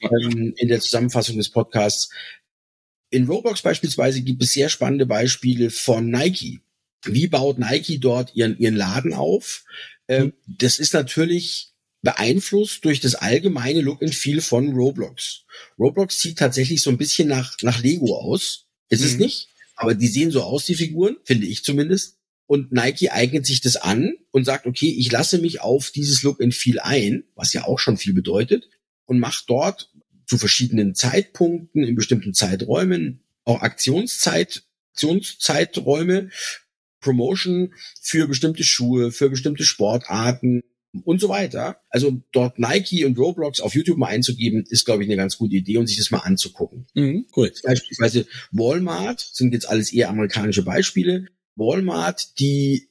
ähm, 0.00 0.54
in 0.56 0.68
der 0.68 0.80
Zusammenfassung 0.80 1.36
des 1.36 1.50
Podcasts. 1.50 2.10
In 3.10 3.26
Roblox 3.26 3.62
beispielsweise 3.62 4.22
gibt 4.22 4.42
es 4.42 4.52
sehr 4.52 4.68
spannende 4.68 5.06
Beispiele 5.06 5.70
von 5.70 6.10
Nike. 6.10 6.60
Wie 7.04 7.26
baut 7.26 7.58
Nike 7.58 7.98
dort 7.98 8.34
ihren, 8.34 8.58
ihren 8.58 8.76
Laden 8.76 9.14
auf? 9.14 9.64
Ähm, 10.08 10.32
das 10.46 10.78
ist 10.78 10.94
natürlich 10.94 11.70
beeinflusst 12.02 12.84
durch 12.84 13.00
das 13.00 13.14
allgemeine 13.14 13.80
Look 13.80 14.02
and 14.02 14.14
Feel 14.14 14.40
von 14.40 14.72
Roblox. 14.74 15.44
Roblox 15.78 16.20
sieht 16.20 16.38
tatsächlich 16.38 16.82
so 16.82 16.90
ein 16.90 16.98
bisschen 16.98 17.28
nach, 17.28 17.56
nach 17.62 17.82
Lego 17.82 18.16
aus. 18.16 18.66
Ist 18.88 19.00
mhm. 19.00 19.06
es 19.06 19.16
nicht? 19.18 19.48
Aber 19.76 19.94
die 19.94 20.08
sehen 20.08 20.30
so 20.30 20.42
aus, 20.42 20.64
die 20.66 20.74
Figuren, 20.74 21.16
finde 21.24 21.46
ich 21.46 21.64
zumindest. 21.64 22.18
Und 22.50 22.72
Nike 22.72 23.12
eignet 23.12 23.46
sich 23.46 23.60
das 23.60 23.76
an 23.76 24.14
und 24.32 24.44
sagt, 24.44 24.66
okay, 24.66 24.92
ich 24.98 25.12
lasse 25.12 25.38
mich 25.38 25.60
auf 25.60 25.92
dieses 25.92 26.24
Look 26.24 26.42
and 26.42 26.52
Feel 26.52 26.80
ein, 26.80 27.22
was 27.36 27.52
ja 27.52 27.62
auch 27.62 27.78
schon 27.78 27.96
viel 27.96 28.12
bedeutet, 28.12 28.68
und 29.04 29.20
mache 29.20 29.44
dort 29.46 29.92
zu 30.26 30.36
verschiedenen 30.36 30.96
Zeitpunkten, 30.96 31.84
in 31.84 31.94
bestimmten 31.94 32.34
Zeiträumen, 32.34 33.22
auch 33.44 33.62
Aktionszeit, 33.62 34.64
Aktionszeiträume, 34.94 36.30
Promotion 36.98 37.72
für 38.02 38.26
bestimmte 38.26 38.64
Schuhe, 38.64 39.12
für 39.12 39.30
bestimmte 39.30 39.62
Sportarten, 39.62 40.64
und 41.04 41.20
so 41.20 41.28
weiter. 41.28 41.80
Also 41.88 42.20
dort 42.32 42.58
Nike 42.58 43.04
und 43.04 43.16
Roblox 43.16 43.60
auf 43.60 43.76
YouTube 43.76 43.96
mal 43.96 44.08
einzugeben, 44.08 44.64
ist, 44.68 44.84
glaube 44.84 45.04
ich, 45.04 45.08
eine 45.08 45.16
ganz 45.16 45.38
gute 45.38 45.54
Idee 45.54 45.78
und 45.78 45.86
sich 45.86 45.98
das 45.98 46.10
mal 46.10 46.18
anzugucken. 46.18 46.88
Mhm, 46.94 47.26
cool. 47.36 47.52
Beispielsweise 47.62 48.26
Walmart 48.50 49.20
sind 49.32 49.52
jetzt 49.52 49.68
alles 49.68 49.92
eher 49.92 50.08
amerikanische 50.08 50.64
Beispiele. 50.64 51.26
Walmart, 51.60 52.40
die 52.40 52.88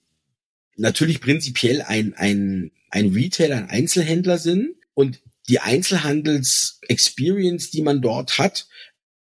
natürlich 0.78 1.20
prinzipiell 1.20 1.82
ein, 1.82 2.14
ein, 2.14 2.72
ein 2.90 3.10
Retailer, 3.10 3.58
ein 3.58 3.70
Einzelhändler 3.70 4.38
sind 4.38 4.76
und 4.94 5.20
die 5.50 5.60
Einzelhandels-Experience, 5.60 7.72
die 7.72 7.82
man 7.82 8.02
dort 8.02 8.38
hat, 8.38 8.68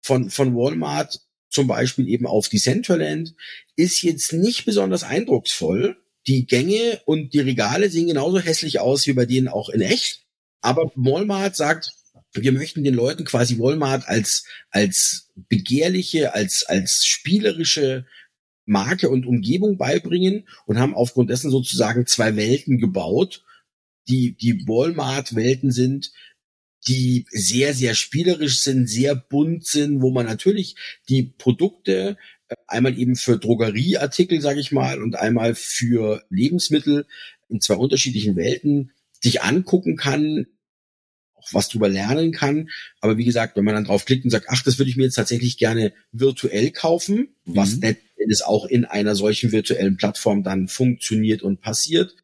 von, 0.02 0.30
von 0.30 0.56
Walmart 0.56 1.20
zum 1.50 1.68
Beispiel 1.68 2.08
eben 2.08 2.26
auf 2.26 2.48
die 2.48 2.60
Centraland, 2.60 3.36
ist 3.76 4.02
jetzt 4.04 4.32
nicht 4.32 4.64
besonders 4.66 5.04
eindrucksvoll. 5.04 5.98
Die 6.28 6.46
Gänge 6.46 7.02
und 7.06 7.34
die 7.34 7.40
Regale 7.40 7.90
sehen 7.90 8.08
genauso 8.08 8.40
hässlich 8.40 8.80
aus 8.80 9.08
wie 9.08 9.14
bei 9.14 9.26
denen 9.26 9.48
auch 9.48 9.70
in 9.70 9.82
echt. 9.82 10.22
Aber 10.62 10.92
Walmart 10.96 11.56
sagt, 11.56 11.92
wir 12.34 12.52
möchten 12.52 12.84
den 12.84 12.94
Leuten 12.94 13.26
quasi 13.26 13.58
Walmart 13.60 14.08
als, 14.08 14.46
als 14.70 15.32
begehrliche, 15.36 16.36
als, 16.36 16.64
als 16.64 17.06
spielerische 17.06 18.06
Marke 18.66 19.10
und 19.10 19.26
Umgebung 19.26 19.78
beibringen 19.78 20.48
und 20.66 20.80
haben 20.80 20.96
aufgrund 20.96 21.30
dessen 21.30 21.52
sozusagen 21.52 22.06
zwei 22.06 22.36
Welten 22.36 22.78
gebaut, 22.78 23.44
die, 24.08 24.36
die 24.36 24.68
Walmart-Welten 24.68 25.72
sind, 25.72 26.12
die 26.88 27.26
sehr, 27.30 27.74
sehr 27.74 27.94
spielerisch 27.94 28.62
sind, 28.62 28.88
sehr 28.88 29.16
bunt 29.16 29.66
sind, 29.66 30.02
wo 30.02 30.12
man 30.12 30.26
natürlich 30.26 30.76
die 31.10 31.24
Produkte 31.24 32.18
äh, 32.48 32.56
einmal 32.68 32.98
eben 32.98 33.16
für 33.16 33.38
Drogerieartikel, 33.38 34.42
sage 34.42 34.60
ich 34.60 34.72
mal, 34.72 35.02
und 35.02 35.16
einmal 35.16 35.54
für 35.56 36.24
Lebensmittel 36.30 37.06
in 37.50 37.62
zwei 37.62 37.76
unterschiedlichen 37.76 38.36
Welten 38.36 38.92
sich 39.20 39.44
angucken 39.44 39.96
kann, 39.96 40.48
auch 41.36 41.54
was 41.54 41.70
drüber 41.70 41.90
lernen 41.90 42.32
kann. 42.32 42.70
Aber 43.00 43.18
wie 43.18 43.26
gesagt, 43.26 43.58
wenn 43.58 43.64
man 43.64 43.76
dann 43.76 43.86
draufklickt 43.86 44.24
und 44.24 44.32
sagt, 44.32 44.48
ach, 44.50 44.64
das 44.64 44.80
würde 44.80 44.90
ich 44.90 44.98
mir 44.98 45.04
jetzt 45.04 45.16
tatsächlich 45.16 45.58
gerne 45.58 45.94
virtuell 46.12 46.72
kaufen, 46.72 47.36
mhm. 47.46 47.56
Was 48.30 48.40
letztendlich 48.40 48.46
auch 48.46 48.66
in 48.66 48.86
einer 48.86 49.16
solchen 49.16 49.52
virtuellen 49.52 49.98
Plattform 49.98 50.44
dann 50.44 50.68
funktioniert 50.68 51.42
und 51.42 51.62
passiert, 51.62 52.16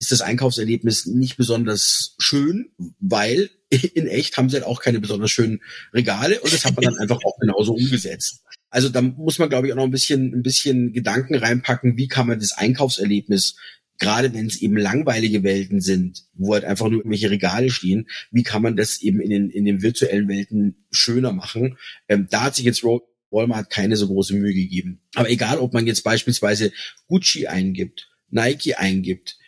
ist 0.00 0.12
das 0.12 0.22
Einkaufserlebnis 0.22 1.06
nicht 1.06 1.36
besonders 1.36 2.14
schön, 2.18 2.70
weil 2.98 3.50
in 3.94 4.06
echt 4.06 4.36
haben 4.36 4.48
sie 4.48 4.56
halt 4.56 4.66
auch 4.66 4.80
keine 4.80 5.00
besonders 5.00 5.30
schönen 5.30 5.60
Regale 5.92 6.40
und 6.40 6.52
das 6.52 6.64
hat 6.64 6.74
man 6.76 6.84
dann 6.84 6.98
einfach 7.00 7.18
auch 7.24 7.38
genauso 7.38 7.74
umgesetzt. 7.74 8.42
Also 8.70 8.88
da 8.88 9.02
muss 9.02 9.38
man, 9.38 9.48
glaube 9.48 9.66
ich, 9.66 9.72
auch 9.72 9.76
noch 9.76 9.84
ein 9.84 9.90
bisschen, 9.90 10.32
ein 10.32 10.42
bisschen 10.42 10.92
Gedanken 10.92 11.34
reinpacken, 11.34 11.96
wie 11.96 12.08
kann 12.08 12.28
man 12.28 12.38
das 12.38 12.52
Einkaufserlebnis, 12.52 13.56
gerade 13.98 14.32
wenn 14.32 14.46
es 14.46 14.62
eben 14.62 14.76
langweilige 14.76 15.42
Welten 15.42 15.80
sind, 15.80 16.22
wo 16.34 16.54
halt 16.54 16.64
einfach 16.64 16.88
nur 16.88 17.00
irgendwelche 17.00 17.30
Regale 17.30 17.70
stehen, 17.70 18.08
wie 18.30 18.44
kann 18.44 18.62
man 18.62 18.76
das 18.76 19.02
eben 19.02 19.20
in 19.20 19.30
den, 19.30 19.50
in 19.50 19.64
den 19.64 19.82
virtuellen 19.82 20.28
Welten 20.28 20.86
schöner 20.90 21.32
machen? 21.32 21.76
Ähm, 22.08 22.28
da 22.30 22.44
hat 22.44 22.54
sich 22.54 22.64
jetzt 22.64 22.82
Walmart 23.30 23.70
keine 23.70 23.96
so 23.96 24.08
große 24.08 24.34
Mühe 24.34 24.54
gegeben. 24.54 25.00
Aber 25.14 25.30
egal, 25.30 25.58
ob 25.58 25.72
man 25.72 25.86
jetzt 25.86 26.02
beispielsweise 26.02 26.72
Gucci 27.06 27.46
eingibt, 27.46 28.08
Nike 28.30 28.74
eingibt, 28.74 29.38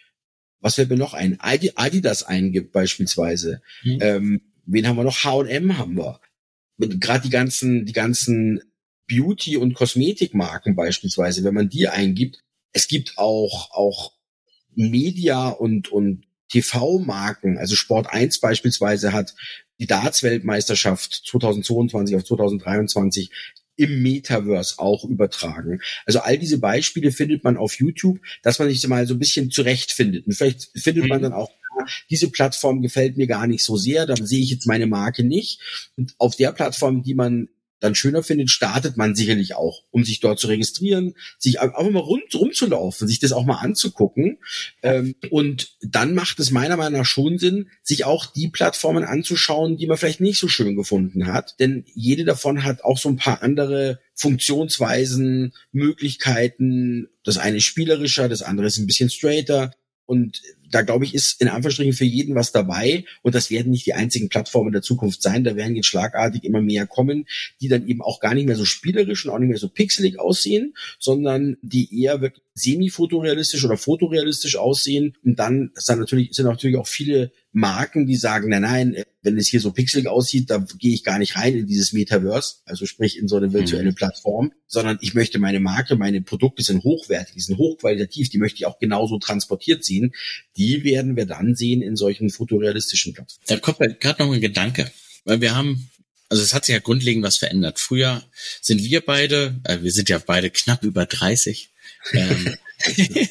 was 0.61 0.77
fällt 0.77 0.91
mir 0.91 0.97
noch 0.97 1.15
ein? 1.15 1.39
Adidas 1.41 2.23
eingibt 2.23 2.73
beispielsweise. 2.73 3.63
Mhm. 3.83 3.99
Ähm, 4.01 4.41
wen 4.65 4.87
haben 4.87 4.97
wir 4.97 5.05
noch? 5.05 5.25
H&M 5.25 5.77
haben 5.77 5.97
wir. 5.97 6.21
Gerade 6.79 7.25
die 7.25 7.31
ganzen, 7.31 7.85
die 7.85 7.93
ganzen 7.93 8.61
Beauty- 9.09 9.57
und 9.57 9.75
Kosmetikmarken 9.75 10.75
beispielsweise, 10.75 11.45
wenn 11.45 11.55
man 11.55 11.69
die 11.69 11.89
eingibt. 11.89 12.43
Es 12.73 12.89
gibt 12.89 13.19
auch, 13.19 13.71
auch 13.73 14.13
Media- 14.75 15.49
und, 15.49 15.89
und 15.91 16.25
TV-Marken. 16.49 17.59
Also 17.59 17.75
Sport 17.75 18.09
1 18.11 18.39
beispielsweise 18.41 19.13
hat 19.13 19.35
die 19.79 19.87
Darts-Weltmeisterschaft 19.87 21.23
2022 21.27 22.17
auf 22.17 22.25
2023 22.25 23.31
im 23.77 24.03
Metaverse 24.03 24.79
auch 24.79 25.05
übertragen. 25.05 25.81
Also 26.07 26.21
all 26.21 26.39
diese 26.39 26.59
Beispiele 26.59 27.13
findet 27.13 27.45
man 27.45 27.57
auf 27.57 27.79
YouTube, 27.79 28.19
dass 28.43 28.59
man 28.59 28.69
sich 28.69 28.87
mal 28.87 29.07
so 29.07 29.15
ein 29.15 29.19
bisschen 29.19 29.51
zurechtfindet. 29.51 30.27
Und 30.27 30.35
vielleicht 30.35 30.71
findet 30.79 31.05
mhm. 31.05 31.09
man 31.09 31.23
dann 31.23 31.33
auch, 31.33 31.51
diese 32.11 32.31
Plattform 32.31 32.83
gefällt 32.83 33.17
mir 33.17 33.27
gar 33.27 33.47
nicht 33.47 33.65
so 33.65 33.77
sehr, 33.77 34.07
da 34.07 34.15
sehe 34.17 34.43
ich 34.43 34.51
jetzt 34.51 34.67
meine 34.67 34.87
Marke 34.87 35.25
nicht. 35.25 35.61
Und 35.97 36.15
auf 36.19 36.37
der 36.37 36.53
Plattform, 36.53 37.03
die 37.03 37.15
man 37.15 37.49
dann 37.83 37.95
schöner 37.95 38.23
findet, 38.23 38.51
startet 38.51 38.97
man 38.97 39.15
sicherlich 39.15 39.55
auch, 39.55 39.83
um 39.91 40.05
sich 40.05 40.21
dort 40.21 40.39
zu 40.39 40.47
registrieren, 40.47 41.15
sich 41.39 41.61
einfach 41.61 41.83
mal 41.91 41.99
rund 41.99 42.35
rumzulaufen, 42.35 43.09
sich 43.09 43.19
das 43.19 43.33
auch 43.33 43.45
mal 43.45 43.57
anzugucken. 43.57 44.39
Ähm, 44.83 45.17
und 45.31 45.77
dann 45.83 46.15
macht 46.15 46.39
es 46.39 46.51
meiner 46.51 46.77
Meinung 46.77 47.01
nach 47.01 47.07
schon 47.07 47.39
Sinn, 47.39 47.69
sich 47.83 48.05
auch 48.05 48.27
die 48.27 48.49
Plattformen 48.49 49.05
anzuschauen, 49.05 49.77
die 49.77 49.87
man 49.87 49.97
vielleicht 49.97 50.21
nicht 50.21 50.39
so 50.39 50.47
schön 50.47 50.77
gefunden 50.77 51.27
hat. 51.27 51.59
Denn 51.59 51.85
jede 51.93 52.25
davon 52.25 52.63
hat 52.63 52.85
auch 52.85 52.99
so 52.99 53.09
ein 53.09 53.17
paar 53.17 53.43
andere 53.43 53.99
Funktionsweisen, 54.15 55.53
Möglichkeiten. 55.73 57.09
Das 57.25 57.39
eine 57.39 57.57
ist 57.57 57.65
spielerischer, 57.65 58.29
das 58.29 58.43
andere 58.43 58.69
ist 58.69 58.79
ein 58.79 58.87
bisschen 58.87 59.11
straighter. 59.11 59.73
Und 60.07 60.43
da 60.75 60.83
glaube 60.83 61.05
ich, 61.05 61.15
ist 61.15 61.41
in 61.41 61.49
Anführungsstrichen 61.49 61.93
für 61.93 62.05
jeden 62.05 62.35
was 62.35 62.53
dabei. 62.53 63.05
Und 63.23 63.35
das 63.35 63.51
werden 63.51 63.71
nicht 63.71 63.87
die 63.87 63.95
einzigen 63.95 64.29
Plattformen 64.29 64.73
der 64.73 64.83
Zukunft 64.83 65.23
sein. 65.23 65.45
Da 65.45 65.57
werden 65.57 65.77
jetzt 65.77 65.87
schlagartig 65.87 66.45
immer 66.45 66.61
mehr 66.61 66.87
kommen, 66.87 67.27
die 67.61 67.69
dann 67.69 67.87
eben 67.87 68.03
auch 68.03 68.21
gar 68.21 68.35
nicht 68.35 68.47
mehr 68.47 68.57
so 68.57 68.65
spielerisch 68.65 69.25
und 69.25 69.31
auch 69.31 69.39
nicht 69.39 69.51
mehr 69.51 69.59
so 69.59 69.69
pixelig 69.69 70.19
aussehen, 70.19 70.75
sondern 70.99 71.57
die 71.63 72.03
eher 72.03 72.21
wirklich 72.21 72.43
semi-fotorealistisch 72.55 73.65
oder 73.65 73.77
fotorealistisch 73.77 74.57
aussehen. 74.57 75.17
Und 75.25 75.39
dann 75.39 75.71
sind 75.75 75.99
natürlich, 75.99 76.33
sind 76.33 76.47
natürlich 76.47 76.77
auch 76.77 76.87
viele 76.87 77.33
Marken, 77.53 78.07
die 78.07 78.17
sagen, 78.17 78.49
nein, 78.49 78.63
nein, 78.63 79.05
wenn 79.23 79.39
es 79.39 79.49
hier 79.49 79.61
so 79.61 79.73
pixelig 79.73 80.09
aussieht, 80.09 80.51
da 80.51 80.65
gehe 80.79 80.95
ich 80.95 81.05
gar 81.05 81.19
nicht 81.19 81.37
rein 81.37 81.55
in 81.57 81.67
dieses 81.67 81.93
Metaverse, 81.93 82.57
also 82.65 82.87
sprich 82.87 83.19
in 83.19 83.29
so 83.29 83.37
eine 83.37 83.53
virtuelle 83.53 83.91
mhm. 83.91 83.95
Plattform, 83.95 84.53
sondern 84.67 84.99
ich 85.01 85.15
möchte 85.15 85.39
meine 85.39 85.61
Marke, 85.61 85.97
meine 85.97 86.23
Produkte 86.23 86.63
sind 86.63 86.83
hochwertig, 86.83 87.35
die 87.35 87.41
sind 87.41 87.59
hochqualitativ, 87.59 88.31
die 88.31 88.39
möchte 88.39 88.57
ich 88.57 88.67
auch 88.67 88.79
genauso 88.79 89.19
transportiert 89.19 89.85
sehen. 89.85 90.13
Die 90.57 90.62
werden 90.85 91.17
wir 91.17 91.27
dann 91.27 91.55
sehen 91.55 91.83
in 91.83 91.97
solchen 91.97 92.31
fotorealistischen 92.31 93.15
Plattformen. 93.15 93.45
Da 93.47 93.59
kommt 93.59 93.81
mir 93.81 93.95
gerade 93.95 94.23
noch 94.23 94.33
ein 94.33 94.41
Gedanke, 94.41 94.91
weil 95.25 95.41
wir 95.41 95.55
haben 95.55 95.89
also 96.33 96.43
es 96.43 96.55
hat 96.55 96.65
sich 96.65 96.73
ja 96.73 96.79
grundlegend 96.79 97.23
was 97.23 97.37
verändert. 97.37 97.79
Früher 97.79 98.23
sind 98.63 98.83
wir 98.83 99.03
beide, 99.03 99.61
äh, 99.65 99.83
wir 99.83 99.93
sind 99.93 100.09
ja 100.09 100.19
beide 100.19 100.49
knapp 100.49 100.83
über 100.83 101.05
30, 101.05 101.69
ähm, 102.15 102.57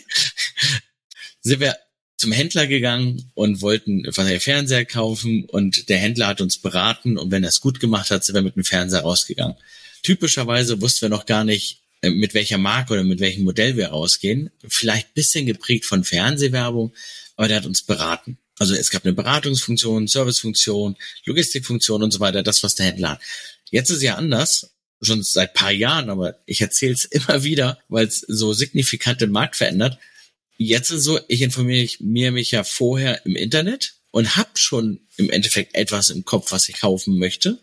sind 1.41 1.59
wir 1.59 1.75
zum 2.17 2.31
Händler 2.31 2.67
gegangen 2.67 3.31
und 3.33 3.61
wollten 3.61 4.03
der 4.03 4.39
Fernseher 4.39 4.85
kaufen 4.85 5.45
und 5.45 5.89
der 5.89 5.97
Händler 5.97 6.27
hat 6.27 6.41
uns 6.41 6.59
beraten 6.59 7.17
und 7.17 7.31
wenn 7.31 7.43
er 7.43 7.49
es 7.49 7.61
gut 7.61 7.79
gemacht 7.79 8.11
hat, 8.11 8.23
sind 8.23 8.35
wir 8.35 8.43
mit 8.43 8.55
dem 8.55 8.63
Fernseher 8.63 9.01
rausgegangen. 9.01 9.57
Typischerweise 10.03 10.79
wussten 10.81 11.01
wir 11.01 11.09
noch 11.09 11.25
gar 11.25 11.43
nicht, 11.43 11.81
mit 12.01 12.33
welcher 12.33 12.57
Marke 12.57 12.93
oder 12.93 13.03
mit 13.03 13.19
welchem 13.19 13.43
Modell 13.43 13.77
wir 13.77 13.89
rausgehen. 13.89 14.49
Vielleicht 14.67 15.13
bisschen 15.13 15.45
geprägt 15.45 15.85
von 15.85 16.03
Fernsehwerbung, 16.03 16.93
aber 17.35 17.47
der 17.47 17.57
hat 17.57 17.65
uns 17.65 17.83
beraten. 17.83 18.37
Also 18.57 18.75
es 18.75 18.89
gab 18.91 19.05
eine 19.05 19.13
Beratungsfunktion, 19.13 20.07
Servicefunktion, 20.07 20.97
Logistikfunktion 21.25 22.03
und 22.03 22.11
so 22.11 22.19
weiter, 22.19 22.43
das, 22.43 22.63
was 22.63 22.75
der 22.75 22.87
Händler 22.87 23.11
hat. 23.11 23.21
Jetzt 23.69 23.89
ist 23.89 24.01
ja 24.01 24.15
anders, 24.15 24.71
schon 25.01 25.23
seit 25.23 25.53
paar 25.53 25.71
Jahren, 25.71 26.09
aber 26.09 26.39
ich 26.45 26.61
erzähle 26.61 26.93
es 26.93 27.05
immer 27.05 27.43
wieder, 27.43 27.79
weil 27.87 28.07
es 28.07 28.19
so 28.19 28.53
signifikant 28.53 29.21
den 29.21 29.31
Markt 29.31 29.55
verändert 29.55 29.99
jetzt 30.61 30.91
ist 30.91 31.03
so, 31.03 31.19
ich 31.27 31.41
informiere 31.41 31.89
mir 31.99 32.31
mich 32.31 32.51
ja 32.51 32.63
vorher 32.63 33.25
im 33.25 33.35
Internet 33.35 33.95
und 34.11 34.35
habe 34.35 34.49
schon 34.55 34.99
im 35.17 35.29
Endeffekt 35.29 35.75
etwas 35.75 36.09
im 36.09 36.25
Kopf, 36.25 36.51
was 36.51 36.69
ich 36.69 36.81
kaufen 36.81 37.17
möchte 37.17 37.59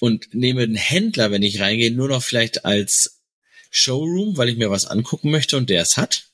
und 0.00 0.32
nehme 0.34 0.66
den 0.66 0.76
Händler, 0.76 1.30
wenn 1.30 1.42
ich 1.42 1.60
reingehe, 1.60 1.90
nur 1.90 2.08
noch 2.08 2.22
vielleicht 2.22 2.64
als 2.64 3.17
Showroom, 3.70 4.36
weil 4.36 4.48
ich 4.48 4.56
mir 4.56 4.70
was 4.70 4.86
angucken 4.86 5.30
möchte 5.30 5.56
und 5.56 5.70
der 5.70 5.82
es 5.82 5.96
hat. 5.96 6.24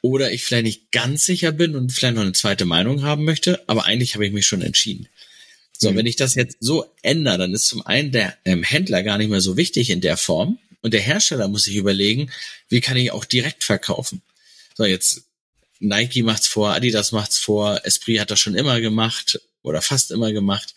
Oder 0.00 0.32
ich 0.32 0.44
vielleicht 0.44 0.64
nicht 0.64 0.90
ganz 0.90 1.24
sicher 1.24 1.52
bin 1.52 1.76
und 1.76 1.92
vielleicht 1.92 2.16
noch 2.16 2.22
eine 2.22 2.32
zweite 2.32 2.64
Meinung 2.64 3.02
haben 3.02 3.24
möchte, 3.24 3.62
aber 3.68 3.84
eigentlich 3.84 4.14
habe 4.14 4.26
ich 4.26 4.32
mich 4.32 4.46
schon 4.46 4.62
entschieden. 4.62 5.08
So, 5.78 5.92
mhm. 5.92 5.96
wenn 5.96 6.06
ich 6.06 6.16
das 6.16 6.34
jetzt 6.34 6.56
so 6.60 6.86
ändere, 7.02 7.38
dann 7.38 7.54
ist 7.54 7.68
zum 7.68 7.86
einen 7.86 8.10
der 8.10 8.36
ähm, 8.44 8.62
Händler 8.62 9.02
gar 9.02 9.18
nicht 9.18 9.30
mehr 9.30 9.40
so 9.40 9.56
wichtig 9.56 9.90
in 9.90 10.00
der 10.00 10.16
Form 10.16 10.58
und 10.80 10.92
der 10.92 11.00
Hersteller 11.00 11.48
muss 11.48 11.64
sich 11.64 11.76
überlegen, 11.76 12.30
wie 12.68 12.80
kann 12.80 12.96
ich 12.96 13.12
auch 13.12 13.24
direkt 13.24 13.64
verkaufen. 13.64 14.22
So, 14.76 14.84
jetzt 14.84 15.24
Nike 15.78 16.22
macht's 16.22 16.46
vor, 16.46 16.72
Adidas 16.72 17.12
macht's 17.12 17.38
vor, 17.38 17.84
Esprit 17.84 18.20
hat 18.20 18.30
das 18.30 18.40
schon 18.40 18.54
immer 18.54 18.80
gemacht 18.80 19.40
oder 19.62 19.82
fast 19.82 20.10
immer 20.10 20.32
gemacht. 20.32 20.74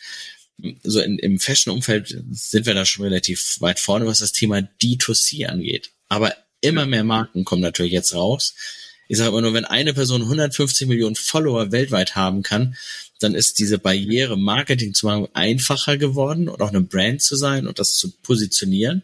So 0.83 1.01
in, 1.01 1.19
im 1.19 1.39
Fashion-Umfeld 1.39 2.23
sind 2.31 2.65
wir 2.65 2.73
da 2.73 2.85
schon 2.85 3.03
relativ 3.03 3.59
weit 3.59 3.79
vorne, 3.79 4.05
was 4.05 4.19
das 4.19 4.31
Thema 4.31 4.59
D2C 4.81 5.47
angeht. 5.47 5.91
Aber 6.09 6.35
immer 6.61 6.85
mehr 6.85 7.03
Marken 7.03 7.45
kommen 7.45 7.61
natürlich 7.61 7.93
jetzt 7.93 8.13
raus. 8.13 8.55
Ich 9.07 9.17
sage 9.17 9.29
immer 9.29 9.41
nur, 9.41 9.53
wenn 9.53 9.65
eine 9.65 9.93
Person 9.93 10.23
150 10.23 10.87
Millionen 10.87 11.15
Follower 11.15 11.71
weltweit 11.71 12.15
haben 12.15 12.41
kann, 12.41 12.75
dann 13.19 13.35
ist 13.35 13.59
diese 13.59 13.77
Barriere, 13.77 14.37
Marketing 14.37 14.93
zu 14.93 15.05
machen, 15.05 15.27
einfacher 15.33 15.97
geworden 15.97 16.49
und 16.49 16.61
auch 16.61 16.69
eine 16.69 16.81
Brand 16.81 17.21
zu 17.21 17.35
sein 17.35 17.67
und 17.67 17.79
das 17.79 17.95
zu 17.95 18.11
positionieren. 18.23 19.03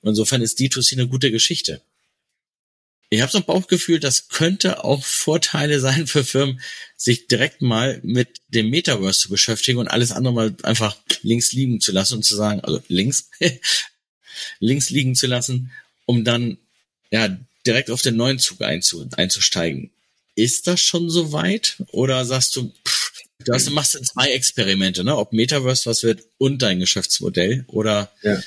Und 0.00 0.10
insofern 0.10 0.42
ist 0.42 0.58
D2C 0.58 0.94
eine 0.94 1.08
gute 1.08 1.30
Geschichte 1.30 1.80
Ich 3.10 3.20
habe 3.20 3.30
so 3.30 3.38
ein 3.38 3.44
Bauchgefühl, 3.44 4.00
das 4.00 4.28
könnte 4.28 4.82
auch 4.84 5.04
Vorteile 5.04 5.78
sein 5.86 6.06
für 6.06 6.24
Firmen, 6.24 6.60
sich 6.96 7.26
direkt 7.26 7.62
mal 7.62 8.00
mit 8.02 8.40
dem 8.48 8.70
Metaverse 8.70 9.20
zu 9.20 9.28
beschäftigen 9.28 9.78
und 9.78 9.88
alles 9.88 10.10
andere 10.10 10.34
mal 10.34 10.56
einfach 10.62 10.96
links 11.22 11.52
liegen 11.52 11.80
zu 11.80 11.92
lassen 11.92 12.14
und 12.14 12.22
zu 12.24 12.34
sagen, 12.34 12.60
also 12.60 12.82
links, 12.88 13.30
links 14.58 14.90
liegen 14.90 15.14
zu 15.14 15.26
lassen, 15.26 15.70
um 16.06 16.24
dann 16.24 16.58
ja 17.10 17.36
direkt 17.66 17.90
auf 17.90 18.02
den 18.02 18.16
neuen 18.16 18.38
Zug 18.38 18.62
einzu, 18.62 19.08
einzusteigen. 19.16 19.90
Ist 20.34 20.66
das 20.66 20.80
schon 20.80 21.10
so 21.10 21.32
weit? 21.32 21.76
Oder 21.92 22.24
sagst 22.24 22.56
du, 22.56 22.72
pff, 22.86 23.12
du 23.44 23.52
hast, 23.52 23.70
machst 23.70 24.04
zwei 24.04 24.32
Experimente, 24.32 25.04
ne? 25.04 25.16
Ob 25.16 25.32
Metaverse 25.32 25.88
was 25.88 26.02
wird 26.02 26.24
und 26.38 26.62
dein 26.62 26.80
Geschäftsmodell 26.80 27.64
oder, 27.68 28.10
ja. 28.22 28.42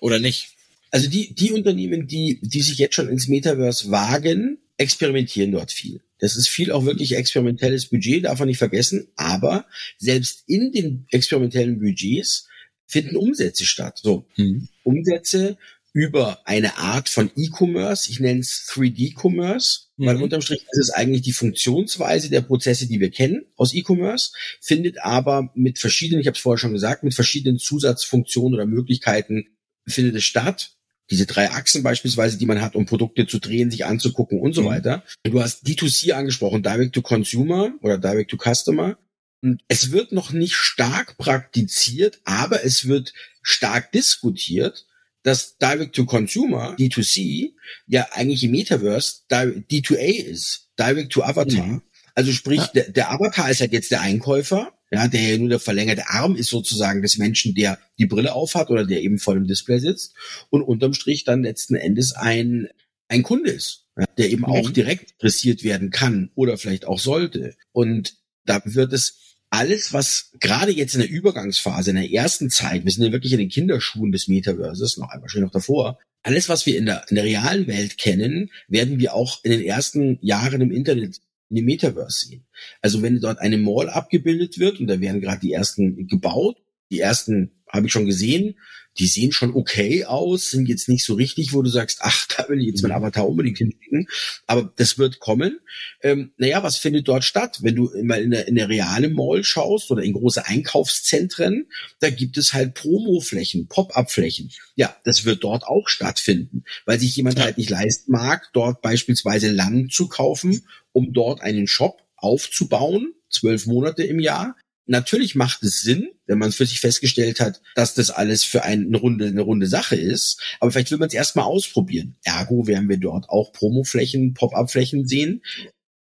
oder 0.00 0.18
nicht? 0.18 0.48
Also 0.90 1.08
die, 1.08 1.34
die 1.34 1.52
Unternehmen, 1.52 2.06
die, 2.06 2.38
die 2.42 2.62
sich 2.62 2.78
jetzt 2.78 2.94
schon 2.94 3.08
ins 3.08 3.28
Metaverse 3.28 3.90
wagen, 3.90 4.58
experimentieren 4.76 5.52
dort 5.52 5.72
viel. 5.72 6.00
Das 6.18 6.36
ist 6.36 6.48
viel 6.48 6.70
auch 6.70 6.84
wirklich 6.84 7.16
experimentelles 7.16 7.86
Budget, 7.86 8.24
darf 8.24 8.38
man 8.38 8.48
nicht 8.48 8.58
vergessen. 8.58 9.08
Aber 9.16 9.66
selbst 9.98 10.44
in 10.46 10.72
den 10.72 11.06
experimentellen 11.10 11.80
Budgets 11.80 12.48
finden 12.86 13.16
Umsätze 13.16 13.64
statt. 13.64 14.00
So, 14.02 14.26
mhm. 14.36 14.68
Umsätze 14.84 15.56
über 15.92 16.40
eine 16.46 16.78
Art 16.78 17.08
von 17.08 17.30
E-Commerce, 17.36 18.10
ich 18.10 18.18
nenne 18.18 18.40
es 18.40 18.66
3D-Commerce, 18.72 19.88
mhm. 19.96 20.06
weil 20.06 20.22
unterm 20.22 20.40
Strich 20.40 20.62
ist 20.62 20.78
es 20.78 20.90
eigentlich 20.90 21.22
die 21.22 21.32
Funktionsweise 21.32 22.30
der 22.30 22.40
Prozesse, 22.40 22.86
die 22.86 23.00
wir 23.00 23.10
kennen 23.10 23.44
aus 23.56 23.74
E-Commerce, 23.74 24.32
findet 24.60 25.02
aber 25.02 25.50
mit 25.54 25.78
verschiedenen, 25.78 26.20
ich 26.20 26.26
habe 26.26 26.36
es 26.36 26.42
vorher 26.42 26.58
schon 26.58 26.72
gesagt, 26.72 27.02
mit 27.02 27.14
verschiedenen 27.14 27.58
Zusatzfunktionen 27.58 28.54
oder 28.54 28.66
Möglichkeiten 28.66 29.48
findet 29.86 30.16
es 30.16 30.24
statt 30.24 30.76
diese 31.10 31.26
drei 31.26 31.50
Achsen 31.50 31.82
beispielsweise, 31.82 32.38
die 32.38 32.46
man 32.46 32.62
hat, 32.62 32.74
um 32.74 32.86
Produkte 32.86 33.26
zu 33.26 33.38
drehen, 33.38 33.70
sich 33.70 33.84
anzugucken 33.84 34.40
und 34.40 34.54
so 34.54 34.62
mhm. 34.62 34.66
weiter. 34.66 35.04
Du 35.24 35.42
hast 35.42 35.66
D2C 35.66 36.12
angesprochen, 36.12 36.62
Direct 36.62 36.94
to 36.94 37.02
Consumer 37.02 37.74
oder 37.82 37.98
Direct 37.98 38.30
to 38.30 38.38
Customer. 38.38 38.96
Und 39.42 39.60
es 39.68 39.90
wird 39.90 40.12
noch 40.12 40.32
nicht 40.32 40.54
stark 40.54 41.18
praktiziert, 41.18 42.20
aber 42.24 42.64
es 42.64 42.86
wird 42.86 43.12
stark 43.42 43.92
diskutiert, 43.92 44.86
dass 45.22 45.56
Direct 45.58 45.94
to 45.94 46.04
Consumer, 46.04 46.74
D2C, 46.78 47.52
ja 47.86 48.08
eigentlich 48.12 48.44
im 48.44 48.50
Metaverse 48.50 49.22
D2A 49.30 50.24
ist, 50.24 50.70
Direct 50.78 51.12
to 51.12 51.22
Avatar. 51.22 51.66
Mhm. 51.66 51.82
Also 52.14 52.32
sprich, 52.32 52.60
ja. 52.60 52.70
der, 52.74 52.90
der 52.90 53.12
Avatar 53.12 53.50
ist 53.50 53.60
halt 53.60 53.72
jetzt 53.72 53.90
der 53.90 54.02
Einkäufer 54.02 54.72
ja, 54.92 55.08
der 55.08 55.22
ja 55.22 55.38
nur 55.38 55.48
der 55.48 55.58
verlängerte 55.58 56.10
Arm 56.10 56.36
ist 56.36 56.50
sozusagen 56.50 57.00
des 57.00 57.16
Menschen, 57.16 57.54
der 57.54 57.78
die 57.98 58.04
Brille 58.04 58.34
aufhat 58.34 58.68
oder 58.68 58.84
der 58.84 59.00
eben 59.00 59.18
vor 59.18 59.34
dem 59.34 59.46
Display 59.46 59.78
sitzt 59.78 60.14
und 60.50 60.60
unterm 60.60 60.92
Strich 60.92 61.24
dann 61.24 61.42
letzten 61.42 61.76
Endes 61.76 62.12
ein, 62.12 62.68
ein 63.08 63.22
Kunde 63.22 63.50
ist, 63.50 63.86
ja, 63.96 64.04
der 64.18 64.30
eben 64.30 64.42
mhm. 64.42 64.48
auch 64.52 64.70
direkt 64.70 65.12
interessiert 65.12 65.64
werden 65.64 65.90
kann 65.90 66.30
oder 66.34 66.58
vielleicht 66.58 66.84
auch 66.84 66.98
sollte. 66.98 67.56
Und 67.72 68.16
da 68.44 68.60
wird 68.64 68.92
es 68.92 69.31
alles, 69.52 69.92
was 69.92 70.30
gerade 70.40 70.72
jetzt 70.72 70.94
in 70.94 71.02
der 71.02 71.10
Übergangsphase, 71.10 71.90
in 71.90 71.96
der 71.96 72.10
ersten 72.10 72.48
Zeit, 72.48 72.86
wir 72.86 72.90
sind 72.90 73.04
ja 73.04 73.12
wirklich 73.12 73.34
in 73.34 73.38
den 73.38 73.50
Kinderschuhen 73.50 74.10
des 74.10 74.26
Metaverses, 74.26 74.96
noch 74.96 75.10
einmal 75.10 75.28
schön 75.28 75.42
noch 75.42 75.50
davor, 75.50 75.98
alles, 76.22 76.48
was 76.48 76.64
wir 76.64 76.78
in 76.78 76.86
der, 76.86 77.04
in 77.10 77.16
der 77.16 77.24
realen 77.24 77.66
Welt 77.66 77.98
kennen, 77.98 78.50
werden 78.68 78.98
wir 78.98 79.14
auch 79.14 79.44
in 79.44 79.50
den 79.50 79.60
ersten 79.60 80.18
Jahren 80.22 80.62
im 80.62 80.70
Internet 80.70 81.20
in 81.50 81.56
dem 81.56 81.66
Metaverse 81.66 82.28
sehen. 82.28 82.46
Also 82.80 83.02
wenn 83.02 83.20
dort 83.20 83.40
eine 83.40 83.58
Mall 83.58 83.90
abgebildet 83.90 84.58
wird 84.58 84.80
und 84.80 84.86
da 84.86 85.00
werden 85.00 85.20
gerade 85.20 85.40
die 85.40 85.52
ersten 85.52 86.06
gebaut, 86.08 86.56
die 86.90 87.00
ersten 87.00 87.52
habe 87.72 87.86
ich 87.86 87.92
schon 87.92 88.06
gesehen, 88.06 88.54
die 88.98 89.06
sehen 89.06 89.32
schon 89.32 89.54
okay 89.54 90.04
aus, 90.04 90.50
sind 90.50 90.68
jetzt 90.68 90.88
nicht 90.88 91.04
so 91.04 91.14
richtig, 91.14 91.52
wo 91.52 91.62
du 91.62 91.70
sagst, 91.70 91.98
ach, 92.02 92.26
da 92.28 92.48
will 92.48 92.60
ich 92.60 92.66
jetzt 92.66 92.82
mein 92.82 92.90
mhm. 92.90 92.98
Avatar 92.98 93.28
unbedingt 93.28 93.58
hinschicken. 93.58 94.06
Aber 94.46 94.72
das 94.76 94.98
wird 94.98 95.18
kommen. 95.18 95.60
Ähm, 96.02 96.32
naja, 96.36 96.62
was 96.62 96.76
findet 96.76 97.08
dort 97.08 97.24
statt? 97.24 97.60
Wenn 97.62 97.74
du 97.74 97.90
mal 98.02 98.20
in 98.20 98.30
der, 98.30 98.46
in 98.48 98.54
der 98.54 98.68
reale 98.68 99.08
Mall 99.08 99.44
schaust 99.44 99.90
oder 99.90 100.02
in 100.02 100.12
große 100.12 100.46
Einkaufszentren, 100.46 101.68
da 102.00 102.10
gibt 102.10 102.36
es 102.36 102.52
halt 102.52 102.74
Promoflächen, 102.74 103.66
Pop-up-Flächen. 103.68 104.50
Ja, 104.76 104.94
das 105.04 105.24
wird 105.24 105.42
dort 105.42 105.64
auch 105.64 105.88
stattfinden, 105.88 106.64
weil 106.84 107.00
sich 107.00 107.16
jemand 107.16 107.40
halt 107.40 107.56
nicht 107.56 107.70
leisten 107.70 108.12
mag, 108.12 108.50
dort 108.52 108.82
beispielsweise 108.82 109.50
Land 109.50 109.92
zu 109.92 110.08
kaufen, 110.08 110.66
um 110.92 111.12
dort 111.12 111.40
einen 111.40 111.66
Shop 111.66 112.02
aufzubauen, 112.16 113.14
zwölf 113.30 113.66
Monate 113.66 114.04
im 114.04 114.20
Jahr, 114.20 114.54
Natürlich 114.86 115.34
macht 115.34 115.62
es 115.62 115.80
Sinn, 115.80 116.10
wenn 116.26 116.38
man 116.38 116.52
für 116.52 116.66
sich 116.66 116.80
festgestellt 116.80 117.40
hat, 117.40 117.62
dass 117.74 117.94
das 117.94 118.10
alles 118.10 118.44
für 118.44 118.64
eine 118.64 118.96
runde, 118.96 119.26
eine 119.26 119.42
runde 119.42 119.66
Sache 119.66 119.96
ist. 119.96 120.40
Aber 120.60 120.72
vielleicht 120.72 120.90
will 120.90 120.98
man 120.98 121.08
es 121.08 121.14
erstmal 121.14 121.44
ausprobieren. 121.44 122.16
Ergo 122.24 122.66
werden 122.66 122.88
wir 122.88 122.96
dort 122.98 123.28
auch 123.28 123.52
Promoflächen, 123.52 124.34
Pop-up-Flächen 124.34 125.06
sehen, 125.06 125.42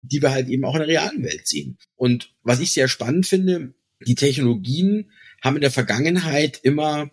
die 0.01 0.21
wir 0.21 0.31
halt 0.31 0.47
eben 0.47 0.63
auch 0.63 0.75
in 0.75 0.79
der 0.79 0.87
realen 0.87 1.23
Welt 1.23 1.47
sehen. 1.47 1.77
Und 1.95 2.33
was 2.41 2.61
ich 2.61 2.71
sehr 2.71 2.87
spannend 2.87 3.27
finde, 3.27 3.73
die 4.05 4.15
Technologien 4.15 5.11
haben 5.41 5.55
in 5.55 5.61
der 5.61 5.71
Vergangenheit 5.71 6.59
immer 6.63 7.11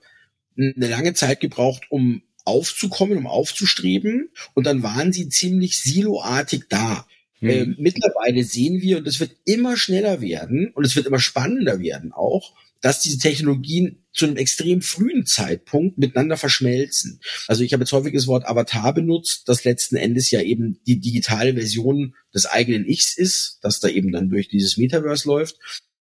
eine 0.56 0.88
lange 0.88 1.14
Zeit 1.14 1.40
gebraucht, 1.40 1.84
um 1.90 2.22
aufzukommen, 2.44 3.18
um 3.18 3.26
aufzustreben. 3.26 4.30
Und 4.54 4.64
dann 4.66 4.82
waren 4.82 5.12
sie 5.12 5.28
ziemlich 5.28 5.80
siloartig 5.80 6.64
da. 6.68 7.06
Mhm. 7.40 7.50
Äh, 7.50 7.66
mittlerweile 7.78 8.44
sehen 8.44 8.80
wir, 8.80 8.98
und 8.98 9.06
es 9.06 9.20
wird 9.20 9.32
immer 9.44 9.76
schneller 9.76 10.20
werden 10.20 10.70
und 10.74 10.84
es 10.84 10.96
wird 10.96 11.06
immer 11.06 11.18
spannender 11.18 11.78
werden 11.80 12.12
auch, 12.12 12.54
dass 12.80 13.00
diese 13.00 13.18
Technologien 13.18 14.04
zu 14.12 14.26
einem 14.26 14.36
extrem 14.36 14.82
frühen 14.82 15.26
Zeitpunkt 15.26 15.98
miteinander 15.98 16.36
verschmelzen. 16.36 17.20
Also 17.48 17.64
ich 17.64 17.72
habe 17.72 17.82
jetzt 17.82 17.92
häufig 17.92 18.14
das 18.14 18.26
Wort 18.26 18.46
Avatar 18.46 18.94
benutzt, 18.94 19.48
das 19.48 19.64
letzten 19.64 19.96
Endes 19.96 20.30
ja 20.30 20.40
eben 20.40 20.80
die 20.86 21.00
digitale 21.00 21.54
Version 21.54 22.14
des 22.34 22.46
eigenen 22.46 22.86
Ichs 22.86 23.16
ist, 23.16 23.58
das 23.62 23.80
da 23.80 23.88
eben 23.88 24.12
dann 24.12 24.28
durch 24.28 24.48
dieses 24.48 24.76
Metaverse 24.76 25.26
läuft, 25.26 25.56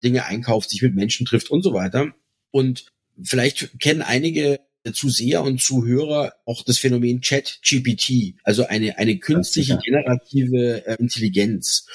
Dinge 0.04 0.26
einkauft, 0.26 0.70
sich 0.70 0.82
mit 0.82 0.96
Menschen 0.96 1.26
trifft 1.26 1.50
und 1.50 1.64
so 1.64 1.74
weiter. 1.74 2.14
Und 2.52 2.92
vielleicht 3.22 3.80
kennen 3.80 4.02
einige 4.02 4.60
Zuseher 4.94 5.44
und 5.44 5.62
Zuhörer 5.62 6.34
auch 6.46 6.64
das 6.64 6.78
Phänomen 6.78 7.22
Chat-GPT, 7.22 8.36
also 8.44 8.66
eine, 8.66 8.98
eine 8.98 9.20
künstliche 9.20 9.80
generative 9.84 10.86
äh, 10.86 10.96
Intelligenz. 11.00 11.86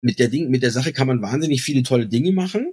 Mit 0.00 0.18
der 0.18 0.28
Ding, 0.28 0.50
mit 0.50 0.62
der 0.62 0.70
Sache 0.70 0.92
kann 0.92 1.06
man 1.06 1.22
wahnsinnig 1.22 1.62
viele 1.62 1.82
tolle 1.82 2.08
Dinge 2.08 2.32
machen. 2.32 2.72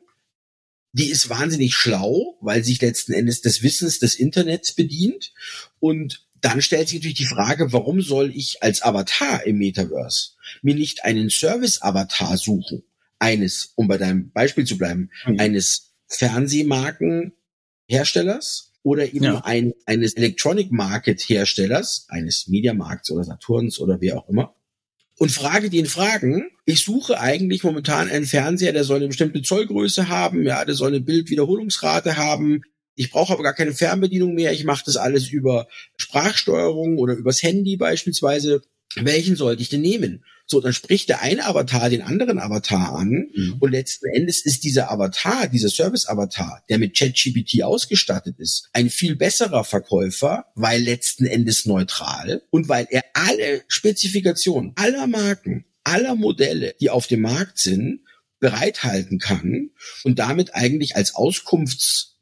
Die 0.94 1.10
ist 1.10 1.30
wahnsinnig 1.30 1.76
schlau, 1.76 2.38
weil 2.42 2.64
sich 2.64 2.82
letzten 2.82 3.14
Endes 3.14 3.42
des 3.42 3.62
Wissens 3.62 4.00
des 4.00 4.16
Internets 4.16 4.74
bedient. 4.74 5.34
Und 5.80 6.26
dann 6.42 6.62
stellt 6.62 6.90
sich 6.90 7.00
natürlich 7.00 7.18
die 7.18 7.26
Frage, 7.26 7.74
warum 7.74 8.02
soll 8.02 8.36
ich 8.36 8.64
als 8.64 8.82
Avatar 8.82 9.46
im 9.46 9.60
Metaverse 9.60 10.32
mir 10.62 10.74
nicht 10.74 11.06
einen 11.06 11.30
Service-Avatar 11.30 12.38
suchen? 12.38 12.84
Eines, 13.20 13.74
um 13.76 13.88
bei 13.88 13.98
deinem 13.98 14.32
Beispiel 14.32 14.66
zu 14.66 14.78
bleiben, 14.78 15.12
mhm. 15.26 15.40
eines 15.40 15.94
Fernsehmarkenherstellers 16.08 18.69
oder 18.84 19.06
eben 19.06 19.26
ja. 19.26 19.42
ein, 19.44 19.74
eines 19.86 20.14
Electronic 20.14 20.72
Market 20.72 21.22
Herstellers, 21.22 22.06
eines 22.10 22.48
Mediamarkts 22.48 23.12
oder 23.12 23.24
Saturns 23.24 23.80
oder 23.80 24.02
wie 24.02 24.14
auch 24.14 24.28
immer, 24.30 24.56
und 25.18 25.34
frage 25.34 25.70
den 25.70 25.86
Fragen, 25.86 26.50
ich 26.64 26.82
suche 26.84 27.20
eigentlich 27.20 27.66
momentan 27.66 28.10
einen 28.10 28.26
Fernseher, 28.26 28.72
der 28.72 28.86
soll 28.86 28.98
eine 28.98 29.08
bestimmte 29.08 29.42
Zollgröße 29.42 30.08
haben, 30.08 30.46
ja, 30.46 30.64
der 30.64 30.76
soll 30.76 30.90
eine 30.90 31.02
Bildwiederholungsrate 31.02 32.16
haben, 32.16 32.62
ich 32.96 33.12
brauche 33.12 33.34
aber 33.34 33.44
gar 33.44 33.54
keine 33.54 33.74
Fernbedienung 33.74 34.34
mehr, 34.34 34.54
ich 34.54 34.64
mache 34.64 34.84
das 34.86 34.96
alles 34.96 35.30
über 35.30 35.68
Sprachsteuerung 35.98 36.98
oder 36.98 37.14
übers 37.14 37.44
Handy 37.44 37.78
beispielsweise. 37.78 38.62
Welchen 38.96 39.36
sollte 39.36 39.62
ich 39.62 39.70
denn 39.70 39.82
nehmen? 39.82 40.26
So, 40.52 40.60
dann 40.62 40.74
spricht 40.74 41.10
der 41.10 41.22
eine 41.22 41.46
Avatar 41.46 41.92
den 41.92 42.02
anderen 42.02 42.40
Avatar 42.40 42.96
an 42.96 43.30
mhm. 43.36 43.58
und 43.60 43.72
letzten 43.72 44.08
Endes 44.08 44.44
ist 44.44 44.64
dieser 44.64 44.92
Avatar, 44.92 45.48
dieser 45.48 45.70
Service-Avatar, 45.70 46.64
der 46.70 46.80
mit 46.80 46.98
ChatGPT 46.98 47.62
ausgestattet 47.62 48.40
ist, 48.40 48.68
ein 48.74 48.90
viel 48.90 49.16
besserer 49.16 49.64
Verkäufer, 49.64 50.46
weil 50.56 50.82
letzten 50.82 51.28
Endes 51.28 51.68
neutral 51.68 52.42
und 52.50 52.68
weil 52.68 52.88
er 52.90 53.04
alle 53.14 53.64
Spezifikationen 53.68 54.74
aller 54.76 55.06
Marken, 55.06 55.66
aller 55.84 56.16
Modelle, 56.16 56.74
die 56.82 56.90
auf 56.90 57.06
dem 57.06 57.22
Markt 57.22 57.60
sind, 57.60 58.02
bereithalten 58.40 59.20
kann 59.20 59.70
und 60.04 60.18
damit 60.18 60.56
eigentlich 60.56 60.96
als 60.96 61.14
Auskunfts 61.14 62.16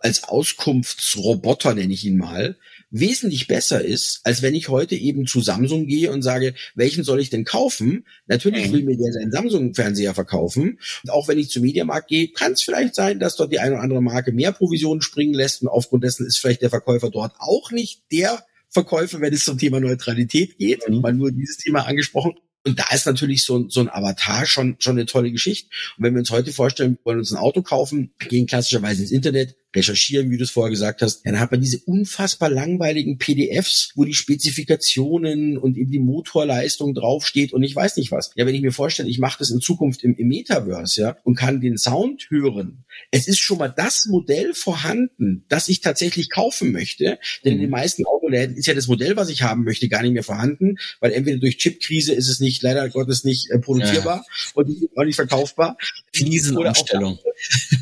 als 0.00 0.22
Auskunftsroboter 0.22 1.74
nenne 1.74 1.92
ich 1.92 2.04
ihn 2.04 2.18
mal, 2.18 2.56
wesentlich 2.90 3.46
besser 3.46 3.84
ist, 3.84 4.20
als 4.24 4.42
wenn 4.42 4.54
ich 4.54 4.68
heute 4.68 4.94
eben 4.94 5.26
zu 5.26 5.40
Samsung 5.40 5.86
gehe 5.86 6.10
und 6.10 6.22
sage, 6.22 6.54
welchen 6.74 7.04
soll 7.04 7.20
ich 7.20 7.30
denn 7.30 7.44
kaufen? 7.44 8.06
Natürlich 8.26 8.68
mhm. 8.68 8.72
will 8.72 8.82
mir 8.84 8.96
der 8.96 9.12
seinen 9.12 9.32
Samsung-Fernseher 9.32 10.14
verkaufen. 10.14 10.78
Und 11.04 11.10
auch 11.10 11.28
wenn 11.28 11.38
ich 11.38 11.50
zum 11.50 11.62
Mediamarkt 11.62 12.08
gehe, 12.08 12.28
kann 12.28 12.52
es 12.52 12.62
vielleicht 12.62 12.94
sein, 12.94 13.18
dass 13.18 13.36
dort 13.36 13.52
die 13.52 13.58
eine 13.58 13.74
oder 13.74 13.82
andere 13.82 14.02
Marke 14.02 14.32
mehr 14.32 14.52
Provisionen 14.52 15.02
springen 15.02 15.34
lässt 15.34 15.62
und 15.62 15.68
aufgrund 15.68 16.04
dessen 16.04 16.26
ist 16.26 16.38
vielleicht 16.38 16.62
der 16.62 16.70
Verkäufer 16.70 17.10
dort 17.10 17.34
auch 17.38 17.70
nicht 17.70 18.02
der 18.10 18.44
Verkäufer, 18.70 19.20
wenn 19.20 19.32
es 19.32 19.44
zum 19.44 19.58
Thema 19.58 19.80
Neutralität 19.80 20.58
geht, 20.58 20.88
mhm. 20.88 21.00
mal 21.00 21.12
nur 21.12 21.32
dieses 21.32 21.56
Thema 21.56 21.86
angesprochen. 21.86 22.34
Und 22.64 22.78
da 22.78 22.84
ist 22.92 23.06
natürlich 23.06 23.44
so, 23.44 23.68
so 23.68 23.80
ein 23.80 23.88
Avatar 23.88 24.44
schon, 24.44 24.76
schon 24.78 24.96
eine 24.96 25.06
tolle 25.06 25.30
Geschichte. 25.30 25.70
Und 25.96 26.04
wenn 26.04 26.14
wir 26.14 26.18
uns 26.18 26.30
heute 26.30 26.52
vorstellen, 26.52 26.98
wir 26.98 27.04
wollen 27.04 27.18
uns 27.18 27.32
ein 27.32 27.38
Auto 27.38 27.62
kaufen, 27.62 28.12
gehen 28.18 28.46
klassischerweise 28.46 29.02
ins 29.02 29.10
Internet, 29.10 29.56
recherchieren, 29.74 30.30
wie 30.30 30.38
du 30.38 30.44
es 30.44 30.50
vorher 30.50 30.70
gesagt 30.70 31.02
hast, 31.02 31.24
dann 31.26 31.38
hat 31.38 31.50
man 31.50 31.60
diese 31.60 31.78
unfassbar 31.84 32.50
langweiligen 32.50 33.18
PDFs, 33.18 33.92
wo 33.94 34.04
die 34.04 34.14
Spezifikationen 34.14 35.58
und 35.58 35.76
eben 35.76 35.90
die 35.90 35.98
Motorleistung 35.98 36.94
draufsteht 36.94 37.52
und 37.52 37.62
ich 37.62 37.76
weiß 37.76 37.96
nicht 37.96 38.10
was. 38.10 38.32
Ja, 38.34 38.46
wenn 38.46 38.54
ich 38.54 38.62
mir 38.62 38.72
vorstelle, 38.72 39.08
ich 39.08 39.18
mache 39.18 39.38
das 39.38 39.50
in 39.50 39.60
Zukunft 39.60 40.02
im, 40.04 40.14
im 40.16 40.28
Metaverse, 40.28 41.00
ja, 41.00 41.16
und 41.24 41.34
kann 41.34 41.60
den 41.60 41.76
Sound 41.76 42.28
hören, 42.30 42.84
es 43.10 43.28
ist 43.28 43.38
schon 43.38 43.58
mal 43.58 43.68
das 43.68 44.06
Modell 44.06 44.54
vorhanden, 44.54 45.44
das 45.48 45.68
ich 45.68 45.80
tatsächlich 45.80 46.30
kaufen 46.30 46.72
möchte, 46.72 47.18
denn 47.44 47.54
in 47.54 47.58
den 47.58 47.66
mhm. 47.66 47.72
meisten 47.72 48.06
Autoläden 48.06 48.56
ist 48.56 48.66
ja 48.66 48.74
das 48.74 48.88
Modell, 48.88 49.16
was 49.16 49.28
ich 49.28 49.42
haben 49.42 49.64
möchte, 49.64 49.88
gar 49.88 50.02
nicht 50.02 50.12
mehr 50.12 50.22
vorhanden, 50.22 50.76
weil 51.00 51.12
entweder 51.12 51.38
durch 51.38 51.58
Chipkrise 51.58 52.14
ist 52.14 52.28
es 52.28 52.40
nicht, 52.40 52.62
leider 52.62 52.88
Gottes 52.88 53.24
nicht 53.24 53.50
äh, 53.50 53.58
produzierbar 53.58 54.24
ja. 54.26 54.52
und 54.54 54.88
auch 54.96 55.04
nicht 55.04 55.16
verkaufbar. 55.16 55.76
Krisenumstellung. 56.12 57.18
Oder, 57.18 57.32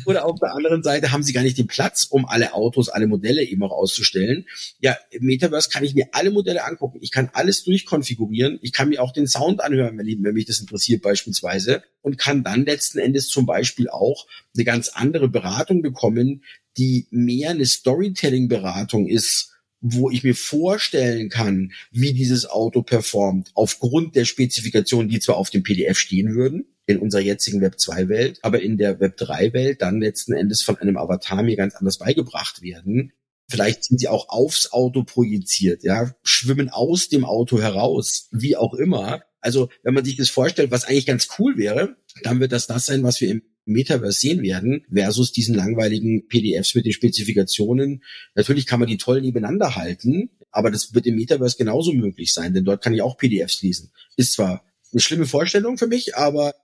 oder 0.07 0.25
auf 0.25 0.39
der 0.39 0.55
anderen 0.55 0.83
Seite 0.83 1.11
haben 1.11 1.21
sie 1.21 1.33
gar 1.33 1.43
nicht 1.43 1.57
den 1.57 1.67
Platz, 1.67 2.05
um 2.05 2.25
alle 2.25 2.53
Autos, 2.53 2.87
alle 2.87 3.07
Modelle 3.07 3.43
eben 3.43 3.61
auch 3.61 3.73
auszustellen. 3.73 4.45
Ja, 4.79 4.97
im 5.11 5.25
Metaverse 5.25 5.69
kann 5.69 5.83
ich 5.83 5.95
mir 5.95 6.07
alle 6.13 6.31
Modelle 6.31 6.63
angucken. 6.63 6.99
Ich 7.01 7.11
kann 7.11 7.29
alles 7.33 7.65
durchkonfigurieren. 7.65 8.57
Ich 8.61 8.71
kann 8.71 8.87
mir 8.87 9.03
auch 9.03 9.11
den 9.11 9.27
Sound 9.27 9.59
anhören, 9.59 9.97
wenn, 9.97 10.23
wenn 10.23 10.33
mich 10.33 10.45
das 10.45 10.61
interessiert 10.61 11.01
beispielsweise 11.01 11.83
und 12.01 12.17
kann 12.17 12.45
dann 12.45 12.63
letzten 12.63 12.99
Endes 12.99 13.27
zum 13.27 13.45
Beispiel 13.45 13.89
auch 13.89 14.27
eine 14.55 14.63
ganz 14.63 14.87
andere 14.87 15.27
Beratung 15.27 15.81
bekommen, 15.81 16.45
die 16.77 17.07
mehr 17.11 17.49
eine 17.49 17.65
Storytelling-Beratung 17.65 19.07
ist, 19.07 19.51
wo 19.81 20.09
ich 20.09 20.23
mir 20.23 20.35
vorstellen 20.35 21.27
kann, 21.27 21.73
wie 21.91 22.13
dieses 22.13 22.49
Auto 22.49 22.81
performt, 22.81 23.51
aufgrund 23.55 24.15
der 24.15 24.23
Spezifikationen, 24.23 25.09
die 25.09 25.19
zwar 25.19 25.35
auf 25.35 25.49
dem 25.49 25.63
PDF 25.63 25.97
stehen 25.97 26.33
würden, 26.33 26.65
in 26.87 26.99
unserer 26.99 27.21
jetzigen 27.21 27.61
Web 27.61 27.79
2 27.79 28.09
Welt, 28.09 28.39
aber 28.41 28.61
in 28.61 28.77
der 28.77 28.99
Web 28.99 29.17
3 29.17 29.53
Welt 29.53 29.81
dann 29.81 30.01
letzten 30.01 30.33
Endes 30.33 30.63
von 30.63 30.77
einem 30.77 30.97
Avatar 30.97 31.43
mir 31.43 31.57
ganz 31.57 31.75
anders 31.75 31.99
beigebracht 31.99 32.61
werden. 32.61 33.11
Vielleicht 33.49 33.83
sind 33.83 33.99
sie 33.99 34.07
auch 34.07 34.29
aufs 34.29 34.71
Auto 34.71 35.03
projiziert, 35.03 35.83
ja, 35.83 36.15
schwimmen 36.23 36.69
aus 36.69 37.09
dem 37.09 37.23
Auto 37.23 37.61
heraus, 37.61 38.29
wie 38.31 38.55
auch 38.55 38.73
immer. 38.73 39.21
Also, 39.39 39.69
wenn 39.83 39.93
man 39.93 40.03
sich 40.03 40.17
das 40.17 40.29
vorstellt, 40.29 40.71
was 40.71 40.85
eigentlich 40.85 41.05
ganz 41.05 41.27
cool 41.37 41.57
wäre, 41.57 41.95
dann 42.23 42.39
wird 42.39 42.51
das 42.51 42.67
das 42.67 42.87
sein, 42.87 43.03
was 43.03 43.21
wir 43.21 43.29
im 43.29 43.43
Metaverse 43.65 44.19
sehen 44.19 44.41
werden, 44.41 44.85
versus 44.91 45.31
diesen 45.31 45.55
langweiligen 45.55 46.27
PDFs 46.27 46.73
mit 46.73 46.85
den 46.85 46.93
Spezifikationen. 46.93 48.03
Natürlich 48.33 48.65
kann 48.65 48.79
man 48.79 48.89
die 48.89 48.97
toll 48.97 49.21
nebeneinander 49.21 49.75
halten, 49.75 50.29
aber 50.51 50.71
das 50.71 50.93
wird 50.93 51.05
im 51.05 51.15
Metaverse 51.15 51.57
genauso 51.57 51.93
möglich 51.93 52.33
sein, 52.33 52.53
denn 52.53 52.65
dort 52.65 52.83
kann 52.83 52.93
ich 52.93 53.01
auch 53.01 53.17
PDFs 53.17 53.61
lesen. 53.61 53.91
Ist 54.15 54.33
zwar 54.33 54.65
eine 54.91 55.01
schlimme 55.01 55.25
Vorstellung 55.25 55.77
für 55.77 55.87
mich, 55.87 56.15
aber 56.15 56.55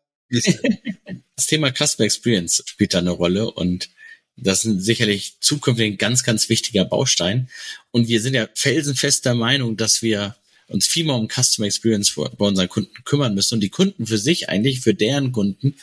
das 1.35 1.45
Thema 1.45 1.71
Customer 1.71 2.05
Experience 2.05 2.63
spielt 2.65 2.93
da 2.93 2.99
eine 2.99 3.11
Rolle 3.11 3.51
und 3.51 3.89
das 4.35 4.65
ist 4.65 4.83
sicherlich 4.83 5.39
zukünftig 5.39 5.93
ein 5.93 5.97
ganz, 5.97 6.23
ganz 6.23 6.49
wichtiger 6.49 6.85
Baustein. 6.85 7.49
Und 7.91 8.07
wir 8.07 8.19
sind 8.19 8.33
ja 8.33 8.49
felsenfest 8.55 9.25
der 9.25 9.35
Meinung, 9.35 9.77
dass 9.77 10.01
wir 10.01 10.35
uns 10.67 10.87
viel 10.87 11.05
mehr 11.05 11.15
um 11.15 11.27
Customer 11.27 11.67
Experience 11.67 12.15
bei 12.15 12.45
unseren 12.45 12.69
Kunden 12.69 13.03
kümmern 13.03 13.35
müssen 13.35 13.55
und 13.55 13.61
die 13.61 13.69
Kunden 13.69 14.07
für 14.07 14.17
sich 14.17 14.49
eigentlich, 14.49 14.81
für 14.81 14.95
deren 14.95 15.31
Kunden, 15.31 15.75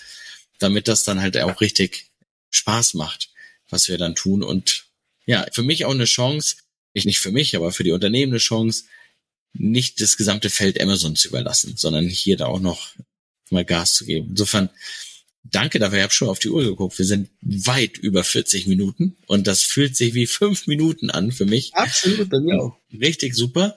damit 0.58 0.88
das 0.88 1.04
dann 1.04 1.20
halt 1.20 1.36
auch 1.38 1.60
richtig 1.60 2.06
Spaß 2.50 2.94
macht, 2.94 3.30
was 3.68 3.88
wir 3.88 3.98
dann 3.98 4.14
tun. 4.14 4.42
Und 4.42 4.86
ja, 5.26 5.46
für 5.52 5.62
mich 5.62 5.84
auch 5.84 5.94
eine 5.94 6.06
Chance, 6.06 6.56
nicht, 6.92 7.06
nicht 7.06 7.20
für 7.20 7.30
mich, 7.30 7.54
aber 7.54 7.72
für 7.72 7.84
die 7.84 7.92
Unternehmen 7.92 8.32
eine 8.32 8.38
Chance, 8.38 8.84
nicht 9.52 10.00
das 10.00 10.16
gesamte 10.16 10.50
Feld 10.50 10.80
Amazon 10.80 11.14
zu 11.14 11.28
überlassen, 11.28 11.76
sondern 11.76 12.08
hier 12.08 12.36
da 12.36 12.46
auch 12.46 12.60
noch 12.60 12.94
mal 13.50 13.64
Gas 13.64 13.94
zu 13.94 14.04
geben. 14.04 14.28
Insofern, 14.30 14.70
danke 15.44 15.78
dafür. 15.78 15.98
Ich 15.98 16.04
habe 16.04 16.12
schon 16.12 16.28
auf 16.28 16.38
die 16.38 16.50
Uhr 16.50 16.64
geguckt. 16.64 16.98
Wir 16.98 17.06
sind 17.06 17.30
weit 17.40 17.98
über 17.98 18.24
40 18.24 18.66
Minuten 18.66 19.16
und 19.26 19.46
das 19.46 19.62
fühlt 19.62 19.96
sich 19.96 20.14
wie 20.14 20.26
fünf 20.26 20.66
Minuten 20.66 21.10
an 21.10 21.32
für 21.32 21.46
mich. 21.46 21.74
Absolut, 21.74 22.28
bei 22.30 22.40
mir 22.40 22.60
auch. 22.60 22.76
Richtig 22.92 23.34
super. 23.34 23.76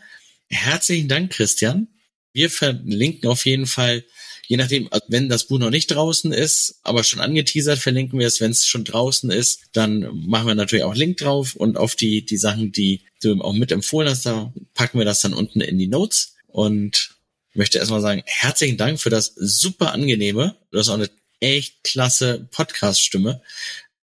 Herzlichen 0.49 1.07
Dank, 1.07 1.31
Christian. 1.31 1.87
Wir 2.33 2.49
verlinken 2.49 3.29
auf 3.29 3.45
jeden 3.45 3.67
Fall, 3.67 4.03
je 4.47 4.57
nachdem, 4.57 4.89
wenn 5.07 5.29
das 5.29 5.47
Buch 5.47 5.59
noch 5.59 5.69
nicht 5.69 5.87
draußen 5.87 6.31
ist, 6.31 6.79
aber 6.83 7.03
schon 7.03 7.19
angeteasert, 7.19 7.79
verlinken 7.79 8.19
wir 8.19 8.27
es. 8.27 8.41
Wenn 8.41 8.51
es 8.51 8.65
schon 8.65 8.83
draußen 8.83 9.29
ist, 9.29 9.61
dann 9.73 9.99
machen 10.27 10.47
wir 10.47 10.55
natürlich 10.55 10.83
auch 10.83 10.95
Link 10.95 11.17
drauf 11.17 11.55
und 11.55 11.77
auf 11.77 11.95
die, 11.95 12.25
die 12.25 12.37
Sachen, 12.37 12.71
die 12.71 13.01
du 13.21 13.39
auch 13.41 13.53
mit 13.53 13.71
empfohlen 13.71 14.09
hast, 14.09 14.25
da 14.25 14.51
packen 14.73 14.97
wir 14.97 15.05
das 15.05 15.21
dann 15.21 15.33
unten 15.33 15.61
in 15.61 15.77
die 15.77 15.87
Notes. 15.87 16.35
Und 16.47 17.12
möchte 17.55 17.77
erstmal 17.77 18.01
sagen, 18.01 18.23
herzlichen 18.25 18.77
Dank 18.77 18.99
für 18.99 19.09
das 19.09 19.33
super 19.35 19.93
angenehme, 19.93 20.55
du 20.71 20.79
hast 20.79 20.89
auch 20.89 20.95
eine 20.95 21.09
echt 21.39 21.83
klasse 21.83 22.47
Podcast-Stimme. 22.51 23.41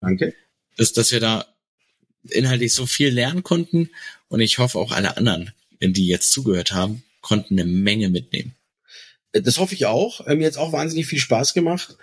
Danke. 0.01 0.35
Dass, 0.77 0.93
dass 0.93 1.13
wir 1.13 1.21
da 1.21 1.47
inhaltlich 2.31 2.75
so 2.75 2.87
viel 2.87 3.11
lernen 3.11 3.43
konnten 3.43 3.91
und 4.29 4.41
ich 4.41 4.59
hoffe 4.59 4.79
auch 4.79 4.93
alle 4.93 5.17
anderen, 5.17 5.53
die 5.81 6.07
jetzt 6.07 6.33
zugehört 6.33 6.73
haben, 6.73 7.03
konnten 7.21 7.59
eine 7.59 7.71
Menge 7.71 8.09
mitnehmen. 8.09 8.55
Das 9.33 9.59
hoffe 9.59 9.75
ich 9.75 9.87
auch. 9.87 10.27
Mir 10.27 10.47
hat 10.47 10.57
auch 10.57 10.73
wahnsinnig 10.73 11.07
viel 11.07 11.19
Spaß 11.19 11.55
gemacht. 11.55 11.97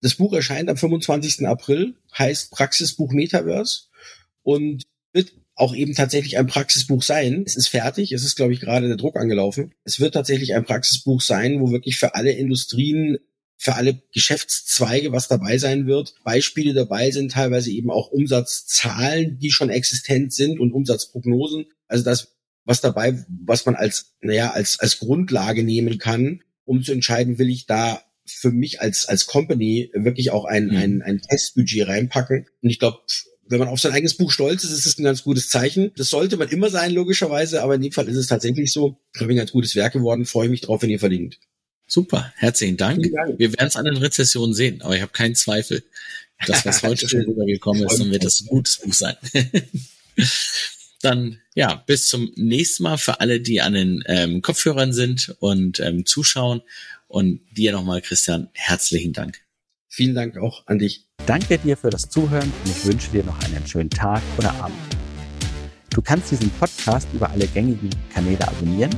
Das 0.00 0.14
Buch 0.14 0.32
erscheint 0.32 0.68
am 0.68 0.76
25. 0.76 1.46
April, 1.46 1.94
heißt 2.16 2.50
Praxisbuch 2.50 3.12
Metaverse 3.12 3.82
und 4.42 4.84
wird 5.12 5.32
auch 5.58 5.74
eben 5.74 5.94
tatsächlich 5.94 6.38
ein 6.38 6.46
Praxisbuch 6.46 7.02
sein. 7.02 7.42
Es 7.46 7.56
ist 7.56 7.68
fertig, 7.68 8.12
es 8.12 8.24
ist, 8.24 8.36
glaube 8.36 8.52
ich, 8.52 8.60
gerade 8.60 8.86
der 8.86 8.96
Druck 8.96 9.16
angelaufen. 9.16 9.74
Es 9.84 9.98
wird 9.98 10.14
tatsächlich 10.14 10.54
ein 10.54 10.64
Praxisbuch 10.64 11.20
sein, 11.20 11.60
wo 11.60 11.70
wirklich 11.70 11.98
für 11.98 12.14
alle 12.14 12.32
Industrien 12.32 13.18
für 13.60 13.74
alle 13.74 14.00
Geschäftszweige 14.14 15.10
was 15.10 15.26
dabei 15.26 15.58
sein 15.58 15.88
wird. 15.88 16.14
Beispiele 16.22 16.74
dabei 16.74 17.10
sind 17.10 17.32
teilweise 17.32 17.72
eben 17.72 17.90
auch 17.90 18.10
Umsatzzahlen, 18.12 19.38
die 19.40 19.50
schon 19.50 19.68
existent 19.68 20.32
sind 20.32 20.60
und 20.60 20.72
Umsatzprognosen. 20.72 21.66
Also 21.88 22.04
das, 22.04 22.36
was 22.64 22.80
dabei, 22.80 23.24
was 23.28 23.66
man 23.66 23.74
als, 23.74 24.14
naja, 24.20 24.52
als, 24.52 24.78
als 24.78 25.00
Grundlage 25.00 25.64
nehmen 25.64 25.98
kann, 25.98 26.44
um 26.64 26.84
zu 26.84 26.92
entscheiden, 26.92 27.38
will 27.38 27.50
ich 27.50 27.66
da 27.66 28.00
für 28.26 28.52
mich 28.52 28.80
als, 28.80 29.06
als 29.06 29.26
Company 29.26 29.90
wirklich 29.92 30.30
auch 30.30 30.44
ein, 30.44 30.66
mhm. 30.66 30.76
ein, 30.76 31.02
ein 31.02 31.20
Testbudget 31.20 31.88
reinpacken. 31.88 32.46
Und 32.62 32.70
ich 32.70 32.78
glaube, 32.78 32.98
wenn 33.48 33.58
man 33.58 33.68
auf 33.68 33.80
sein 33.80 33.92
eigenes 33.92 34.14
Buch 34.14 34.30
stolz 34.30 34.64
ist, 34.64 34.70
ist 34.70 34.86
es 34.86 34.98
ein 34.98 35.04
ganz 35.04 35.22
gutes 35.22 35.48
Zeichen. 35.48 35.92
Das 35.96 36.10
sollte 36.10 36.36
man 36.36 36.48
immer 36.48 36.70
sein, 36.70 36.92
logischerweise, 36.92 37.62
aber 37.62 37.76
in 37.76 37.82
dem 37.82 37.92
Fall 37.92 38.08
ist 38.08 38.16
es 38.16 38.26
tatsächlich 38.26 38.72
so. 38.72 38.98
Ich 39.12 39.18
glaube, 39.18 39.32
ein 39.32 39.36
ganz 39.36 39.52
gutes 39.52 39.74
Werk 39.74 39.94
geworden. 39.94 40.26
Freue 40.26 40.48
mich 40.48 40.60
drauf, 40.60 40.82
wenn 40.82 40.90
ihr 40.90 41.00
verlinkt. 41.00 41.38
Super, 41.86 42.32
herzlichen 42.36 42.76
Dank. 42.76 43.02
Dank. 43.10 43.38
Wir 43.38 43.52
werden 43.54 43.68
es 43.68 43.76
an 43.76 43.86
den 43.86 43.96
Rezessionen 43.96 44.54
sehen, 44.54 44.82
aber 44.82 44.94
ich 44.94 45.02
habe 45.02 45.12
keinen 45.12 45.34
Zweifel, 45.34 45.82
dass 46.46 46.66
was 46.66 46.82
heute 46.82 47.08
schon 47.08 47.20
rübergekommen 47.26 47.84
ist, 47.84 47.98
dann 47.98 48.10
wird 48.10 48.24
das 48.24 48.42
ein 48.42 48.46
gutes 48.46 48.76
Buch 48.78 48.92
sein. 48.92 49.16
dann 51.00 51.40
ja, 51.54 51.74
bis 51.74 52.08
zum 52.08 52.30
nächsten 52.36 52.82
Mal 52.82 52.98
für 52.98 53.20
alle, 53.20 53.40
die 53.40 53.62
an 53.62 53.72
den 53.72 54.04
ähm, 54.06 54.42
Kopfhörern 54.42 54.92
sind 54.92 55.34
und 55.40 55.80
ähm, 55.80 56.04
zuschauen. 56.04 56.62
Und 57.06 57.40
dir 57.50 57.72
nochmal, 57.72 58.02
Christian, 58.02 58.50
herzlichen 58.52 59.14
Dank. 59.14 59.40
Vielen 59.88 60.14
Dank 60.14 60.36
auch 60.36 60.66
an 60.66 60.78
dich. 60.78 61.07
Danke 61.26 61.58
dir 61.58 61.76
für 61.76 61.90
das 61.90 62.08
Zuhören 62.08 62.50
und 62.64 62.70
ich 62.70 62.84
wünsche 62.86 63.10
dir 63.10 63.24
noch 63.24 63.38
einen 63.44 63.66
schönen 63.66 63.90
Tag 63.90 64.22
oder 64.38 64.50
Abend. 64.62 64.78
Du 65.90 66.00
kannst 66.00 66.30
diesen 66.30 66.50
Podcast 66.50 67.08
über 67.12 67.28
alle 67.30 67.46
gängigen 67.46 67.90
Kanäle 68.14 68.46
abonnieren 68.46 68.94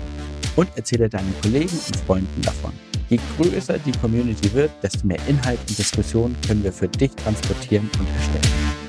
und 0.56 0.68
erzähle 0.76 1.08
deinen 1.08 1.34
Kollegen 1.42 1.78
und 1.86 1.96
Freunden 2.06 2.42
davon. 2.42 2.72
Je 3.08 3.18
größer 3.36 3.78
die 3.78 3.92
Community 3.92 4.52
wird, 4.52 4.70
desto 4.82 5.06
mehr 5.06 5.18
Inhalt 5.26 5.58
und 5.68 5.78
Diskussion 5.78 6.36
können 6.46 6.62
wir 6.62 6.72
für 6.72 6.88
dich 6.88 7.10
transportieren 7.12 7.90
und 7.98 8.06
erstellen. 8.08 8.79